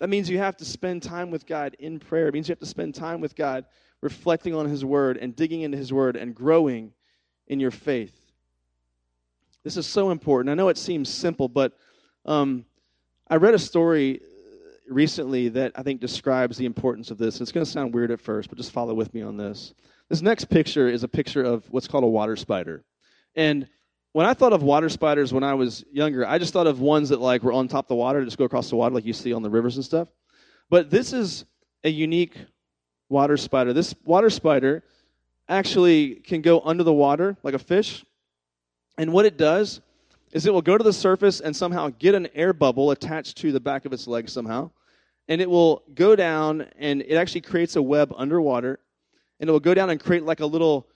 That 0.03 0.09
means 0.09 0.29
you 0.29 0.37
have 0.39 0.57
to 0.57 0.65
spend 0.65 1.01
time 1.01 1.31
with 1.31 1.45
God 1.45 1.77
in 1.79 1.97
prayer. 1.97 2.27
It 2.27 2.33
means 2.33 2.49
you 2.49 2.51
have 2.51 2.59
to 2.59 2.65
spend 2.65 2.93
time 2.93 3.21
with 3.21 3.37
God 3.37 3.63
reflecting 4.01 4.53
on 4.53 4.67
His 4.67 4.83
Word 4.83 5.15
and 5.15 5.33
digging 5.33 5.61
into 5.61 5.77
His 5.77 5.93
Word 5.93 6.17
and 6.17 6.35
growing 6.35 6.91
in 7.47 7.61
your 7.61 7.71
faith. 7.71 8.13
This 9.63 9.77
is 9.77 9.87
so 9.87 10.11
important. 10.11 10.51
I 10.51 10.55
know 10.55 10.67
it 10.67 10.77
seems 10.77 11.07
simple, 11.07 11.47
but 11.47 11.77
um, 12.25 12.65
I 13.29 13.37
read 13.37 13.53
a 13.53 13.59
story 13.59 14.19
recently 14.89 15.47
that 15.47 15.71
I 15.73 15.83
think 15.83 16.01
describes 16.01 16.57
the 16.57 16.65
importance 16.65 17.09
of 17.09 17.17
this. 17.17 17.39
It's 17.39 17.53
going 17.53 17.65
to 17.65 17.71
sound 17.71 17.93
weird 17.93 18.11
at 18.11 18.19
first, 18.19 18.49
but 18.49 18.57
just 18.57 18.73
follow 18.73 18.93
with 18.93 19.13
me 19.13 19.21
on 19.21 19.37
this. 19.37 19.73
This 20.09 20.21
next 20.21 20.49
picture 20.49 20.89
is 20.89 21.05
a 21.05 21.07
picture 21.07 21.45
of 21.45 21.63
what's 21.71 21.87
called 21.87 22.03
a 22.03 22.07
water 22.07 22.35
spider. 22.35 22.83
And 23.35 23.69
when 24.13 24.27
I 24.27 24.33
thought 24.33 24.53
of 24.53 24.61
water 24.63 24.89
spiders 24.89 25.33
when 25.33 25.43
I 25.43 25.55
was 25.55 25.83
younger, 25.91 26.25
I 26.25 26.37
just 26.37 26.53
thought 26.53 26.67
of 26.67 26.79
ones 26.79 27.09
that 27.09 27.19
like 27.19 27.43
were 27.43 27.51
on 27.51 27.67
top 27.67 27.85
of 27.85 27.89
the 27.89 27.95
water, 27.95 28.23
just 28.23 28.37
go 28.37 28.45
across 28.45 28.69
the 28.69 28.75
water 28.75 28.95
like 28.95 29.05
you 29.05 29.13
see 29.13 29.33
on 29.33 29.41
the 29.41 29.49
rivers 29.49 29.75
and 29.75 29.83
stuff. 29.83 30.07
But 30.69 30.89
this 30.89 31.13
is 31.13 31.45
a 31.83 31.89
unique 31.89 32.37
water 33.09 33.37
spider. 33.37 33.73
This 33.73 33.93
water 34.05 34.29
spider 34.29 34.83
actually 35.49 36.15
can 36.15 36.41
go 36.41 36.61
under 36.61 36.83
the 36.83 36.93
water 36.93 37.35
like 37.43 37.55
a 37.55 37.59
fish. 37.59 38.05
And 38.99 39.11
what 39.11 39.25
it 39.25 39.35
does 39.35 39.81
is 40.31 40.45
it 40.45 40.53
will 40.53 40.61
go 40.61 40.77
to 40.77 40.83
the 40.83 40.93
surface 40.93 41.39
and 41.39 41.55
somehow 41.55 41.89
get 41.97 42.13
an 42.13 42.27
air 42.35 42.53
bubble 42.53 42.91
attached 42.91 43.37
to 43.37 43.51
the 43.51 43.59
back 43.59 43.85
of 43.85 43.93
its 43.93 44.05
leg 44.05 44.29
somehow. 44.29 44.69
And 45.27 45.41
it 45.41 45.49
will 45.49 45.83
go 45.95 46.15
down 46.15 46.67
and 46.77 47.01
it 47.01 47.15
actually 47.15 47.41
creates 47.41 47.75
a 47.77 47.81
web 47.81 48.13
underwater. 48.15 48.79
And 49.39 49.49
it 49.49 49.51
will 49.51 49.59
go 49.59 49.73
down 49.73 49.89
and 49.89 49.99
create 49.99 50.23
like 50.23 50.39
a 50.39 50.45
little 50.45 50.87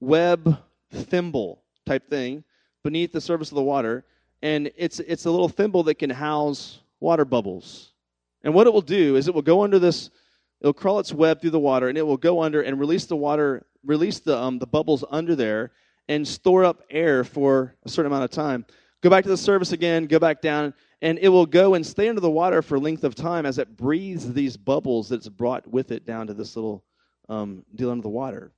web 0.00 0.58
thimble 0.92 1.62
type 1.86 2.10
thing 2.10 2.42
beneath 2.86 3.10
the 3.10 3.20
surface 3.20 3.50
of 3.50 3.56
the 3.56 3.62
water. 3.62 4.04
And 4.42 4.70
it's, 4.76 5.00
it's 5.00 5.24
a 5.24 5.30
little 5.30 5.48
thimble 5.48 5.82
that 5.84 5.96
can 5.96 6.08
house 6.08 6.78
water 7.00 7.24
bubbles. 7.24 7.92
And 8.44 8.54
what 8.54 8.68
it 8.68 8.72
will 8.72 8.80
do 8.80 9.16
is 9.16 9.26
it 9.26 9.34
will 9.34 9.42
go 9.42 9.64
under 9.64 9.80
this, 9.80 10.10
it'll 10.60 10.72
crawl 10.72 11.00
its 11.00 11.12
web 11.12 11.40
through 11.40 11.50
the 11.50 11.58
water 11.58 11.88
and 11.88 11.98
it 11.98 12.06
will 12.06 12.16
go 12.16 12.42
under 12.42 12.62
and 12.62 12.78
release 12.78 13.06
the 13.06 13.16
water, 13.16 13.66
release 13.84 14.20
the, 14.20 14.38
um, 14.38 14.60
the 14.60 14.68
bubbles 14.68 15.04
under 15.10 15.34
there 15.34 15.72
and 16.08 16.26
store 16.26 16.64
up 16.64 16.82
air 16.88 17.24
for 17.24 17.74
a 17.84 17.88
certain 17.88 18.12
amount 18.12 18.22
of 18.22 18.30
time. 18.30 18.64
Go 19.02 19.10
back 19.10 19.24
to 19.24 19.30
the 19.30 19.36
surface 19.36 19.72
again, 19.72 20.06
go 20.06 20.20
back 20.20 20.40
down, 20.40 20.72
and 21.02 21.18
it 21.18 21.28
will 21.28 21.44
go 21.44 21.74
and 21.74 21.84
stay 21.84 22.08
under 22.08 22.20
the 22.20 22.30
water 22.30 22.62
for 22.62 22.78
length 22.78 23.02
of 23.02 23.16
time 23.16 23.46
as 23.46 23.58
it 23.58 23.76
breathes 23.76 24.32
these 24.32 24.56
bubbles 24.56 25.08
that's 25.08 25.28
brought 25.28 25.66
with 25.66 25.90
it 25.90 26.06
down 26.06 26.28
to 26.28 26.34
this 26.34 26.54
little 26.54 26.84
um, 27.28 27.64
deal 27.74 27.90
under 27.90 28.02
the 28.02 28.08
water. 28.08 28.52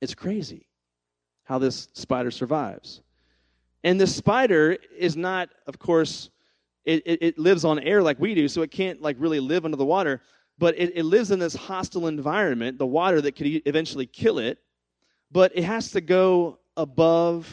It's 0.00 0.14
crazy 0.14 0.68
how 1.42 1.58
this 1.58 1.88
spider 1.94 2.30
survives. 2.30 3.02
And 3.84 4.00
this 4.00 4.14
spider 4.14 4.76
is 4.96 5.16
not, 5.16 5.48
of 5.66 5.78
course, 5.78 6.30
it, 6.84 7.02
it, 7.06 7.18
it, 7.22 7.38
lives 7.38 7.64
on 7.64 7.78
air 7.80 8.02
like 8.02 8.18
we 8.18 8.34
do, 8.34 8.48
so 8.48 8.62
it 8.62 8.70
can't 8.70 9.02
like 9.02 9.16
really 9.18 9.40
live 9.40 9.64
under 9.64 9.76
the 9.76 9.84
water, 9.84 10.22
but 10.58 10.78
it, 10.78 10.96
it 10.96 11.04
lives 11.04 11.30
in 11.30 11.38
this 11.38 11.54
hostile 11.54 12.06
environment, 12.06 12.78
the 12.78 12.86
water 12.86 13.20
that 13.20 13.32
could 13.32 13.46
eventually 13.66 14.06
kill 14.06 14.38
it, 14.38 14.58
but 15.32 15.52
it 15.56 15.64
has 15.64 15.90
to 15.90 16.00
go 16.00 16.58
above 16.76 17.52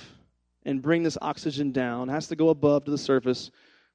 and 0.66 0.82
bring 0.82 1.04
this 1.04 1.18
oxygen 1.22 1.72
down, 1.72 2.10
it 2.10 2.14
has 2.14 2.28
to 2.28 2.36
go 2.36 2.50
above 2.50 2.86
to 2.86 2.92
the 2.92 2.98
surface, 2.98 3.52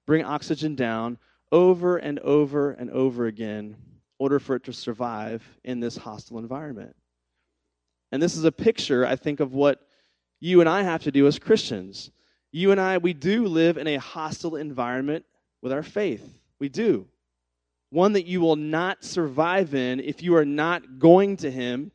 bring 0.07 0.25
oxygen 0.25 0.75
down 0.75 1.19
over 1.53 1.97
and 1.99 2.19
over 2.21 2.73
and 2.73 2.91
over 2.91 3.27
again 3.27 3.65
in 3.65 3.77
order 4.19 4.39
for 4.39 4.57
it 4.57 4.65
to 4.65 4.73
survive 4.73 5.43
in 5.65 5.81
this 5.81 5.97
hostile 5.97 6.39
environment. 6.39 6.95
And 8.13 8.23
this 8.23 8.37
is 8.37 8.45
a 8.45 8.53
picture, 8.53 9.07
I 9.07 9.17
think, 9.17 9.41
of 9.41 9.55
what 9.55 9.81
you 10.41 10.61
and 10.61 10.69
I 10.69 10.83
have 10.83 11.03
to 11.05 11.13
do 11.13 11.27
as 11.27 11.39
Christians. 11.39 12.11
You 12.53 12.73
and 12.73 12.81
I, 12.81 12.99
we 12.99 13.13
do 13.13 13.47
live 13.47 13.77
in 13.77 13.87
a 13.87 13.97
hostile 13.97 14.57
environment 14.57 15.25
with 15.61 15.73
our 15.73 15.83
faith. 15.83 16.27
We 16.59 16.69
do. 16.69 17.07
one 17.91 18.13
that 18.13 18.27
you 18.27 18.41
will 18.41 18.57
not 18.57 19.05
survive 19.05 19.75
in 19.75 20.01
if 20.01 20.23
you 20.23 20.37
are 20.37 20.45
not 20.45 20.99
going 20.99 21.37
to 21.39 21.51
Him 21.51 21.91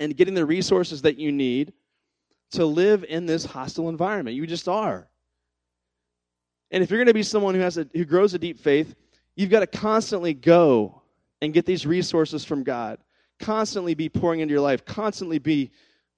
and 0.00 0.16
getting 0.16 0.34
the 0.34 0.46
resources 0.46 1.02
that 1.02 1.18
you 1.18 1.32
need 1.32 1.72
to 2.52 2.64
live 2.64 3.04
in 3.04 3.26
this 3.26 3.44
hostile 3.44 3.88
environment. 3.88 4.36
You 4.36 4.46
just 4.46 4.68
are. 4.68 5.08
And 6.70 6.82
if 6.82 6.90
you're 6.90 6.98
going 6.98 7.06
to 7.06 7.14
be 7.14 7.22
someone 7.22 7.54
who 7.54 7.60
has 7.60 7.78
a, 7.78 7.86
who 7.92 8.04
grows 8.04 8.34
a 8.34 8.38
deep 8.38 8.58
faith, 8.58 8.94
you've 9.34 9.50
got 9.50 9.60
to 9.60 9.66
constantly 9.66 10.34
go 10.34 11.02
and 11.42 11.52
get 11.52 11.66
these 11.66 11.86
resources 11.86 12.44
from 12.44 12.62
God. 12.62 12.98
Constantly 13.38 13.94
be 13.94 14.08
pouring 14.08 14.40
into 14.40 14.52
your 14.52 14.62
life. 14.62 14.84
Constantly 14.84 15.38
be 15.38 15.70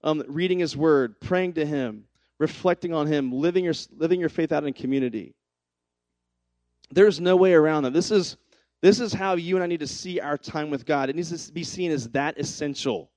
um, 0.05 0.23
reading 0.29 0.61
His 0.61 0.77
Word, 0.77 1.21
praying 1.21 1.55
to 1.55 1.67
Him, 1.67 2.05
reflecting 2.39 2.95
on 2.95 3.07
Him, 3.07 3.33
living 3.33 3.65
your 3.65 3.75
living 3.97 4.21
your 4.21 4.29
faith 4.29 4.53
out 4.53 4.65
in 4.65 4.73
community. 4.73 5.35
There's 6.91 7.21
no 7.21 7.37
way 7.37 7.53
around 7.53 7.85
that. 7.85 7.93
This 7.93 8.11
is 8.11 8.37
this 8.81 9.01
is 9.01 9.13
how 9.13 9.35
you 9.35 9.57
and 9.57 9.65
I 9.65 9.67
need 9.67 9.81
to 9.81 9.87
see 9.87 10.21
our 10.21 10.39
time 10.39 10.71
with 10.71 10.87
God. 10.87 11.11
It 11.11 11.17
needs 11.17 11.47
to 11.47 11.53
be 11.53 11.65
seen 11.65 11.91
as 11.91 12.09
that 12.11 12.39
essential 12.39 13.11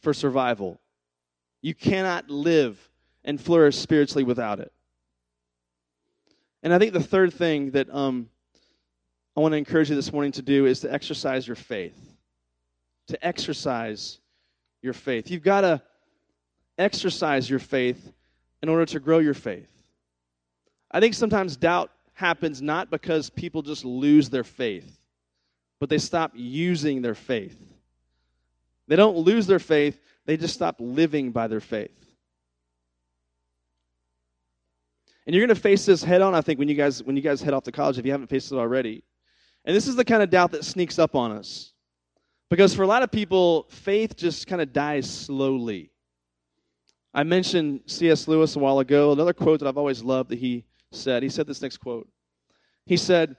for 0.00 0.14
survival. 0.14 0.80
You 1.60 1.74
cannot 1.74 2.30
live 2.30 2.90
and 3.24 3.40
flourish 3.40 3.76
spiritually 3.76 4.24
without 4.24 4.58
it. 4.58 4.72
And 6.62 6.72
I 6.72 6.78
think 6.78 6.92
the 6.92 7.02
third 7.02 7.32
thing 7.32 7.72
that 7.72 7.92
um, 7.94 8.28
I 9.36 9.40
want 9.40 9.52
to 9.52 9.58
encourage 9.58 9.90
you 9.90 9.96
this 9.96 10.12
morning 10.12 10.32
to 10.32 10.42
do 10.42 10.66
is 10.66 10.80
to 10.80 10.92
exercise 10.92 11.46
your 11.46 11.56
faith. 11.56 11.98
To 13.08 13.26
exercise 13.26 14.18
your 14.80 14.92
faith. 14.92 15.30
You've 15.30 15.42
got 15.42 15.62
to 15.62 15.82
exercise 16.78 17.48
your 17.48 17.58
faith 17.58 18.12
in 18.62 18.68
order 18.68 18.86
to 18.86 19.00
grow 19.00 19.18
your 19.18 19.34
faith. 19.34 19.70
I 20.90 21.00
think 21.00 21.14
sometimes 21.14 21.56
doubt 21.56 21.90
happens 22.14 22.60
not 22.62 22.90
because 22.90 23.30
people 23.30 23.62
just 23.62 23.84
lose 23.84 24.28
their 24.28 24.44
faith, 24.44 24.98
but 25.80 25.88
they 25.88 25.98
stop 25.98 26.32
using 26.34 27.02
their 27.02 27.14
faith. 27.14 27.58
They 28.88 28.96
don't 28.96 29.16
lose 29.16 29.46
their 29.46 29.58
faith, 29.58 30.00
they 30.26 30.36
just 30.36 30.54
stop 30.54 30.76
living 30.78 31.32
by 31.32 31.48
their 31.48 31.60
faith. 31.60 31.90
And 35.26 35.34
you're 35.34 35.46
going 35.46 35.54
to 35.54 35.60
face 35.60 35.86
this 35.86 36.02
head 36.02 36.20
on, 36.20 36.34
I 36.34 36.40
think, 36.40 36.58
when 36.58 36.68
you 36.68 36.74
guys 36.74 37.02
when 37.02 37.16
you 37.16 37.22
guys 37.22 37.40
head 37.40 37.54
off 37.54 37.62
to 37.64 37.72
college 37.72 37.98
if 37.98 38.04
you 38.04 38.10
haven't 38.10 38.26
faced 38.26 38.50
it 38.50 38.56
already. 38.56 39.04
And 39.64 39.76
this 39.76 39.86
is 39.86 39.94
the 39.94 40.04
kind 40.04 40.22
of 40.22 40.30
doubt 40.30 40.50
that 40.52 40.64
sneaks 40.64 40.98
up 40.98 41.14
on 41.14 41.30
us. 41.30 41.72
Because 42.50 42.74
for 42.74 42.82
a 42.82 42.86
lot 42.86 43.02
of 43.02 43.10
people, 43.10 43.66
faith 43.70 44.16
just 44.16 44.48
kind 44.48 44.60
of 44.60 44.72
dies 44.72 45.08
slowly. 45.08 45.91
I 47.14 47.24
mentioned 47.24 47.80
C.S. 47.86 48.26
Lewis 48.26 48.56
a 48.56 48.58
while 48.58 48.78
ago. 48.78 49.12
Another 49.12 49.34
quote 49.34 49.60
that 49.60 49.68
I've 49.68 49.76
always 49.76 50.02
loved 50.02 50.30
that 50.30 50.38
he 50.38 50.64
said. 50.90 51.22
He 51.22 51.28
said 51.28 51.46
this 51.46 51.60
next 51.60 51.78
quote. 51.78 52.08
He 52.86 52.96
said, 52.96 53.36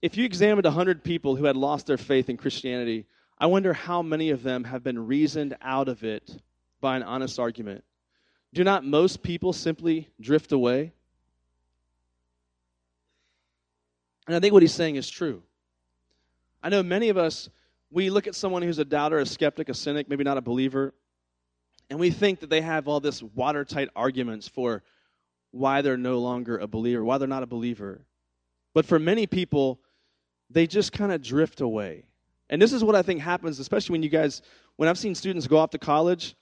If 0.00 0.16
you 0.16 0.24
examined 0.24 0.64
100 0.64 1.04
people 1.04 1.36
who 1.36 1.44
had 1.44 1.56
lost 1.56 1.86
their 1.86 1.98
faith 1.98 2.30
in 2.30 2.36
Christianity, 2.36 3.06
I 3.38 3.46
wonder 3.46 3.72
how 3.72 4.02
many 4.02 4.30
of 4.30 4.42
them 4.42 4.64
have 4.64 4.82
been 4.82 5.06
reasoned 5.06 5.56
out 5.60 5.88
of 5.88 6.02
it 6.02 6.40
by 6.80 6.96
an 6.96 7.02
honest 7.02 7.38
argument. 7.38 7.84
Do 8.54 8.64
not 8.64 8.84
most 8.84 9.22
people 9.22 9.52
simply 9.52 10.08
drift 10.20 10.52
away? 10.52 10.92
And 14.26 14.36
I 14.36 14.40
think 14.40 14.52
what 14.52 14.62
he's 14.62 14.74
saying 14.74 14.96
is 14.96 15.10
true. 15.10 15.42
I 16.62 16.68
know 16.68 16.82
many 16.82 17.08
of 17.08 17.18
us, 17.18 17.50
we 17.90 18.08
look 18.08 18.26
at 18.26 18.34
someone 18.34 18.62
who's 18.62 18.78
a 18.78 18.84
doubter, 18.84 19.18
a 19.18 19.26
skeptic, 19.26 19.68
a 19.68 19.74
cynic, 19.74 20.08
maybe 20.08 20.24
not 20.24 20.38
a 20.38 20.42
believer, 20.42 20.94
and 21.90 21.98
we 21.98 22.10
think 22.10 22.40
that 22.40 22.50
they 22.50 22.60
have 22.60 22.88
all 22.88 23.00
this 23.00 23.22
watertight 23.22 23.88
arguments 23.94 24.48
for 24.48 24.82
why 25.50 25.82
they're 25.82 25.96
no 25.96 26.18
longer 26.18 26.58
a 26.58 26.66
believer, 26.66 27.04
why 27.04 27.18
they're 27.18 27.28
not 27.28 27.42
a 27.42 27.46
believer. 27.46 28.00
But 28.74 28.86
for 28.86 28.98
many 28.98 29.26
people, 29.26 29.80
they 30.48 30.66
just 30.66 30.92
kind 30.92 31.12
of 31.12 31.22
drift 31.22 31.60
away. 31.60 32.04
And 32.48 32.60
this 32.60 32.72
is 32.72 32.82
what 32.82 32.94
I 32.94 33.02
think 33.02 33.20
happens, 33.20 33.58
especially 33.58 33.94
when 33.94 34.02
you 34.02 34.08
guys, 34.08 34.42
when 34.76 34.88
I've 34.88 34.98
seen 34.98 35.14
students 35.14 35.46
go 35.46 35.58
off 35.58 35.70
to 35.70 35.78
college, 35.78 36.34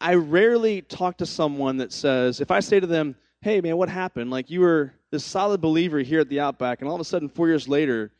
I 0.00 0.14
rarely 0.14 0.82
talk 0.82 1.16
to 1.18 1.26
someone 1.26 1.76
that 1.78 1.92
says, 1.92 2.40
if 2.40 2.50
I 2.50 2.60
say 2.60 2.80
to 2.80 2.86
them, 2.86 3.16
hey 3.40 3.60
man, 3.60 3.76
what 3.76 3.88
happened? 3.88 4.30
Like 4.30 4.50
you 4.50 4.60
were 4.60 4.92
this 5.10 5.24
solid 5.24 5.60
believer 5.60 6.00
here 6.00 6.20
at 6.20 6.28
the 6.28 6.40
Outback, 6.40 6.80
and 6.80 6.88
all 6.88 6.94
of 6.94 7.00
a 7.00 7.04
sudden, 7.04 7.28
four 7.28 7.48
years 7.48 7.68
later, 7.68 8.12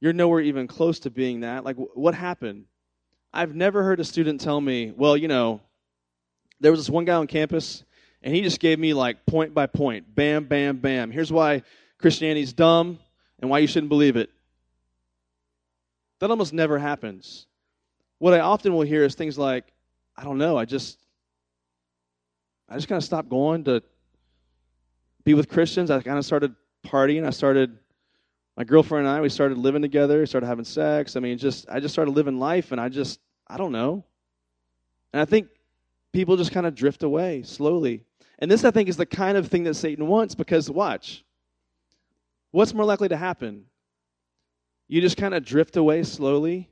you're 0.00 0.12
nowhere 0.12 0.40
even 0.40 0.66
close 0.66 0.98
to 1.00 1.10
being 1.10 1.40
that. 1.40 1.64
Like, 1.64 1.76
what 1.76 2.14
happened? 2.14 2.64
I've 3.32 3.54
never 3.54 3.82
heard 3.82 4.00
a 4.00 4.04
student 4.04 4.40
tell 4.40 4.60
me, 4.60 4.92
well, 4.96 5.16
you 5.16 5.28
know, 5.28 5.60
there 6.60 6.70
was 6.70 6.80
this 6.80 6.90
one 6.90 7.04
guy 7.04 7.14
on 7.14 7.26
campus, 7.26 7.84
and 8.22 8.34
he 8.34 8.42
just 8.42 8.60
gave 8.60 8.78
me 8.78 8.94
like 8.94 9.26
point 9.26 9.54
by 9.54 9.66
point, 9.66 10.14
bam, 10.14 10.44
bam, 10.44 10.78
bam. 10.78 11.10
Here's 11.10 11.32
why 11.32 11.62
Christianity's 11.98 12.52
dumb 12.52 12.98
and 13.40 13.50
why 13.50 13.58
you 13.58 13.66
shouldn't 13.66 13.88
believe 13.88 14.16
it. 14.16 14.30
That 16.20 16.30
almost 16.30 16.52
never 16.52 16.78
happens. 16.78 17.46
What 18.18 18.32
I 18.32 18.40
often 18.40 18.72
will 18.72 18.82
hear 18.82 19.04
is 19.04 19.14
things 19.14 19.36
like, 19.36 19.64
I 20.16 20.24
don't 20.24 20.38
know, 20.38 20.56
I 20.56 20.64
just 20.64 20.98
I 22.68 22.74
just 22.74 22.88
kind 22.88 22.96
of 22.96 23.04
stopped 23.04 23.28
going 23.28 23.64
to 23.64 23.82
be 25.24 25.34
with 25.34 25.48
Christians. 25.48 25.90
I 25.90 26.00
kind 26.00 26.18
of 26.18 26.24
started 26.24 26.54
partying. 26.84 27.24
I 27.26 27.30
started 27.30 27.78
my 28.56 28.64
girlfriend 28.64 29.06
and 29.06 29.16
I, 29.16 29.20
we 29.20 29.28
started 29.28 29.58
living 29.58 29.82
together, 29.82 30.24
started 30.26 30.46
having 30.46 30.64
sex. 30.64 31.14
I 31.14 31.20
mean, 31.20 31.38
just 31.38 31.68
I 31.68 31.80
just 31.80 31.94
started 31.94 32.12
living 32.12 32.38
life 32.38 32.72
and 32.72 32.80
I 32.80 32.88
just 32.88 33.20
I 33.46 33.56
don't 33.56 33.72
know. 33.72 34.04
And 35.12 35.20
I 35.20 35.24
think 35.24 35.48
people 36.16 36.38
just 36.38 36.50
kind 36.50 36.66
of 36.66 36.74
drift 36.74 37.02
away 37.02 37.42
slowly. 37.42 38.02
And 38.38 38.50
this 38.50 38.64
I 38.64 38.70
think 38.70 38.88
is 38.88 38.96
the 38.96 39.04
kind 39.04 39.36
of 39.36 39.48
thing 39.48 39.64
that 39.64 39.74
Satan 39.74 40.06
wants 40.06 40.34
because 40.34 40.70
watch. 40.70 41.22
What's 42.52 42.72
more 42.72 42.86
likely 42.86 43.08
to 43.08 43.18
happen? 43.18 43.66
You 44.88 45.02
just 45.02 45.18
kind 45.18 45.34
of 45.34 45.44
drift 45.44 45.76
away 45.76 46.04
slowly 46.04 46.70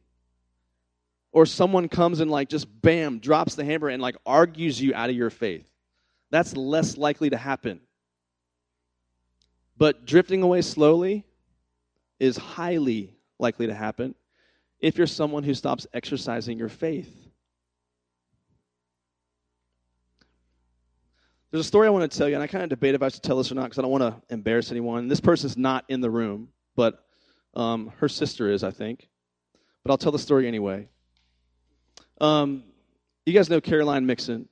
or 1.30 1.44
someone 1.44 1.88
comes 1.88 2.20
and 2.20 2.30
like 2.30 2.48
just 2.48 2.66
bam 2.80 3.18
drops 3.18 3.54
the 3.54 3.64
hammer 3.64 3.88
and 3.88 4.00
like 4.00 4.16
argues 4.24 4.80
you 4.80 4.94
out 4.94 5.10
of 5.10 5.16
your 5.16 5.30
faith 5.30 5.68
that's 6.30 6.56
less 6.56 6.96
likely 6.96 7.28
to 7.28 7.36
happen 7.36 7.80
but 9.76 10.06
drifting 10.06 10.42
away 10.44 10.62
slowly 10.62 11.24
is 12.20 12.36
highly 12.36 13.12
likely 13.40 13.66
to 13.66 13.74
happen 13.74 14.14
if 14.78 14.96
you're 14.96 15.08
someone 15.08 15.42
who 15.42 15.54
stops 15.54 15.88
exercising 15.92 16.56
your 16.56 16.68
faith 16.68 17.23
there's 21.54 21.64
a 21.64 21.68
story 21.68 21.86
i 21.86 21.90
want 21.90 22.10
to 22.10 22.18
tell 22.18 22.28
you 22.28 22.34
and 22.34 22.42
i 22.42 22.48
kind 22.48 22.64
of 22.64 22.68
debate 22.68 22.96
if 22.96 23.02
i 23.02 23.08
should 23.08 23.22
tell 23.22 23.38
this 23.38 23.52
or 23.52 23.54
not 23.54 23.64
because 23.64 23.78
i 23.78 23.82
don't 23.82 23.92
want 23.92 24.02
to 24.02 24.34
embarrass 24.34 24.72
anyone 24.72 25.06
this 25.06 25.20
person's 25.20 25.56
not 25.56 25.84
in 25.88 26.00
the 26.00 26.10
room 26.10 26.48
but 26.74 27.04
um, 27.54 27.92
her 27.98 28.08
sister 28.08 28.50
is 28.50 28.64
i 28.64 28.70
think 28.72 29.08
but 29.84 29.92
i'll 29.92 29.98
tell 29.98 30.10
the 30.10 30.18
story 30.18 30.48
anyway 30.48 30.88
um, 32.20 32.64
you 33.26 33.32
guys 33.32 33.50
know 33.50 33.60
Caroline 33.60 34.06
Mixon. 34.06 34.48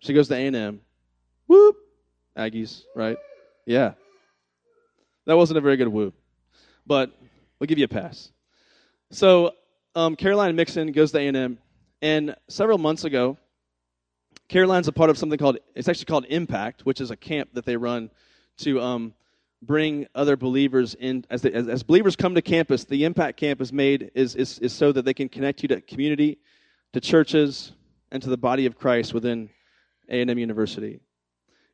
She 0.00 0.12
goes 0.12 0.28
to 0.28 0.34
A&M. 0.34 0.80
Whoop. 1.46 1.76
Aggies, 2.36 2.82
right? 2.94 3.16
Yeah. 3.64 3.92
That 5.26 5.36
wasn't 5.36 5.58
a 5.58 5.60
very 5.60 5.76
good 5.76 5.88
whoop. 5.88 6.14
But 6.86 7.10
we'll 7.58 7.66
give 7.66 7.78
you 7.78 7.84
a 7.84 7.88
pass. 7.88 8.30
So 9.10 9.52
um, 9.94 10.16
Caroline 10.16 10.54
Mixon 10.54 10.92
goes 10.92 11.12
to 11.12 11.18
A&M. 11.18 11.58
And 12.02 12.36
several 12.48 12.78
months 12.78 13.04
ago, 13.04 13.38
Caroline's 14.48 14.88
a 14.88 14.92
part 14.92 15.10
of 15.10 15.18
something 15.18 15.38
called, 15.38 15.58
it's 15.74 15.88
actually 15.88 16.04
called 16.06 16.26
Impact, 16.28 16.82
which 16.82 17.00
is 17.00 17.10
a 17.10 17.16
camp 17.16 17.50
that 17.54 17.64
they 17.64 17.76
run 17.76 18.10
to 18.58 18.80
um, 18.80 19.14
bring 19.62 20.06
other 20.14 20.36
believers 20.36 20.94
in. 20.94 21.24
As, 21.30 21.42
they, 21.42 21.52
as, 21.52 21.68
as, 21.68 21.82
believers 21.82 22.16
come 22.16 22.34
to 22.34 22.42
campus, 22.42 22.84
the 22.84 23.04
Impact 23.04 23.38
Camp 23.38 23.60
is 23.60 23.72
made, 23.72 24.10
is, 24.14 24.34
is, 24.36 24.58
is 24.60 24.72
so 24.72 24.92
that 24.92 25.04
they 25.04 25.14
can 25.14 25.28
connect 25.28 25.62
you 25.62 25.68
to 25.68 25.80
community 25.80 26.38
to 26.92 27.00
churches 27.00 27.72
and 28.12 28.22
to 28.22 28.30
the 28.30 28.36
body 28.36 28.66
of 28.66 28.78
Christ 28.78 29.12
within 29.12 29.50
A&M 30.08 30.38
University. 30.38 31.00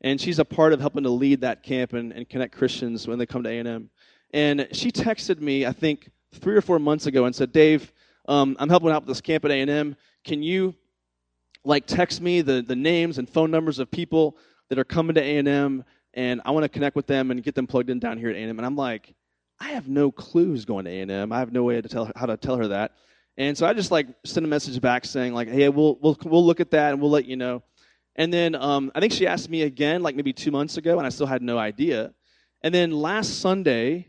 And 0.00 0.20
she's 0.20 0.38
a 0.38 0.44
part 0.44 0.72
of 0.72 0.80
helping 0.80 1.04
to 1.04 1.10
lead 1.10 1.42
that 1.42 1.62
camp 1.62 1.92
and, 1.92 2.12
and 2.12 2.28
connect 2.28 2.56
Christians 2.56 3.06
when 3.06 3.18
they 3.18 3.26
come 3.26 3.42
to 3.44 3.50
A&M. 3.50 3.90
And 4.32 4.66
she 4.72 4.90
texted 4.90 5.40
me, 5.40 5.66
I 5.66 5.72
think, 5.72 6.10
three 6.32 6.56
or 6.56 6.62
four 6.62 6.78
months 6.78 7.06
ago 7.06 7.26
and 7.26 7.34
said, 7.34 7.52
Dave, 7.52 7.92
um, 8.26 8.56
I'm 8.58 8.68
helping 8.68 8.90
out 8.90 9.02
with 9.02 9.08
this 9.08 9.20
camp 9.20 9.44
at 9.44 9.50
A&M. 9.50 9.96
Can 10.24 10.42
you, 10.42 10.74
like, 11.64 11.86
text 11.86 12.20
me 12.20 12.40
the, 12.40 12.62
the 12.62 12.76
names 12.76 13.18
and 13.18 13.28
phone 13.28 13.50
numbers 13.50 13.78
of 13.78 13.90
people 13.90 14.36
that 14.68 14.78
are 14.78 14.84
coming 14.84 15.14
to 15.14 15.20
A&M, 15.20 15.84
and 16.14 16.40
I 16.44 16.50
want 16.50 16.64
to 16.64 16.68
connect 16.68 16.96
with 16.96 17.06
them 17.06 17.30
and 17.30 17.42
get 17.42 17.54
them 17.54 17.66
plugged 17.66 17.90
in 17.90 17.98
down 17.98 18.18
here 18.18 18.30
at 18.30 18.36
A&M. 18.36 18.58
And 18.58 18.66
I'm 18.66 18.76
like, 18.76 19.14
I 19.60 19.68
have 19.68 19.88
no 19.88 20.10
clue 20.10 20.46
who's 20.46 20.64
going 20.64 20.84
to 20.86 20.90
A&M. 20.90 21.32
I 21.32 21.38
have 21.38 21.52
no 21.52 21.62
way 21.62 21.80
to 21.80 21.88
tell 21.88 22.06
her, 22.06 22.12
how 22.16 22.26
to 22.26 22.36
tell 22.36 22.56
her 22.56 22.68
that. 22.68 22.92
And 23.38 23.56
so 23.56 23.66
I 23.66 23.72
just 23.72 23.90
like 23.90 24.08
sent 24.24 24.44
a 24.44 24.48
message 24.48 24.80
back 24.80 25.04
saying 25.04 25.32
like, 25.32 25.48
hey, 25.48 25.68
we'll 25.68 25.98
we'll 26.02 26.18
we'll 26.24 26.44
look 26.44 26.60
at 26.60 26.70
that 26.72 26.92
and 26.92 27.00
we'll 27.00 27.10
let 27.10 27.24
you 27.24 27.36
know. 27.36 27.62
And 28.16 28.32
then 28.32 28.54
um, 28.54 28.92
I 28.94 29.00
think 29.00 29.12
she 29.12 29.26
asked 29.26 29.48
me 29.48 29.62
again 29.62 30.02
like 30.02 30.16
maybe 30.16 30.32
two 30.32 30.50
months 30.50 30.76
ago, 30.76 30.98
and 30.98 31.06
I 31.06 31.10
still 31.10 31.26
had 31.26 31.40
no 31.40 31.56
idea. 31.56 32.12
And 32.62 32.74
then 32.74 32.90
last 32.90 33.40
Sunday, 33.40 34.08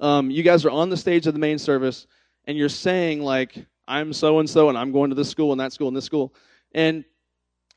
um, 0.00 0.30
you 0.30 0.42
guys 0.42 0.64
are 0.64 0.70
on 0.70 0.90
the 0.90 0.96
stage 0.96 1.26
of 1.26 1.32
the 1.32 1.40
main 1.40 1.58
service, 1.58 2.06
and 2.46 2.56
you're 2.56 2.68
saying 2.68 3.22
like, 3.22 3.64
I'm 3.88 4.12
so 4.12 4.40
and 4.40 4.48
so, 4.48 4.68
and 4.68 4.76
I'm 4.76 4.92
going 4.92 5.10
to 5.10 5.16
this 5.16 5.30
school 5.30 5.52
and 5.52 5.60
that 5.60 5.72
school 5.72 5.88
and 5.88 5.96
this 5.96 6.04
school. 6.04 6.34
And 6.72 7.04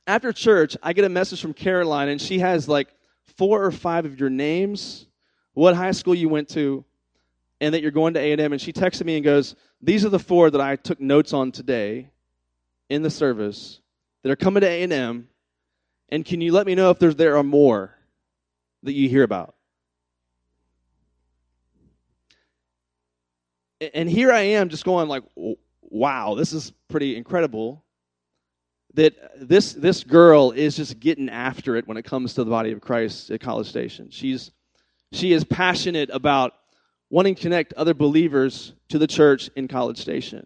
after 0.05 0.31
church, 0.33 0.77
I 0.83 0.93
get 0.93 1.05
a 1.05 1.09
message 1.09 1.41
from 1.41 1.53
Caroline, 1.53 2.09
and 2.09 2.21
she 2.21 2.39
has 2.39 2.67
like 2.67 2.89
four 3.37 3.63
or 3.63 3.71
five 3.71 4.05
of 4.05 4.19
your 4.19 4.29
names, 4.29 5.07
what 5.53 5.75
high 5.75 5.91
school 5.91 6.15
you 6.15 6.29
went 6.29 6.49
to, 6.49 6.83
and 7.61 7.73
that 7.73 7.81
you're 7.81 7.91
going 7.91 8.13
to 8.15 8.19
A&M. 8.19 8.51
And 8.51 8.61
she 8.61 8.73
texted 8.73 9.05
me 9.05 9.15
and 9.15 9.23
goes, 9.23 9.55
these 9.81 10.05
are 10.05 10.09
the 10.09 10.19
four 10.19 10.49
that 10.49 10.61
I 10.61 10.75
took 10.75 10.99
notes 10.99 11.33
on 11.33 11.51
today 11.51 12.09
in 12.89 13.01
the 13.01 13.09
service 13.09 13.79
that 14.21 14.31
are 14.31 14.35
coming 14.35 14.61
to 14.61 14.67
A&M. 14.67 15.27
And 16.09 16.25
can 16.25 16.41
you 16.41 16.51
let 16.51 16.65
me 16.65 16.75
know 16.75 16.89
if 16.89 16.99
there's, 16.99 17.15
there 17.15 17.37
are 17.37 17.43
more 17.43 17.95
that 18.83 18.93
you 18.93 19.09
hear 19.09 19.23
about? 19.23 19.55
And 23.93 24.09
here 24.09 24.31
I 24.31 24.41
am 24.41 24.69
just 24.69 24.85
going 24.85 25.07
like, 25.09 25.23
wow, 25.81 26.35
this 26.35 26.53
is 26.53 26.71
pretty 26.87 27.17
incredible 27.17 27.82
that 28.93 29.15
this 29.35 29.73
this 29.73 30.03
girl 30.03 30.51
is 30.51 30.75
just 30.75 30.99
getting 30.99 31.29
after 31.29 31.75
it 31.75 31.87
when 31.87 31.97
it 31.97 32.03
comes 32.03 32.33
to 32.35 32.43
the 32.43 32.49
body 32.49 32.71
of 32.71 32.81
Christ 32.81 33.31
at 33.31 33.41
College 33.41 33.67
Station. 33.67 34.09
She's 34.11 34.51
she 35.11 35.33
is 35.33 35.43
passionate 35.43 36.09
about 36.11 36.53
wanting 37.09 37.35
to 37.35 37.41
connect 37.41 37.73
other 37.73 37.93
believers 37.93 38.73
to 38.89 38.97
the 38.97 39.07
church 39.07 39.49
in 39.55 39.67
College 39.67 39.99
Station. 39.99 40.45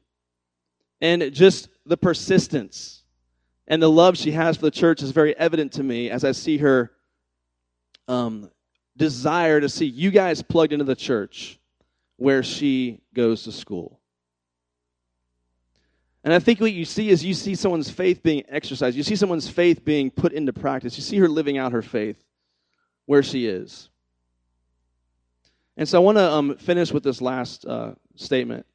And 1.00 1.34
just 1.34 1.70
the 1.86 1.98
persistence 1.98 3.04
and 3.68 3.82
the 3.82 3.90
love 3.90 4.18
she 4.18 4.32
has 4.32 4.58
for 4.58 4.64
the 4.64 4.72
church 4.72 5.02
is 5.02 5.12
very 5.12 5.38
evident 5.38 5.74
to 5.74 5.84
me 5.84 6.10
as 6.10 6.24
I 6.24 6.32
see 6.32 6.58
her 6.58 6.92
um, 8.08 8.50
desire 8.96 9.62
to 9.62 9.70
see 9.70 9.86
you 9.86 10.12
guys 10.12 10.42
plugged 10.42 10.74
into 10.74 10.86
the 10.86 10.96
church 10.96 11.60
where 12.18 12.44
she 12.44 13.02
goes 13.14 13.44
to 13.44 13.52
school. 13.52 14.00
And 16.28 16.34
I 16.34 16.40
think 16.40 16.60
what 16.60 16.74
you 16.74 16.84
see 16.84 17.08
is 17.08 17.24
you 17.24 17.34
see 17.34 17.56
someone's 17.56 17.90
faith 17.90 18.22
being 18.22 18.44
exercised. 18.50 18.98
You 18.98 19.04
see 19.04 19.16
someone's 19.16 19.48
faith 19.48 19.86
being 19.86 20.12
put 20.12 20.34
into 20.34 20.52
practice. 20.52 20.98
You 20.98 21.02
see 21.02 21.18
her 21.20 21.30
living 21.30 21.58
out 21.58 21.72
her 21.72 21.82
faith 21.82 22.22
where 23.06 23.24
she 23.24 23.46
is. 23.46 23.88
And 25.78 25.88
so 25.88 26.02
I 26.02 26.04
want 26.04 26.18
to 26.18 26.30
um, 26.30 26.58
finish 26.58 26.92
with 26.92 27.04
this 27.04 27.22
last 27.22 27.66
uh, 27.66 27.94
statement. 28.16 28.66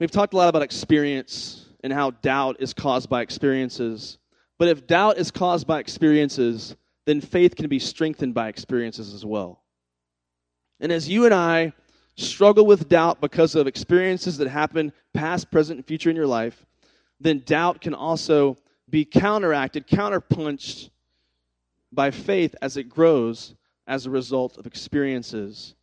We've 0.00 0.10
talked 0.10 0.32
a 0.32 0.38
lot 0.38 0.48
about 0.48 0.62
experience 0.62 1.66
and 1.84 1.92
how 1.92 2.12
doubt 2.12 2.56
is 2.58 2.72
caused 2.72 3.10
by 3.10 3.20
experiences. 3.20 4.16
But 4.56 4.68
if 4.68 4.86
doubt 4.86 5.18
is 5.18 5.30
caused 5.30 5.66
by 5.66 5.80
experiences, 5.80 6.74
then 7.04 7.20
faith 7.20 7.54
can 7.54 7.68
be 7.68 7.80
strengthened 7.80 8.32
by 8.32 8.48
experiences 8.48 9.12
as 9.12 9.26
well. 9.26 9.62
And 10.80 10.90
as 10.90 11.06
you 11.06 11.26
and 11.26 11.34
I 11.34 11.74
struggle 12.16 12.66
with 12.66 12.88
doubt 12.88 13.20
because 13.20 13.54
of 13.54 13.66
experiences 13.66 14.38
that 14.38 14.48
happen 14.48 14.92
past, 15.12 15.50
present, 15.50 15.78
and 15.78 15.86
future 15.86 16.10
in 16.10 16.16
your 16.16 16.26
life, 16.26 16.64
then 17.20 17.40
doubt 17.40 17.80
can 17.80 17.94
also 17.94 18.56
be 18.88 19.04
counteracted, 19.04 19.86
counterpunched 19.86 20.90
by 21.92 22.10
faith 22.10 22.54
as 22.62 22.76
it 22.76 22.84
grows 22.84 23.54
as 23.86 24.06
a 24.06 24.10
result 24.10 24.58
of 24.58 24.66
experiences 24.66 25.74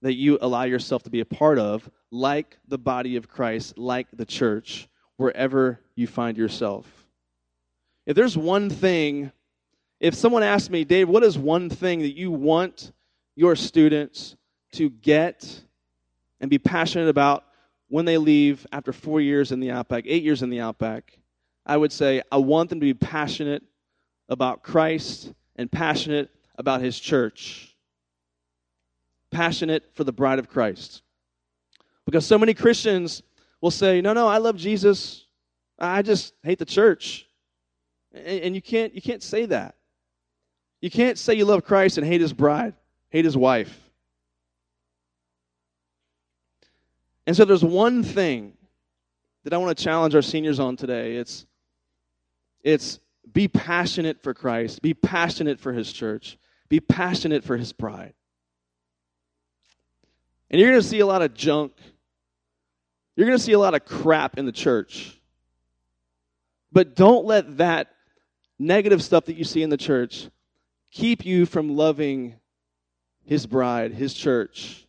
that 0.00 0.14
you 0.14 0.38
allow 0.40 0.64
yourself 0.64 1.02
to 1.04 1.10
be 1.10 1.20
a 1.20 1.24
part 1.24 1.58
of, 1.58 1.88
like 2.10 2.58
the 2.68 2.78
body 2.78 3.16
of 3.16 3.28
Christ, 3.28 3.78
like 3.78 4.08
the 4.12 4.26
church, 4.26 4.88
wherever 5.16 5.80
you 5.94 6.06
find 6.06 6.36
yourself. 6.36 6.86
If 8.06 8.16
there's 8.16 8.36
one 8.36 8.68
thing, 8.68 9.30
if 10.00 10.14
someone 10.14 10.42
asked 10.42 10.70
me, 10.70 10.84
Dave, 10.84 11.08
what 11.08 11.22
is 11.22 11.38
one 11.38 11.70
thing 11.70 12.00
that 12.00 12.16
you 12.16 12.32
want 12.32 12.92
your 13.36 13.54
students 13.54 14.36
to 14.72 14.90
get 14.90 15.62
and 16.40 16.50
be 16.50 16.58
passionate 16.58 17.08
about 17.08 17.44
when 17.88 18.04
they 18.04 18.18
leave 18.18 18.66
after 18.72 18.92
four 18.92 19.20
years 19.20 19.52
in 19.52 19.60
the 19.60 19.70
Outback, 19.70 20.04
eight 20.06 20.22
years 20.22 20.42
in 20.42 20.50
the 20.50 20.60
Outback, 20.60 21.18
I 21.66 21.76
would 21.76 21.92
say 21.92 22.22
I 22.32 22.38
want 22.38 22.70
them 22.70 22.80
to 22.80 22.86
be 22.86 22.94
passionate 22.94 23.62
about 24.28 24.62
Christ 24.62 25.32
and 25.56 25.70
passionate 25.70 26.30
about 26.56 26.80
His 26.80 26.98
church. 26.98 27.76
Passionate 29.30 29.84
for 29.94 30.04
the 30.04 30.12
bride 30.12 30.38
of 30.38 30.48
Christ. 30.48 31.02
Because 32.04 32.26
so 32.26 32.38
many 32.38 32.54
Christians 32.54 33.22
will 33.60 33.70
say, 33.70 34.00
No, 34.00 34.12
no, 34.12 34.26
I 34.26 34.38
love 34.38 34.56
Jesus. 34.56 35.26
I 35.78 36.02
just 36.02 36.34
hate 36.42 36.58
the 36.58 36.64
church. 36.64 37.26
And, 38.12 38.54
you 38.54 38.62
can't 38.62 38.94
you 38.94 39.00
can't 39.00 39.22
say 39.22 39.46
that. 39.46 39.76
You 40.80 40.90
can't 40.90 41.18
say 41.18 41.34
you 41.34 41.44
love 41.44 41.64
Christ 41.64 41.96
and 41.96 42.06
hate 42.06 42.20
his 42.20 42.32
bride, 42.32 42.74
hate 43.10 43.24
his 43.24 43.36
wife. 43.36 43.81
And 47.26 47.36
so 47.36 47.44
there's 47.44 47.64
one 47.64 48.02
thing 48.02 48.54
that 49.44 49.52
I 49.52 49.56
want 49.56 49.76
to 49.76 49.82
challenge 49.82 50.14
our 50.14 50.22
seniors 50.22 50.60
on 50.60 50.76
today. 50.76 51.16
It's 51.16 51.46
it's 52.62 53.00
be 53.32 53.48
passionate 53.48 54.22
for 54.22 54.34
Christ, 54.34 54.82
be 54.82 54.94
passionate 54.94 55.60
for 55.60 55.72
his 55.72 55.92
church, 55.92 56.38
be 56.68 56.80
passionate 56.80 57.44
for 57.44 57.56
his 57.56 57.72
bride. 57.72 58.14
And 60.50 60.60
you're 60.60 60.70
going 60.70 60.82
to 60.82 60.86
see 60.86 61.00
a 61.00 61.06
lot 61.06 61.22
of 61.22 61.34
junk. 61.34 61.72
You're 63.16 63.26
going 63.26 63.38
to 63.38 63.42
see 63.42 63.52
a 63.52 63.58
lot 63.58 63.74
of 63.74 63.84
crap 63.84 64.38
in 64.38 64.46
the 64.46 64.52
church. 64.52 65.18
But 66.72 66.94
don't 66.94 67.24
let 67.24 67.58
that 67.58 67.88
negative 68.58 69.02
stuff 69.02 69.26
that 69.26 69.36
you 69.36 69.44
see 69.44 69.62
in 69.62 69.70
the 69.70 69.76
church 69.76 70.28
keep 70.90 71.24
you 71.24 71.46
from 71.46 71.76
loving 71.76 72.34
his 73.24 73.46
bride, 73.46 73.92
his 73.92 74.14
church, 74.14 74.81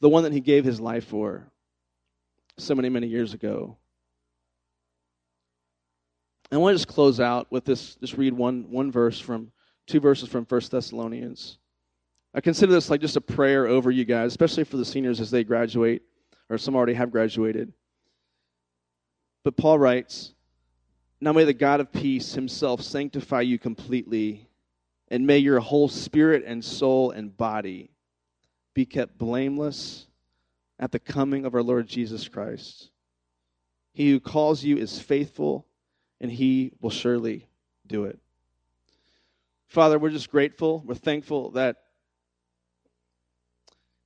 the 0.00 0.08
one 0.08 0.24
that 0.24 0.32
he 0.32 0.40
gave 0.40 0.64
his 0.64 0.80
life 0.80 1.04
for 1.04 1.50
so 2.58 2.74
many, 2.74 2.88
many 2.88 3.06
years 3.06 3.34
ago. 3.34 3.76
I 6.52 6.56
want 6.56 6.74
to 6.74 6.78
just 6.78 6.88
close 6.88 7.20
out 7.20 7.46
with 7.50 7.64
this, 7.64 7.94
just 7.96 8.16
read 8.16 8.32
one, 8.32 8.70
one 8.70 8.90
verse 8.90 9.20
from, 9.20 9.52
two 9.86 10.00
verses 10.00 10.28
from 10.28 10.44
First 10.44 10.72
Thessalonians. 10.72 11.58
I 12.34 12.40
consider 12.40 12.72
this 12.72 12.90
like 12.90 13.00
just 13.00 13.16
a 13.16 13.20
prayer 13.20 13.66
over 13.66 13.90
you 13.90 14.04
guys, 14.04 14.32
especially 14.32 14.64
for 14.64 14.76
the 14.76 14.84
seniors 14.84 15.20
as 15.20 15.30
they 15.30 15.44
graduate, 15.44 16.02
or 16.48 16.58
some 16.58 16.74
already 16.74 16.94
have 16.94 17.12
graduated. 17.12 17.72
But 19.44 19.56
Paul 19.56 19.78
writes, 19.78 20.34
Now 21.20 21.32
may 21.32 21.44
the 21.44 21.52
God 21.52 21.80
of 21.80 21.92
peace 21.92 22.34
himself 22.34 22.82
sanctify 22.82 23.42
you 23.42 23.58
completely, 23.58 24.48
and 25.08 25.26
may 25.26 25.38
your 25.38 25.60
whole 25.60 25.88
spirit 25.88 26.42
and 26.46 26.64
soul 26.64 27.12
and 27.12 27.36
body 27.36 27.90
be 28.74 28.86
kept 28.86 29.18
blameless 29.18 30.06
at 30.78 30.92
the 30.92 30.98
coming 30.98 31.44
of 31.44 31.54
our 31.54 31.62
Lord 31.62 31.86
Jesus 31.86 32.28
Christ. 32.28 32.90
He 33.92 34.10
who 34.10 34.20
calls 34.20 34.62
you 34.62 34.76
is 34.76 35.00
faithful, 35.00 35.66
and 36.20 36.30
he 36.30 36.72
will 36.80 36.90
surely 36.90 37.48
do 37.86 38.04
it. 38.04 38.18
Father, 39.68 39.98
we're 39.98 40.10
just 40.10 40.30
grateful. 40.30 40.82
We're 40.86 40.94
thankful 40.94 41.50
that 41.52 41.76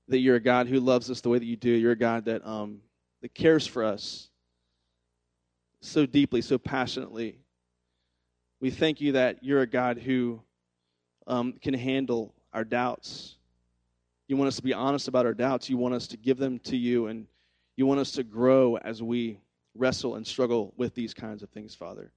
that 0.08 0.18
you're 0.18 0.36
a 0.36 0.40
God 0.40 0.66
who 0.66 0.80
loves 0.80 1.10
us 1.10 1.22
the 1.22 1.30
way 1.30 1.38
that 1.38 1.46
you 1.46 1.56
do. 1.56 1.70
You're 1.70 1.92
a 1.92 1.96
God 1.96 2.26
that 2.26 2.46
um, 2.46 2.80
that 3.22 3.34
cares 3.34 3.66
for 3.66 3.84
us 3.84 4.28
so 5.80 6.04
deeply, 6.06 6.42
so 6.42 6.58
passionately. 6.58 7.38
We 8.60 8.70
thank 8.70 9.00
you 9.00 9.12
that 9.12 9.42
you're 9.42 9.62
a 9.62 9.66
God 9.66 9.98
who 9.98 10.42
um, 11.26 11.54
can 11.54 11.74
handle 11.74 12.34
our 12.52 12.64
doubts, 12.64 13.36
you 14.29 14.37
want 14.37 14.49
us 14.49 14.57
to 14.57 14.62
be 14.62 14.72
honest 14.72 15.09
about 15.09 15.27
our 15.27 15.35
doubts. 15.35 15.68
You 15.68 15.77
want 15.77 15.95
us 15.95 16.07
to 16.09 16.16
give 16.16 16.39
them 16.39 16.59
to 16.61 16.77
you, 16.77 17.07
and 17.07 17.27
you 17.77 17.87
want 17.87 18.01
us 18.01 18.12
to 18.12 18.22
grow 18.22 18.77
as 18.79 19.03
we 19.03 19.39
wrestle 19.75 20.14
and 20.14 20.27
struggle 20.27 20.72
with 20.77 20.95
these 20.95 21.12
kinds 21.12 21.43
of 21.43 21.51
things, 21.51 21.75
Father. 21.75 22.12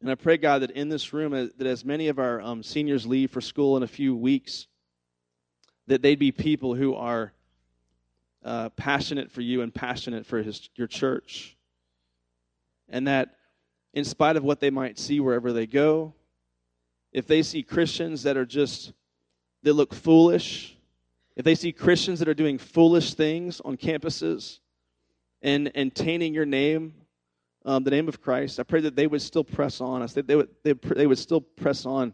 And 0.00 0.10
I 0.10 0.14
pray, 0.14 0.36
God, 0.36 0.62
that 0.62 0.70
in 0.72 0.88
this 0.88 1.12
room, 1.12 1.32
uh, 1.32 1.46
that 1.56 1.66
as 1.66 1.84
many 1.84 2.08
of 2.08 2.18
our 2.18 2.40
um, 2.40 2.62
seniors 2.62 3.06
leave 3.06 3.30
for 3.30 3.40
school 3.40 3.76
in 3.76 3.82
a 3.82 3.88
few 3.88 4.14
weeks, 4.14 4.66
that 5.88 6.02
they'd 6.02 6.18
be 6.18 6.32
people 6.32 6.74
who 6.74 6.94
are 6.94 7.32
uh, 8.44 8.68
passionate 8.70 9.30
for 9.30 9.40
you 9.40 9.62
and 9.62 9.74
passionate 9.74 10.24
for 10.24 10.42
his, 10.42 10.68
your 10.76 10.86
church. 10.86 11.56
And 12.88 13.08
that 13.08 13.34
in 13.92 14.04
spite 14.04 14.36
of 14.36 14.44
what 14.44 14.60
they 14.60 14.70
might 14.70 14.98
see 14.98 15.18
wherever 15.18 15.52
they 15.52 15.66
go, 15.66 16.14
if 17.12 17.26
they 17.26 17.42
see 17.42 17.62
Christians 17.62 18.22
that 18.22 18.36
are 18.36 18.46
just, 18.46 18.92
that 19.64 19.72
look 19.72 19.92
foolish, 19.92 20.77
if 21.38 21.44
they 21.44 21.54
see 21.54 21.72
Christians 21.72 22.18
that 22.18 22.28
are 22.28 22.34
doing 22.34 22.58
foolish 22.58 23.14
things 23.14 23.60
on 23.64 23.76
campuses 23.76 24.58
and, 25.40 25.70
and 25.76 25.94
tainting 25.94 26.34
your 26.34 26.44
name, 26.44 26.94
um, 27.64 27.84
the 27.84 27.92
name 27.92 28.08
of 28.08 28.20
Christ, 28.20 28.58
I 28.58 28.64
pray 28.64 28.80
that 28.80 28.96
they 28.96 29.06
would 29.06 29.22
still 29.22 29.44
press 29.44 29.80
on 29.80 30.02
us, 30.02 30.12
they 30.12 30.22
would, 30.34 30.48
they, 30.64 30.72
they 30.72 31.06
would 31.06 31.18
still 31.18 31.40
press 31.40 31.86
on 31.86 32.12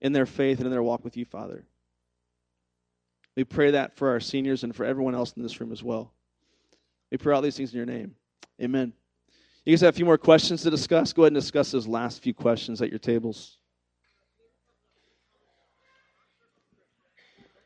in 0.00 0.12
their 0.12 0.26
faith 0.26 0.58
and 0.58 0.66
in 0.66 0.72
their 0.72 0.82
walk 0.82 1.04
with 1.04 1.16
you, 1.16 1.24
Father. 1.24 1.64
We 3.36 3.44
pray 3.44 3.70
that 3.70 3.96
for 3.96 4.10
our 4.10 4.18
seniors 4.18 4.64
and 4.64 4.74
for 4.74 4.84
everyone 4.84 5.14
else 5.14 5.32
in 5.36 5.42
this 5.44 5.60
room 5.60 5.70
as 5.70 5.82
well. 5.82 6.12
We 7.12 7.18
pray 7.18 7.34
all 7.34 7.42
these 7.42 7.56
things 7.56 7.72
in 7.72 7.76
your 7.76 7.86
name. 7.86 8.16
Amen. 8.60 8.92
You 9.64 9.74
guys 9.74 9.82
have 9.82 9.94
a 9.94 9.96
few 9.96 10.06
more 10.06 10.18
questions 10.18 10.62
to 10.62 10.70
discuss? 10.70 11.12
Go 11.12 11.22
ahead 11.22 11.32
and 11.32 11.40
discuss 11.40 11.70
those 11.70 11.86
last 11.86 12.20
few 12.20 12.34
questions 12.34 12.82
at 12.82 12.90
your 12.90 12.98
tables. 12.98 13.58